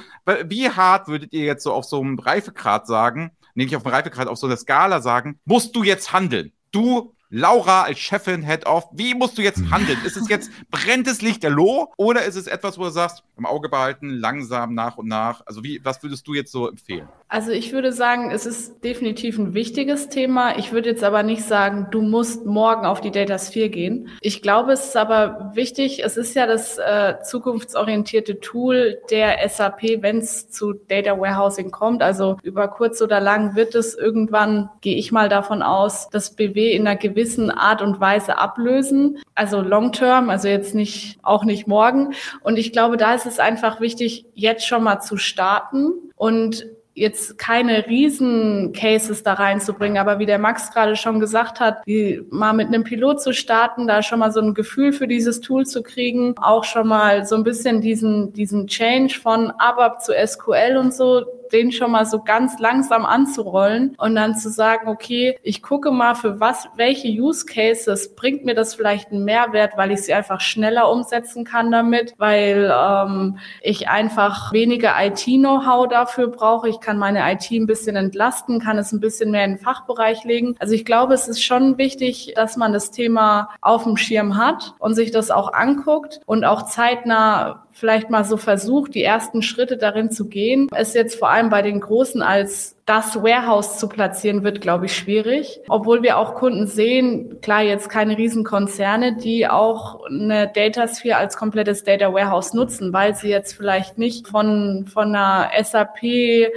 wie 0.47 0.71
hart 0.71 1.09
würdet 1.09 1.33
ihr 1.33 1.45
jetzt 1.45 1.65
so 1.65 1.73
auf 1.73 1.85
so 1.85 2.01
einem 2.01 2.19
Reifegrad 2.19 2.87
sagen, 2.87 3.33
nee, 3.55 3.65
nicht 3.65 3.77
auf 3.77 3.83
dem 3.83 3.93
Reifegrad, 3.93 4.29
auf 4.29 4.39
so 4.39 4.47
einer 4.47 4.57
Skala 4.57 5.01
sagen, 5.01 5.41
musst 5.45 5.75
du 5.77 5.83
jetzt 5.83 6.13
handeln? 6.13 6.53
Du 6.71 7.15
Laura 7.37 7.83
als 7.83 7.99
Chefin, 7.99 8.43
Head 8.43 8.65
of, 8.65 8.87
wie 8.93 9.13
musst 9.13 9.37
du 9.37 9.43
jetzt 9.43 9.61
handeln? 9.73 9.99
Ist 10.05 10.17
es 10.17 10.29
jetzt 10.29 10.53
brennendes 10.71 11.21
Lichterloh 11.21 11.93
oder 11.97 12.25
ist 12.25 12.37
es 12.37 12.47
etwas, 12.47 12.79
wo 12.79 12.85
du 12.85 12.91
sagst, 12.91 13.25
im 13.37 13.45
Auge 13.45 13.69
behalten, 13.69 14.09
langsam 14.09 14.73
nach 14.75 14.99
und 14.99 15.09
nach? 15.09 15.45
Also 15.45 15.65
wie, 15.65 15.81
was 15.83 16.01
würdest 16.05 16.29
du 16.29 16.35
jetzt 16.35 16.53
so 16.53 16.69
empfehlen? 16.69 17.09
Also 17.27 17.51
ich 17.51 17.73
würde 17.73 17.93
sagen, 17.93 18.31
es 18.31 18.47
ist 18.47 18.85
definitiv 18.85 19.39
ein 19.39 19.55
wichtiges 19.55 20.09
Thema. 20.09 20.57
Ich 20.57 20.71
würde 20.71 20.91
jetzt 20.91 21.03
aber 21.03 21.25
nicht 21.25 21.43
sagen, 21.43 21.89
du 21.91 22.01
musst 22.03 22.47
morgen 22.47 22.87
auf 22.87 23.01
die 23.01 23.11
Data 23.11 23.37
Sphere 23.41 23.71
gehen. 23.71 24.09
Ich 24.21 24.41
glaube, 24.41 24.71
es 24.71 24.85
ist 24.85 24.97
aber 24.97 25.51
wichtig, 25.55 26.05
es 26.05 26.17
ist 26.17 26.37
ja 26.37 26.47
das 26.47 26.79
äh, 26.79 27.15
zukunftsorientierte 27.25 28.39
Tool 28.39 28.99
der 29.11 29.49
SAP, 29.49 30.03
wenn 30.03 30.19
es 30.19 30.49
zu 30.49 30.75
Data 30.75 31.19
Warehousing 31.19 31.73
kommt. 31.73 32.03
Also 32.03 32.37
über 32.45 32.69
kurz 32.69 33.03
oder 33.03 33.19
lang 33.19 33.57
wird 33.57 33.75
es 33.75 33.97
irgendwann, 33.97 34.71
gehe 34.81 34.97
ich 34.97 35.11
mal 35.11 35.29
davon 35.29 35.63
aus, 35.63 36.09
das 36.11 36.37
BW 36.37 36.73
in 36.73 36.87
einer 36.87 36.97
gewissen 36.97 37.24
gewissen 37.25 37.51
Art 37.51 37.81
und 37.81 38.01
Weise 38.01 38.39
ablösen. 38.39 39.19
Also 39.35 39.63
long 39.63 39.93
term, 39.93 40.29
also 40.29 40.49
jetzt 40.49 40.75
nicht, 40.75 41.19
auch 41.23 41.45
nicht 41.45 41.67
morgen. 41.67 42.15
Und 42.43 42.59
ich 42.59 42.73
glaube, 42.73 42.99
da 42.99 43.15
ist 43.15 43.25
es 43.25 43.39
einfach 43.39 43.81
wichtig, 43.81 44.27
jetzt 44.35 44.67
schon 44.67 44.83
mal 44.83 45.01
zu 45.01 45.17
starten 45.17 45.91
und 46.17 46.67
jetzt 46.97 47.39
keine 47.39 47.89
Riesen-Cases 47.89 49.25
da 49.25 49.33
reinzubringen, 49.33 49.99
aber 49.99 50.21
wie 50.21 50.27
der 50.27 50.39
Max 50.39 50.71
gerade 50.71 50.95
schon 50.95 51.19
gesagt 51.19 51.59
hat, 51.59 51.79
wie 51.87 52.23
mal 52.31 52.53
mit 52.53 52.69
einem 52.69 52.85
Pilot 52.85 53.21
zu 53.21 53.33
starten, 53.33 53.89
da 53.89 54.03
schon 54.03 54.21
mal 54.21 54.31
so 54.31 54.41
ein 54.41 54.55
Gefühl 54.55 54.93
für 54.93 55.09
dieses 55.09 55.41
Tool 55.41 55.67
zu 55.67 55.83
kriegen, 55.83 56.35
auch 56.41 56.63
schon 56.63 56.87
mal 56.87 57.27
so 57.27 57.35
ein 57.35 57.43
bisschen 57.43 57.81
diesen, 57.81 58.33
diesen 58.33 58.69
Change 58.69 59.19
von 59.19 59.51
ABAP 59.59 60.03
zu 60.03 60.13
SQL 60.13 60.77
und 60.77 60.95
so, 60.95 61.25
den 61.55 61.73
schon 61.73 61.93
mal 61.93 62.05
so 62.05 62.23
ganz 62.23 62.59
langsam 62.59 63.07
anzurollen 63.07 63.95
und 63.99 64.17
dann 64.17 64.37
zu 64.37 64.51
sagen, 64.51 64.89
okay, 64.89 65.39
ich 65.43 65.63
gucke 65.63 65.91
mal 65.91 66.15
für 66.15 66.41
was, 66.41 66.69
welche 66.77 67.09
Use 67.09 67.47
Cases 67.47 68.15
bringt 68.15 68.45
mir 68.45 68.55
das 68.55 68.75
vielleicht 68.75 69.13
einen 69.13 69.25
Mehrwert, 69.25 69.77
weil 69.77 69.93
ich 69.93 70.03
sie 70.03 70.13
einfach 70.13 70.41
schneller 70.41 70.91
umsetzen 70.91 71.45
kann 71.45 71.71
damit, 71.71 72.15
weil 72.19 72.73
ähm, 72.77 73.39
ich 73.63 73.89
einfach 73.89 74.53
weniger 74.53 74.95
IT-Know-how 74.99 75.89
dafür 75.89 76.27
brauche. 76.29 76.69
Ich 76.69 76.81
kann 76.81 76.99
meine 76.99 77.21
IT 77.33 77.51
ein 77.51 77.67
bisschen 77.67 77.97
entlasten, 77.97 78.61
kann 78.61 78.77
es 78.77 78.93
ein 78.93 79.01
bisschen 79.01 79.31
mehr 79.31 79.45
in 79.45 79.53
den 79.53 79.59
Fachbereich 79.59 80.25
legen. 80.25 80.57
Also 80.59 80.75
ich 80.75 80.85
glaube, 80.85 81.15
es 81.15 81.29
ist 81.29 81.43
schon 81.43 81.79
wichtig, 81.79 82.33
dass 82.35 82.57
man 82.57 82.73
das 82.73 82.91
Thema 82.91 83.51
auf 83.61 83.85
dem 83.85 83.97
Schirm 83.97 84.37
hat 84.37 84.75
und 84.81 84.95
sich 84.95 85.13
das 85.13 85.31
auch 85.31 85.53
anguckt 85.53 86.21
und 86.27 86.45
auch 86.45 86.63
zeitnah 86.63 87.64
vielleicht 87.75 88.09
mal 88.09 88.25
so 88.25 88.37
versucht, 88.37 88.95
die 88.95 89.03
ersten 89.03 89.43
Schritte 89.43 89.77
darin 89.77 90.11
zu 90.11 90.29
gehen. 90.29 90.69
Es 90.75 90.95
jetzt 90.95 91.19
vor 91.19 91.31
allem 91.31 91.51
bei 91.51 91.61
den 91.61 91.81
Großen 91.81 92.23
als 92.23 92.77
das 92.87 93.17
Warehouse 93.17 93.79
zu 93.79 93.89
platzieren, 93.89 94.45
wird, 94.45 94.61
glaube 94.61 94.87
ich, 94.87 94.97
schwierig. 94.97 95.61
Obwohl 95.69 96.03
wir 96.03 96.19
auch 96.19 96.35
Kunden 96.35 96.67
sehen, 96.67 97.41
klar, 97.41 97.63
jetzt 97.63 97.89
keine 97.89 98.19
Riesenkonzerne, 98.19 99.17
die 99.17 99.49
auch 99.49 100.05
eine 100.05 100.49
Datasphere 100.49 101.17
als 101.17 101.39
komplettes 101.39 101.85
Data 101.85 102.13
Warehouse 102.13 102.53
nutzen, 102.53 102.93
weil 102.93 103.15
sie 103.15 103.31
jetzt 103.31 103.55
vielleicht 103.55 103.97
nicht 103.97 104.29
von, 104.29 104.87
von 104.93 105.15
einer 105.15 105.51
SAP 105.63 106.03
äh, 106.03 106.51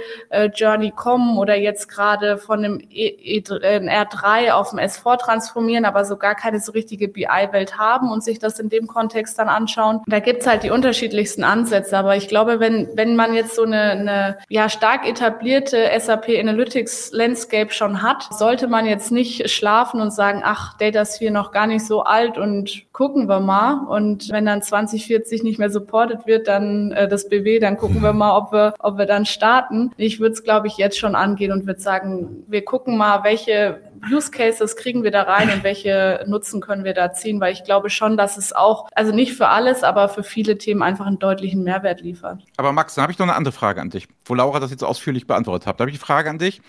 Journey 0.54 0.90
kommen 0.90 1.38
oder 1.38 1.56
jetzt 1.56 1.88
gerade 1.88 2.36
von 2.36 2.62
einem 2.62 2.80
e, 2.90 3.06
e, 3.06 3.40
R3 3.40 4.52
auf 4.52 4.70
dem 4.70 4.80
S4 4.80 5.16
transformieren, 5.16 5.86
aber 5.86 6.04
so 6.04 6.18
gar 6.18 6.34
keine 6.34 6.60
so 6.60 6.72
richtige 6.72 7.08
BI-Welt 7.08 7.78
haben 7.78 8.12
und 8.12 8.22
sich 8.22 8.38
das 8.38 8.60
in 8.60 8.68
dem 8.68 8.86
Kontext 8.86 9.38
dann 9.38 9.48
anschauen. 9.48 10.02
Da 10.06 10.20
gibt's 10.20 10.46
halt 10.46 10.62
die 10.62 10.70
unterschiedlichsten 10.70 11.42
Ansätze. 11.42 11.96
Aber 11.96 12.16
ich 12.16 12.28
glaube, 12.28 12.60
wenn, 12.60 12.90
wenn 12.94 13.16
man 13.16 13.32
jetzt 13.32 13.54
so 13.54 13.62
eine, 13.62 13.80
eine 13.80 14.38
ja, 14.50 14.68
stark 14.68 15.08
etablierte 15.08 15.88
SAP 15.98 16.17
SAP 16.18 16.38
Analytics 16.38 17.12
Landscape 17.12 17.72
schon 17.72 18.02
hat, 18.02 18.28
sollte 18.32 18.66
man 18.68 18.86
jetzt 18.86 19.12
nicht 19.12 19.50
schlafen 19.50 20.00
und 20.00 20.12
sagen, 20.12 20.42
ach, 20.44 20.76
Datasphere 20.78 21.30
noch 21.32 21.52
gar 21.52 21.66
nicht 21.66 21.86
so 21.86 22.02
alt 22.02 22.38
und 22.38 22.86
gucken 22.92 23.28
wir 23.28 23.40
mal. 23.40 23.86
Und 23.86 24.30
wenn 24.30 24.46
dann 24.46 24.62
2040 24.62 25.42
nicht 25.42 25.58
mehr 25.58 25.70
supported 25.70 26.26
wird, 26.26 26.48
dann 26.48 26.92
äh, 26.92 27.08
das 27.08 27.28
BW, 27.28 27.58
dann 27.58 27.76
gucken 27.76 28.02
wir 28.02 28.12
mal, 28.12 28.36
ob 28.36 28.52
wir, 28.52 28.74
ob 28.80 28.98
wir 28.98 29.06
dann 29.06 29.26
starten. 29.26 29.92
Ich 29.96 30.20
würde 30.20 30.32
es, 30.32 30.44
glaube 30.44 30.66
ich, 30.66 30.76
jetzt 30.76 30.98
schon 30.98 31.14
angehen 31.14 31.52
und 31.52 31.66
würde 31.66 31.80
sagen, 31.80 32.44
wir 32.48 32.64
gucken 32.64 32.96
mal, 32.96 33.24
welche 33.24 33.80
Use 34.10 34.30
Cases 34.30 34.76
kriegen 34.76 35.02
wir 35.02 35.10
da 35.10 35.22
rein 35.22 35.50
und 35.50 35.64
welche 35.64 36.24
Nutzen 36.26 36.60
können 36.60 36.84
wir 36.84 36.94
da 36.94 37.12
ziehen, 37.12 37.40
weil 37.40 37.52
ich 37.52 37.64
glaube 37.64 37.90
schon, 37.90 38.16
dass 38.16 38.36
es 38.36 38.52
auch, 38.52 38.88
also 38.94 39.12
nicht 39.12 39.32
für 39.32 39.48
alles, 39.48 39.82
aber 39.82 40.08
für 40.08 40.22
viele 40.22 40.58
Themen 40.58 40.82
einfach 40.82 41.06
einen 41.06 41.18
deutlichen 41.18 41.62
Mehrwert 41.62 42.00
liefert. 42.00 42.42
Aber 42.56 42.72
Max, 42.72 42.94
dann 42.94 43.02
habe 43.02 43.12
ich 43.12 43.18
noch 43.18 43.26
eine 43.26 43.36
andere 43.36 43.52
Frage 43.52 43.80
an 43.80 43.90
dich, 43.90 44.08
wo 44.24 44.34
Laura 44.34 44.60
das 44.60 44.70
jetzt 44.70 44.84
ausführlich 44.84 45.26
beantwortet 45.26 45.66
hat. 45.66 45.80
Da 45.80 45.82
habe 45.82 45.90
ich 45.90 45.98
die 45.98 46.04
Frage 46.04 46.30
an 46.30 46.38
dich. 46.38 46.60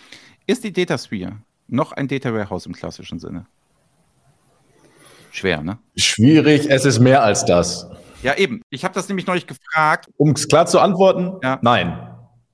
Ist 0.47 0.63
die 0.63 0.73
Data 0.73 0.97
Sphere 0.97 1.37
noch 1.67 1.91
ein 1.91 2.07
Data 2.07 2.33
Warehouse 2.33 2.65
im 2.65 2.73
klassischen 2.73 3.19
Sinne? 3.19 3.45
Schwer, 5.31 5.61
ne? 5.61 5.77
Schwierig, 5.95 6.69
es 6.69 6.85
ist 6.85 6.99
mehr 6.99 7.23
als 7.23 7.45
das. 7.45 7.87
Ja, 8.23 8.35
eben. 8.35 8.61
Ich 8.69 8.83
habe 8.83 8.93
das 8.93 9.07
nämlich 9.07 9.27
neulich 9.27 9.47
gefragt. 9.47 10.09
Um 10.17 10.31
es 10.31 10.47
klar 10.47 10.65
zu 10.65 10.79
antworten, 10.79 11.39
ja. 11.43 11.59
nein. 11.61 12.09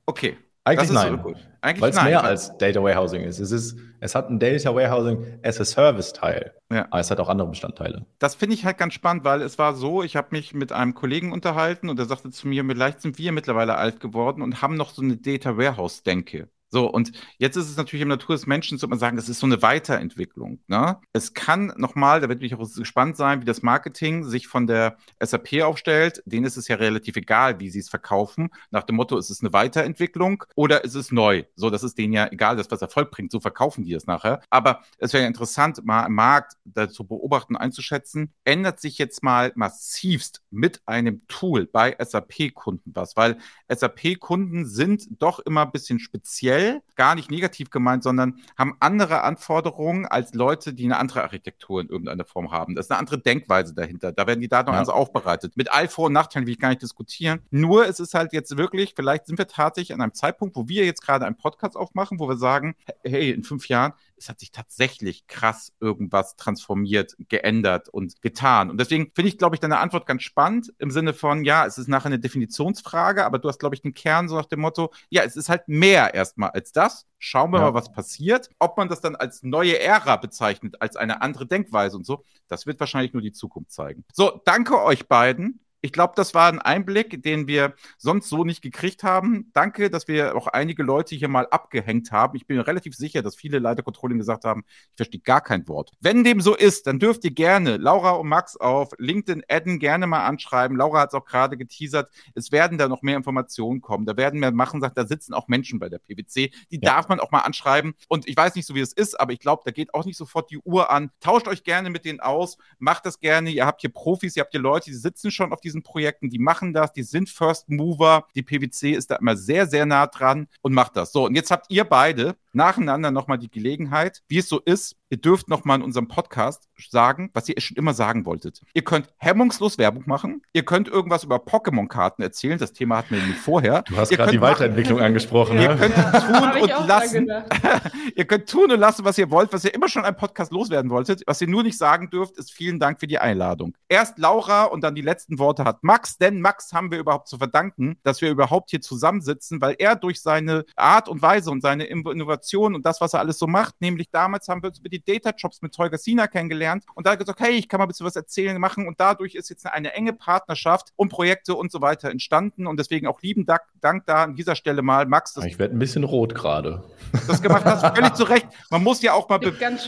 Okay. 0.05 0.37
Eigentlich 0.65 0.91
nein. 0.91 1.21
So 1.23 1.33
Weil 1.81 1.89
es 1.91 2.03
mehr 2.03 2.23
als 2.23 2.57
Data 2.57 2.81
Warehousing 2.81 3.21
ist. 3.21 3.39
Es, 3.39 3.51
ist. 3.51 3.77
es 3.99 4.15
hat 4.15 4.29
ein 4.29 4.39
Data 4.39 4.73
Warehousing 4.73 5.39
as 5.43 5.61
a 5.61 5.65
Service-Teil. 5.65 6.53
Ja. 6.71 6.87
Aber 6.89 6.99
es 6.99 7.11
hat 7.11 7.19
auch 7.19 7.29
andere 7.29 7.47
Bestandteile. 7.47 8.05
Das 8.17 8.33
finde 8.33 8.55
ich 8.55 8.65
halt 8.65 8.79
ganz 8.79 8.95
spannend, 8.95 9.23
weil 9.23 9.43
es 9.43 9.59
war 9.59 9.75
so, 9.75 10.01
ich 10.01 10.15
habe 10.15 10.29
mich 10.31 10.55
mit 10.55 10.71
einem 10.71 10.95
Kollegen 10.95 11.31
unterhalten 11.31 11.87
und 11.87 11.99
er 11.99 12.05
sagte 12.05 12.31
zu 12.31 12.47
mir, 12.47 12.65
vielleicht 12.65 13.01
sind 13.01 13.19
wir 13.19 13.31
mittlerweile 13.31 13.75
alt 13.75 13.99
geworden 13.99 14.41
und 14.41 14.63
haben 14.63 14.75
noch 14.75 14.89
so 14.89 15.03
eine 15.03 15.17
Data 15.17 15.55
Warehouse-Denke. 15.55 16.49
So, 16.75 16.91
und 16.91 17.13
jetzt 17.37 17.55
ist 17.55 17.69
es 17.69 17.77
natürlich 17.77 18.01
im 18.01 18.09
Natur 18.09 18.35
des 18.35 18.47
Menschen, 18.47 18.77
man 18.89 18.99
sagen, 18.99 19.15
das 19.15 19.29
ist 19.29 19.39
so 19.39 19.45
eine 19.45 19.61
Weiterentwicklung. 19.61 20.59
Ne? 20.67 20.97
Es 21.13 21.33
kann 21.33 21.71
nochmal, 21.77 22.19
da 22.19 22.27
wird 22.27 22.41
mich 22.41 22.53
auch 22.53 22.69
gespannt 22.75 23.15
sein, 23.15 23.39
wie 23.39 23.45
das 23.45 23.61
Marketing 23.61 24.25
sich 24.25 24.49
von 24.49 24.67
der 24.67 24.97
SAP 25.23 25.61
aufstellt. 25.61 26.21
Denen 26.25 26.45
ist 26.45 26.57
es 26.57 26.67
ja 26.67 26.75
relativ 26.75 27.15
egal, 27.15 27.61
wie 27.61 27.69
sie 27.69 27.79
es 27.79 27.87
verkaufen. 27.87 28.49
Nach 28.71 28.83
dem 28.83 28.97
Motto, 28.97 29.17
ist 29.17 29.29
es 29.29 29.39
eine 29.39 29.53
Weiterentwicklung 29.53 30.43
oder 30.55 30.83
ist 30.83 30.95
es 30.95 31.13
neu? 31.13 31.43
So, 31.55 31.69
das 31.69 31.81
ist 31.81 31.97
denen 31.97 32.11
ja 32.11 32.29
egal, 32.29 32.57
das 32.57 32.69
was 32.69 32.81
Erfolg 32.81 33.09
bringt, 33.09 33.31
so 33.31 33.39
verkaufen 33.39 33.85
die 33.85 33.93
es 33.93 34.05
nachher. 34.05 34.41
Aber 34.49 34.81
es 34.97 35.13
wäre 35.13 35.25
interessant, 35.25 35.85
mal 35.85 36.07
im 36.07 36.15
Markt 36.15 36.57
da 36.65 36.89
zu 36.89 37.07
beobachten, 37.07 37.55
einzuschätzen, 37.55 38.33
ändert 38.43 38.81
sich 38.81 38.97
jetzt 38.97 39.23
mal 39.23 39.53
massivst 39.55 40.43
mit 40.51 40.81
einem 40.85 41.25
Tool 41.29 41.67
bei 41.67 41.95
SAP-Kunden 41.97 42.91
was, 42.93 43.15
weil 43.15 43.37
SAP-Kunden 43.73 44.65
sind 44.65 45.07
doch 45.21 45.39
immer 45.39 45.61
ein 45.61 45.71
bisschen 45.71 45.99
speziell 45.99 46.64
generell 46.65 46.81
gar 46.95 47.15
nicht 47.15 47.29
negativ 47.29 47.69
gemeint, 47.71 48.03
sondern 48.03 48.39
haben 48.57 48.75
andere 48.79 49.23
Anforderungen 49.23 50.05
als 50.05 50.33
Leute, 50.33 50.73
die 50.73 50.85
eine 50.85 50.97
andere 50.97 51.23
Architektur 51.23 51.81
in 51.81 51.89
irgendeiner 51.89 52.23
Form 52.23 52.51
haben. 52.51 52.73
Das 52.73 52.85
ist 52.85 52.91
eine 52.91 52.99
andere 52.99 53.17
Denkweise 53.17 53.73
dahinter. 53.73 54.13
Da 54.13 54.27
werden 54.27 54.39
die 54.39 54.47
Daten 54.47 54.71
ja. 54.71 54.79
also 54.79 54.93
aufbereitet. 54.93 55.57
Mit 55.57 55.73
all 55.73 55.89
Vor- 55.89 56.05
und 56.05 56.13
Nachteilen 56.13 56.47
will 56.47 56.53
ich 56.53 56.59
gar 56.59 56.69
nicht 56.69 56.81
diskutieren. 56.81 57.41
Nur 57.51 57.87
es 57.87 57.99
ist 57.99 58.13
halt 58.13 58.31
jetzt 58.31 58.55
wirklich, 58.55 58.93
vielleicht 58.95 59.25
sind 59.25 59.37
wir 59.37 59.47
tatsächlich 59.47 59.93
an 59.93 60.01
einem 60.01 60.13
Zeitpunkt, 60.13 60.55
wo 60.55 60.69
wir 60.69 60.85
jetzt 60.85 61.01
gerade 61.01 61.25
einen 61.25 61.37
Podcast 61.37 61.75
aufmachen, 61.75 62.19
wo 62.19 62.29
wir 62.29 62.37
sagen, 62.37 62.75
hey, 63.03 63.31
in 63.31 63.43
fünf 63.43 63.67
Jahren 63.67 63.93
es 64.17 64.29
hat 64.29 64.39
sich 64.39 64.51
tatsächlich 64.51 65.27
krass 65.27 65.73
irgendwas 65.79 66.35
transformiert, 66.35 67.15
geändert 67.29 67.89
und 67.89 68.21
getan. 68.21 68.69
Und 68.69 68.79
deswegen 68.79 69.11
finde 69.13 69.29
ich, 69.29 69.37
glaube 69.37 69.55
ich, 69.55 69.59
deine 69.59 69.79
Antwort 69.79 70.05
ganz 70.05 70.23
spannend 70.23 70.73
im 70.77 70.91
Sinne 70.91 71.13
von, 71.13 71.43
ja, 71.43 71.65
es 71.65 71.77
ist 71.77 71.87
nachher 71.87 72.07
eine 72.07 72.19
Definitionsfrage, 72.19 73.25
aber 73.25 73.39
du 73.39 73.49
hast, 73.49 73.59
glaube 73.59 73.75
ich, 73.75 73.81
den 73.81 73.93
Kern 73.93 74.27
so 74.29 74.35
nach 74.35 74.45
dem 74.45 74.61
Motto, 74.61 74.93
ja, 75.09 75.23
es 75.23 75.35
ist 75.35 75.49
halt 75.49 75.67
mehr 75.67 76.13
erstmal 76.13 76.51
als 76.51 76.71
das. 76.71 77.05
Schauen 77.17 77.51
wir 77.51 77.59
ja. 77.59 77.65
mal, 77.65 77.73
was 77.73 77.91
passiert. 77.91 78.49
Ob 78.59 78.77
man 78.77 78.87
das 78.87 79.01
dann 79.01 79.15
als 79.15 79.41
neue 79.43 79.79
Ära 79.79 80.17
bezeichnet, 80.17 80.81
als 80.81 80.95
eine 80.95 81.21
andere 81.21 81.47
Denkweise 81.47 81.97
und 81.97 82.05
so, 82.05 82.23
das 82.47 82.65
wird 82.65 82.79
wahrscheinlich 82.79 83.13
nur 83.13 83.21
die 83.21 83.31
Zukunft 83.31 83.71
zeigen. 83.71 84.03
So, 84.13 84.41
danke 84.45 84.81
euch 84.83 85.07
beiden. 85.07 85.64
Ich 85.81 85.91
glaube, 85.91 86.13
das 86.15 86.33
war 86.33 86.47
ein 86.47 86.59
Einblick, 86.59 87.21
den 87.21 87.47
wir 87.47 87.75
sonst 87.97 88.29
so 88.29 88.43
nicht 88.43 88.61
gekriegt 88.61 89.03
haben. 89.03 89.51
Danke, 89.53 89.89
dass 89.89 90.07
wir 90.07 90.35
auch 90.35 90.47
einige 90.47 90.83
Leute 90.83 91.15
hier 91.15 91.27
mal 91.27 91.47
abgehängt 91.47 92.11
haben. 92.11 92.35
Ich 92.35 92.47
bin 92.47 92.57
mir 92.57 92.65
relativ 92.65 92.95
sicher, 92.95 93.21
dass 93.21 93.35
viele 93.35 93.59
Leiter 93.59 93.83
Controlling 93.83 94.17
gesagt 94.17 94.45
haben, 94.45 94.63
ich 94.67 94.95
verstehe 94.95 95.21
gar 95.21 95.41
kein 95.41 95.67
Wort. 95.67 95.91
Wenn 96.01 96.23
dem 96.23 96.41
so 96.41 96.55
ist, 96.55 96.87
dann 96.87 96.99
dürft 96.99 97.23
ihr 97.23 97.31
gerne 97.31 97.77
Laura 97.77 98.11
und 98.11 98.27
Max 98.27 98.57
auf 98.57 98.93
LinkedIn 98.97 99.43
adden, 99.47 99.79
gerne 99.79 100.07
mal 100.07 100.25
anschreiben. 100.25 100.75
Laura 100.75 101.01
hat 101.01 101.09
es 101.09 101.13
auch 101.13 101.25
gerade 101.25 101.57
geteasert. 101.57 102.11
Es 102.33 102.51
werden 102.51 102.77
da 102.77 102.87
noch 102.87 103.01
mehr 103.01 103.17
Informationen 103.17 103.81
kommen. 103.81 104.05
Da 104.05 104.17
werden 104.17 104.41
wir 104.41 104.51
machen, 104.51 104.81
sagt, 104.81 104.97
da 104.97 105.05
sitzen 105.05 105.33
auch 105.33 105.47
Menschen 105.47 105.79
bei 105.79 105.89
der 105.89 105.99
PwC. 105.99 106.51
Die 106.71 106.79
ja. 106.81 106.81
darf 106.81 107.09
man 107.09 107.19
auch 107.19 107.31
mal 107.31 107.41
anschreiben. 107.41 107.93
Und 108.07 108.27
ich 108.27 108.35
weiß 108.35 108.55
nicht 108.55 108.65
so, 108.65 108.75
wie 108.75 108.81
es 108.81 108.93
ist, 108.93 109.19
aber 109.19 109.33
ich 109.33 109.39
glaube, 109.39 109.61
da 109.65 109.71
geht 109.71 109.93
auch 109.93 110.05
nicht 110.05 110.17
sofort 110.17 110.49
die 110.49 110.57
Uhr 110.57 110.89
an. 110.91 111.11
Tauscht 111.19 111.47
euch 111.47 111.63
gerne 111.63 111.89
mit 111.89 112.05
denen 112.05 112.19
aus. 112.19 112.57
Macht 112.79 113.05
das 113.05 113.19
gerne. 113.19 113.49
Ihr 113.49 113.65
habt 113.65 113.81
hier 113.81 113.91
Profis, 113.91 114.35
ihr 114.35 114.41
habt 114.41 114.51
hier 114.51 114.61
Leute, 114.61 114.89
die 114.89 114.95
sitzen 114.95 115.31
schon 115.31 115.53
auf 115.53 115.61
diesen 115.65 115.83
Projekten, 115.83 116.29
die 116.29 116.39
machen 116.39 116.73
das, 116.73 116.93
die 116.93 117.03
sind 117.03 117.29
First 117.29 117.69
Mover. 117.69 118.27
Die 118.35 118.43
PwC 118.43 118.91
ist 118.91 119.11
da 119.11 119.17
immer 119.17 119.35
sehr, 119.35 119.67
sehr 119.67 119.85
nah 119.85 120.07
dran 120.07 120.47
und 120.61 120.73
macht 120.73 120.95
das. 120.95 121.11
So, 121.11 121.25
und 121.25 121.35
jetzt 121.35 121.51
habt 121.51 121.65
ihr 121.69 121.83
beide 121.83 122.35
nacheinander 122.55 123.11
nochmal 123.11 123.37
die 123.37 123.49
Gelegenheit, 123.49 124.23
wie 124.27 124.37
es 124.37 124.49
so 124.49 124.59
ist. 124.59 124.95
Ihr 125.09 125.17
dürft 125.17 125.49
nochmal 125.49 125.77
in 125.77 125.83
unserem 125.83 126.07
Podcast 126.07 126.67
sagen, 126.89 127.29
was 127.33 127.47
ihr 127.47 127.55
schon 127.59 127.77
immer 127.77 127.93
sagen 127.93 128.25
wolltet. 128.25 128.61
Ihr 128.73 128.83
könnt 128.83 129.13
hemmungslos 129.17 129.77
Werbung 129.77 130.03
machen. 130.07 130.41
Ihr 130.51 130.65
könnt 130.65 130.87
irgendwas 130.87 131.23
über 131.23 131.35
Pokémon-Karten 131.35 132.23
erzählen. 132.23 132.57
Das 132.57 132.73
Thema 132.73 132.97
hatten 132.97 133.13
wir 133.13 133.21
nämlich 133.21 133.37
vorher. 133.37 133.83
Du 133.83 133.97
hast 133.97 134.09
gerade 134.09 134.31
die 134.31 134.41
Weiterentwicklung 134.41 134.97
machen. 134.97 135.07
angesprochen. 135.07 135.59
Ihr 135.59 135.75
ne? 135.75 135.77
könnt 135.77 135.95
tun 135.95 136.61
und 136.63 136.87
lassen. 136.87 137.29
ihr 138.15 138.25
könnt 138.25 138.49
tun 138.49 138.71
und 138.71 138.79
lassen, 138.79 139.05
was 139.05 139.17
ihr 139.17 139.29
wollt, 139.29 139.53
was 139.53 139.63
ihr 139.63 139.73
immer 139.73 139.89
schon 139.89 140.05
einem 140.05 140.17
Podcast 140.17 140.51
loswerden 140.51 140.89
wolltet. 140.89 141.21
Was 141.27 141.39
ihr 141.39 141.47
nur 141.47 141.61
nicht 141.61 141.77
sagen 141.77 142.09
dürft, 142.09 142.37
ist 142.37 142.51
vielen 142.51 142.79
Dank 142.79 142.99
für 142.99 143.07
die 143.07 143.19
Einladung. 143.19 143.77
Erst 143.87 144.17
Laura 144.17 144.63
und 144.63 144.83
dann 144.83 144.95
die 144.95 145.01
letzten 145.01 145.37
Worte 145.37 145.65
hat 145.65 145.83
Max, 145.83 146.17
denn 146.17 146.41
Max 146.41 146.73
haben 146.73 146.89
wir 146.89 146.97
überhaupt 146.97 147.27
zu 147.27 147.37
verdanken, 147.37 147.97
dass 148.03 148.21
wir 148.21 148.31
überhaupt 148.31 148.71
hier 148.71 148.81
zusammensitzen, 148.81 149.61
weil 149.61 149.75
er 149.77 149.95
durch 149.95 150.21
seine 150.21 150.65
Art 150.75 151.07
und 151.09 151.21
Weise 151.21 151.51
und 151.51 151.61
seine 151.61 151.85
Innovation 151.85 152.44
Innovation 152.45 152.75
und 152.75 152.85
das, 152.85 153.01
was 153.01 153.13
er 153.13 153.19
alles 153.19 153.39
so 153.39 153.47
macht. 153.47 153.75
Nämlich 153.81 154.09
damals 154.11 154.47
haben 154.47 154.61
wir 154.61 154.69
uns 154.69 154.79
über 154.79 154.89
die 154.89 155.03
Data 155.03 155.31
Jobs 155.35 155.61
mit 155.61 155.73
Tolga 155.73 155.97
Sina 155.97 156.27
kennengelernt 156.27 156.85
und 156.93 157.05
da 157.05 157.11
hat 157.11 157.17
er 157.17 157.19
gesagt, 157.19 157.39
hey, 157.39 157.53
ich 157.53 157.67
kann 157.67 157.79
mal 157.79 157.85
ein 157.85 157.87
bisschen 157.87 158.05
was 158.05 158.15
erzählen, 158.15 158.59
machen 158.59 158.87
und 158.87 158.99
dadurch 158.99 159.35
ist 159.35 159.49
jetzt 159.49 159.65
eine, 159.65 159.73
eine 159.73 159.93
enge 159.93 160.13
Partnerschaft 160.13 160.93
und 160.95 161.09
Projekte 161.09 161.55
und 161.55 161.71
so 161.71 161.81
weiter 161.81 162.09
entstanden 162.09 162.67
und 162.67 162.79
deswegen 162.79 163.07
auch 163.07 163.21
lieben 163.21 163.45
Dank, 163.45 163.61
Dank 163.81 164.05
da 164.05 164.23
an 164.23 164.35
dieser 164.35 164.55
Stelle 164.55 164.81
mal, 164.81 165.05
Max. 165.05 165.37
ich 165.45 165.59
werde 165.59 165.75
ein 165.75 165.79
bisschen 165.79 166.03
rot 166.03 166.35
gerade. 166.35 166.83
Das 167.27 167.41
gemacht 167.41 167.65
hast, 167.65 167.85
völlig 167.95 168.13
zu 168.13 168.23
Recht. 168.23 168.47
Man 168.69 168.83
muss 168.83 169.01
ja 169.01 169.13
auch 169.13 169.29
mal 169.29 169.39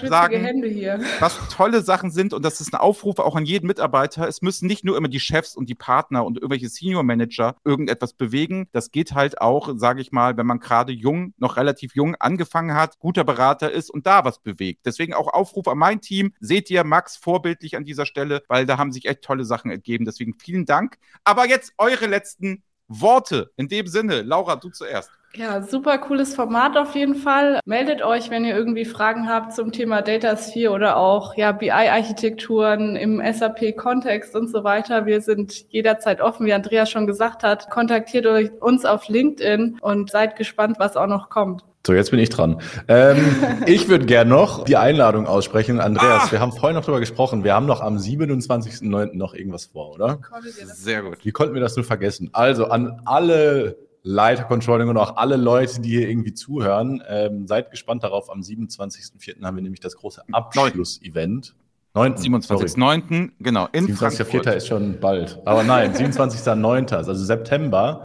sagen, 0.03 0.43
Hände 0.43 0.67
hier. 0.67 0.99
was 1.19 1.37
tolle 1.49 1.81
Sachen 1.81 2.11
sind 2.11 2.33
und 2.33 2.43
das 2.43 2.61
ist 2.61 2.73
ein 2.73 2.79
Aufruf 2.79 3.19
auch 3.19 3.35
an 3.35 3.45
jeden 3.45 3.67
Mitarbeiter. 3.67 4.27
Es 4.27 4.41
müssen 4.41 4.67
nicht 4.67 4.83
nur 4.83 4.97
immer 4.97 5.07
die 5.07 5.19
Chefs 5.19 5.55
und 5.55 5.69
die 5.69 5.75
Partner 5.75 6.25
und 6.25 6.37
irgendwelche 6.37 6.69
Senior 6.69 7.03
Manager 7.03 7.55
irgendetwas 7.63 8.13
bewegen. 8.13 8.67
Das 8.71 8.91
geht 8.91 9.13
halt 9.13 9.41
auch, 9.41 9.69
sage 9.75 10.01
ich 10.01 10.11
mal, 10.11 10.37
wenn 10.37 10.45
man 10.45 10.59
gerade 10.59 10.91
jung, 10.91 11.33
noch 11.37 11.57
relativ 11.57 11.95
jung 11.95 12.15
angefangen 12.15 12.46
hat 12.53 12.87
hat, 12.87 12.99
guter 12.99 13.23
Berater 13.23 13.71
ist 13.71 13.89
und 13.89 14.07
da 14.07 14.23
was 14.23 14.39
bewegt. 14.39 14.85
Deswegen 14.85 15.13
auch 15.13 15.33
Aufruf 15.33 15.67
an 15.67 15.77
mein 15.77 16.01
Team. 16.01 16.33
Seht 16.39 16.69
ihr 16.69 16.83
Max 16.83 17.17
vorbildlich 17.17 17.75
an 17.75 17.83
dieser 17.83 18.05
Stelle, 18.05 18.43
weil 18.47 18.65
da 18.65 18.77
haben 18.77 18.91
sich 18.91 19.07
echt 19.07 19.21
tolle 19.21 19.45
Sachen 19.45 19.71
ergeben. 19.71 20.05
Deswegen 20.05 20.33
vielen 20.39 20.65
Dank. 20.65 20.97
Aber 21.23 21.47
jetzt 21.47 21.73
eure 21.77 22.05
letzten 22.07 22.63
Worte. 22.87 23.51
In 23.57 23.67
dem 23.67 23.87
Sinne, 23.87 24.21
Laura, 24.21 24.55
du 24.55 24.69
zuerst. 24.69 25.11
Ja, 25.35 25.61
super 25.61 25.97
cooles 25.97 26.33
Format 26.33 26.77
auf 26.77 26.95
jeden 26.95 27.15
Fall. 27.15 27.59
Meldet 27.65 28.01
euch, 28.01 28.29
wenn 28.29 28.45
ihr 28.45 28.55
irgendwie 28.55 28.85
Fragen 28.85 29.27
habt 29.27 29.53
zum 29.53 29.71
Thema 29.71 30.01
Datasphere 30.01 30.71
oder 30.71 30.95
auch 30.95 31.35
ja, 31.35 31.51
BI-Architekturen 31.51 32.95
im 32.95 33.21
SAP-Kontext 33.21 34.35
und 34.35 34.47
so 34.47 34.63
weiter. 34.63 35.05
Wir 35.05 35.21
sind 35.21 35.69
jederzeit 35.69 36.21
offen, 36.21 36.45
wie 36.45 36.53
Andreas 36.53 36.89
schon 36.89 37.07
gesagt 37.07 37.43
hat. 37.43 37.69
Kontaktiert 37.69 38.25
euch 38.25 38.51
uns 38.61 38.85
auf 38.85 39.09
LinkedIn 39.09 39.79
und 39.81 40.09
seid 40.09 40.37
gespannt, 40.37 40.77
was 40.79 40.95
auch 40.95 41.07
noch 41.07 41.29
kommt. 41.29 41.63
So, 41.87 41.93
jetzt 41.93 42.11
bin 42.11 42.19
ich 42.19 42.27
dran. 42.27 42.59
Ähm, 42.89 43.17
ich 43.65 43.87
würde 43.87 44.05
gerne 44.05 44.29
noch 44.29 44.65
die 44.65 44.75
Einladung 44.75 45.25
aussprechen. 45.25 45.79
Andreas, 45.79 46.23
ah! 46.25 46.31
wir 46.33 46.41
haben 46.41 46.51
vorhin 46.51 46.75
noch 46.75 46.83
darüber 46.83 46.99
gesprochen. 46.99 47.45
Wir 47.45 47.53
haben 47.53 47.65
noch 47.65 47.79
am 47.79 47.95
27.09. 47.95 49.15
noch 49.15 49.33
irgendwas 49.33 49.67
vor, 49.67 49.93
oder? 49.93 50.19
Sehr 50.65 51.03
gut. 51.03 51.23
Wie 51.23 51.31
konnten 51.31 51.53
wir 51.53 51.61
das 51.61 51.77
nur 51.77 51.85
vergessen? 51.85 52.29
Also 52.33 52.65
an 52.65 52.99
alle 53.05 53.77
Leiter 54.03 54.43
Controlling 54.43 54.89
und 54.89 54.97
auch 54.97 55.15
alle 55.15 55.37
Leute, 55.37 55.79
die 55.79 55.91
hier 55.91 56.09
irgendwie 56.09 56.33
zuhören, 56.33 57.01
ähm, 57.07 57.47
seid 57.47 57.71
gespannt 57.71 58.03
darauf. 58.03 58.29
Am 58.29 58.41
27.04. 58.41 59.41
haben 59.41 59.55
wir 59.55 59.63
nämlich 59.63 59.79
das 59.79 59.95
große 59.95 60.23
Abschlussevent. 60.33 61.55
27.09. 61.95 63.31
genau, 63.39 63.69
in 63.71 63.87
27.04. 63.87 64.51
ist 64.51 64.67
schon 64.67 64.99
bald. 64.99 65.39
Aber 65.45 65.63
nein, 65.63 65.93
27.09., 65.93 66.93
also 66.93 67.13
September. 67.13 68.03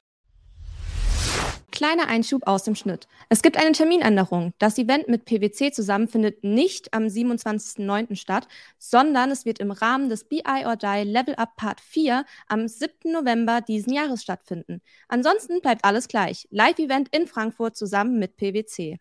Kleiner 1.82 2.06
Einschub 2.06 2.46
aus 2.46 2.62
dem 2.62 2.76
Schnitt. 2.76 3.08
Es 3.28 3.42
gibt 3.42 3.56
eine 3.56 3.72
Terminänderung. 3.72 4.54
Das 4.60 4.78
Event 4.78 5.08
mit 5.08 5.24
PwC 5.24 5.72
zusammen 5.72 6.06
findet 6.06 6.44
nicht 6.44 6.94
am 6.94 7.06
27.09. 7.06 8.14
statt, 8.14 8.46
sondern 8.78 9.32
es 9.32 9.44
wird 9.44 9.58
im 9.58 9.72
Rahmen 9.72 10.08
des 10.08 10.22
BI 10.22 10.64
or 10.64 10.76
Die 10.76 11.02
Level 11.02 11.34
Up 11.34 11.56
Part 11.56 11.80
4 11.80 12.24
am 12.46 12.68
7. 12.68 13.10
November 13.10 13.62
diesen 13.62 13.92
Jahres 13.92 14.22
stattfinden. 14.22 14.80
Ansonsten 15.08 15.60
bleibt 15.60 15.84
alles 15.84 16.06
gleich. 16.06 16.46
Live-Event 16.52 17.08
in 17.12 17.26
Frankfurt 17.26 17.76
zusammen 17.76 18.20
mit 18.20 18.36
PwC. 18.36 19.00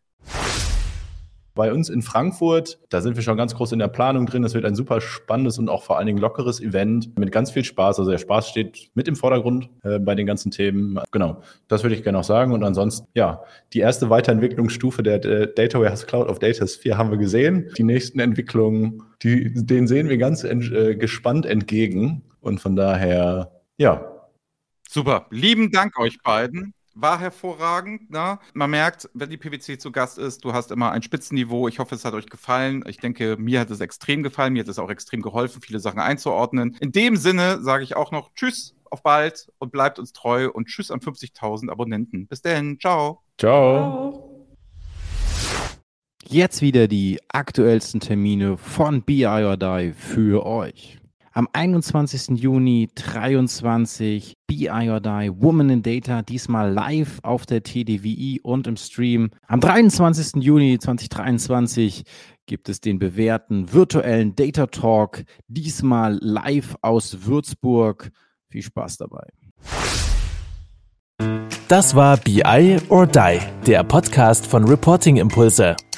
Bei 1.62 1.72
uns 1.72 1.90
in 1.90 2.02
Frankfurt, 2.02 2.80
da 2.90 3.02
sind 3.02 3.16
wir 3.16 3.22
schon 3.22 3.38
ganz 3.38 3.54
groß 3.54 3.74
in 3.74 3.78
der 3.78 3.88
Planung 3.88 4.26
drin. 4.26 4.44
Es 4.44 4.56
wird 4.56 4.66
ein 4.66 4.74
super 4.74 5.00
spannendes 5.00 5.60
und 5.60 5.70
auch 5.70 5.84
vor 5.84 6.00
allen 6.00 6.08
Dingen 6.08 6.18
lockeres 6.18 6.60
Event 6.60 7.16
mit 7.20 7.32
ganz 7.32 7.52
viel 7.52 7.64
Spaß. 7.64 8.00
Also 8.00 8.10
der 8.10 8.18
Spaß 8.18 8.50
steht 8.50 8.90
mit 8.96 9.08
im 9.08 9.16
Vordergrund 9.16 9.70
äh, 9.84 10.00
bei 10.00 10.16
den 10.16 10.26
ganzen 10.26 10.50
Themen. 10.50 11.00
Genau, 11.12 11.44
das 11.68 11.84
würde 11.84 11.94
ich 11.94 12.02
gerne 12.02 12.18
noch 12.18 12.24
sagen. 12.24 12.52
Und 12.52 12.64
ansonsten, 12.64 13.06
ja, 13.14 13.44
die 13.74 13.78
erste 13.78 14.10
Weiterentwicklungsstufe 14.10 15.04
der, 15.04 15.20
der 15.20 15.46
Data 15.46 15.80
Warehouse 15.80 16.08
Cloud 16.08 16.30
of 16.30 16.40
Data 16.40 16.66
Sphere 16.66 16.98
haben 16.98 17.12
wir 17.12 17.20
gesehen. 17.20 17.70
Die 17.78 17.84
nächsten 17.84 18.20
Entwicklungen, 18.20 19.04
die, 19.22 19.54
denen 19.54 19.86
sehen 19.86 20.10
wir 20.10 20.18
ganz 20.18 20.44
äh, 20.44 20.96
gespannt 20.96 21.46
entgegen. 21.46 22.24
Und 22.40 22.60
von 22.60 22.76
daher, 22.76 23.52
ja. 23.78 24.04
Super. 24.90 25.28
Lieben 25.30 25.70
Dank 25.70 26.00
euch 26.00 26.18
beiden 26.24 26.74
war 26.96 27.20
hervorragend. 27.20 28.10
Ne? 28.10 28.40
Man 28.54 28.70
merkt, 28.70 29.10
wenn 29.14 29.30
die 29.30 29.38
PwC 29.38 29.78
zu 29.78 29.92
Gast 29.92 30.18
ist, 30.18 30.44
du 30.44 30.54
hast 30.54 30.72
immer 30.72 30.92
ein 30.92 31.02
Spitzenniveau. 31.02 31.68
Ich 31.68 31.80
hoffe, 31.80 31.96
es 31.96 32.06
hat 32.06 32.14
euch 32.14 32.28
gefallen. 32.28 32.84
Ich 32.88 32.98
denke, 32.98 33.38
mir 33.38 33.60
hat 33.60 33.72
es 33.72 33.80
extrem 33.80 34.24
gefallen. 34.24 34.54
Mir 34.54 34.64
hat 34.64 34.70
es 34.70 34.80
auch 34.80 34.90
extrem 34.90 35.22
geholfen, 35.22 35.62
viele 35.62 35.80
Sachen 35.80 36.00
einzuordnen. 36.00 36.78
In 36.80 36.92
dem 36.92 37.18
Sinne 37.18 37.62
sage 37.62 37.84
ich 37.84 37.96
auch 37.96 38.12
noch 38.12 38.34
Tschüss, 38.34 38.76
auf 38.90 39.04
bald 39.04 39.52
und 39.58 39.72
bleibt 39.72 40.00
uns 40.00 40.14
treu 40.14 40.50
und 40.50 40.68
Tschüss 40.68 40.92
an 40.92 41.00
50.000 41.00 41.70
Abonnenten. 41.70 42.28
Bis 42.28 42.42
denn. 42.42 42.80
Ciao. 42.80 43.24
Ciao. 43.38 44.28
Jetzt 46.28 46.62
wieder 46.62 46.88
die 46.88 47.20
aktuellsten 47.28 48.00
Termine 48.00 48.58
von 48.58 49.02
BI 49.02 49.26
or 49.26 49.58
Die 49.58 49.94
für 49.94 50.46
euch. 50.46 51.01
Am 51.34 51.48
21. 51.54 52.38
Juni 52.38 52.90
23 52.94 54.36
BI 54.48 54.90
or 54.90 55.00
Die 55.00 55.32
Woman 55.34 55.70
in 55.70 55.82
Data, 55.82 56.24
diesmal 56.24 56.74
live 56.74 57.20
auf 57.24 57.46
der 57.46 57.64
TDWI 57.64 58.42
und 58.44 58.68
im 58.68 58.76
Stream. 58.76 59.30
Am 59.48 59.62
23. 59.62 60.44
Juni 60.44 60.78
2023 60.78 62.04
gibt 62.48 62.68
es 62.68 62.82
den 62.82 63.00
bewährten 63.00 63.72
virtuellen 63.72 64.36
Data 64.36 64.68
Talk, 64.68 65.24
diesmal 65.48 66.20
live 66.22 66.76
aus 66.82 67.26
Würzburg. 67.26 68.10
Viel 68.50 68.64
Spaß 68.64 68.98
dabei. 68.98 69.26
Das 71.70 71.96
war 71.96 72.18
BI 72.18 72.78
or 72.90 73.08
Die, 73.08 73.40
der 73.66 73.86
Podcast 73.86 74.46
von 74.46 74.68
Reporting 74.68 75.16
Impulse. 75.16 75.78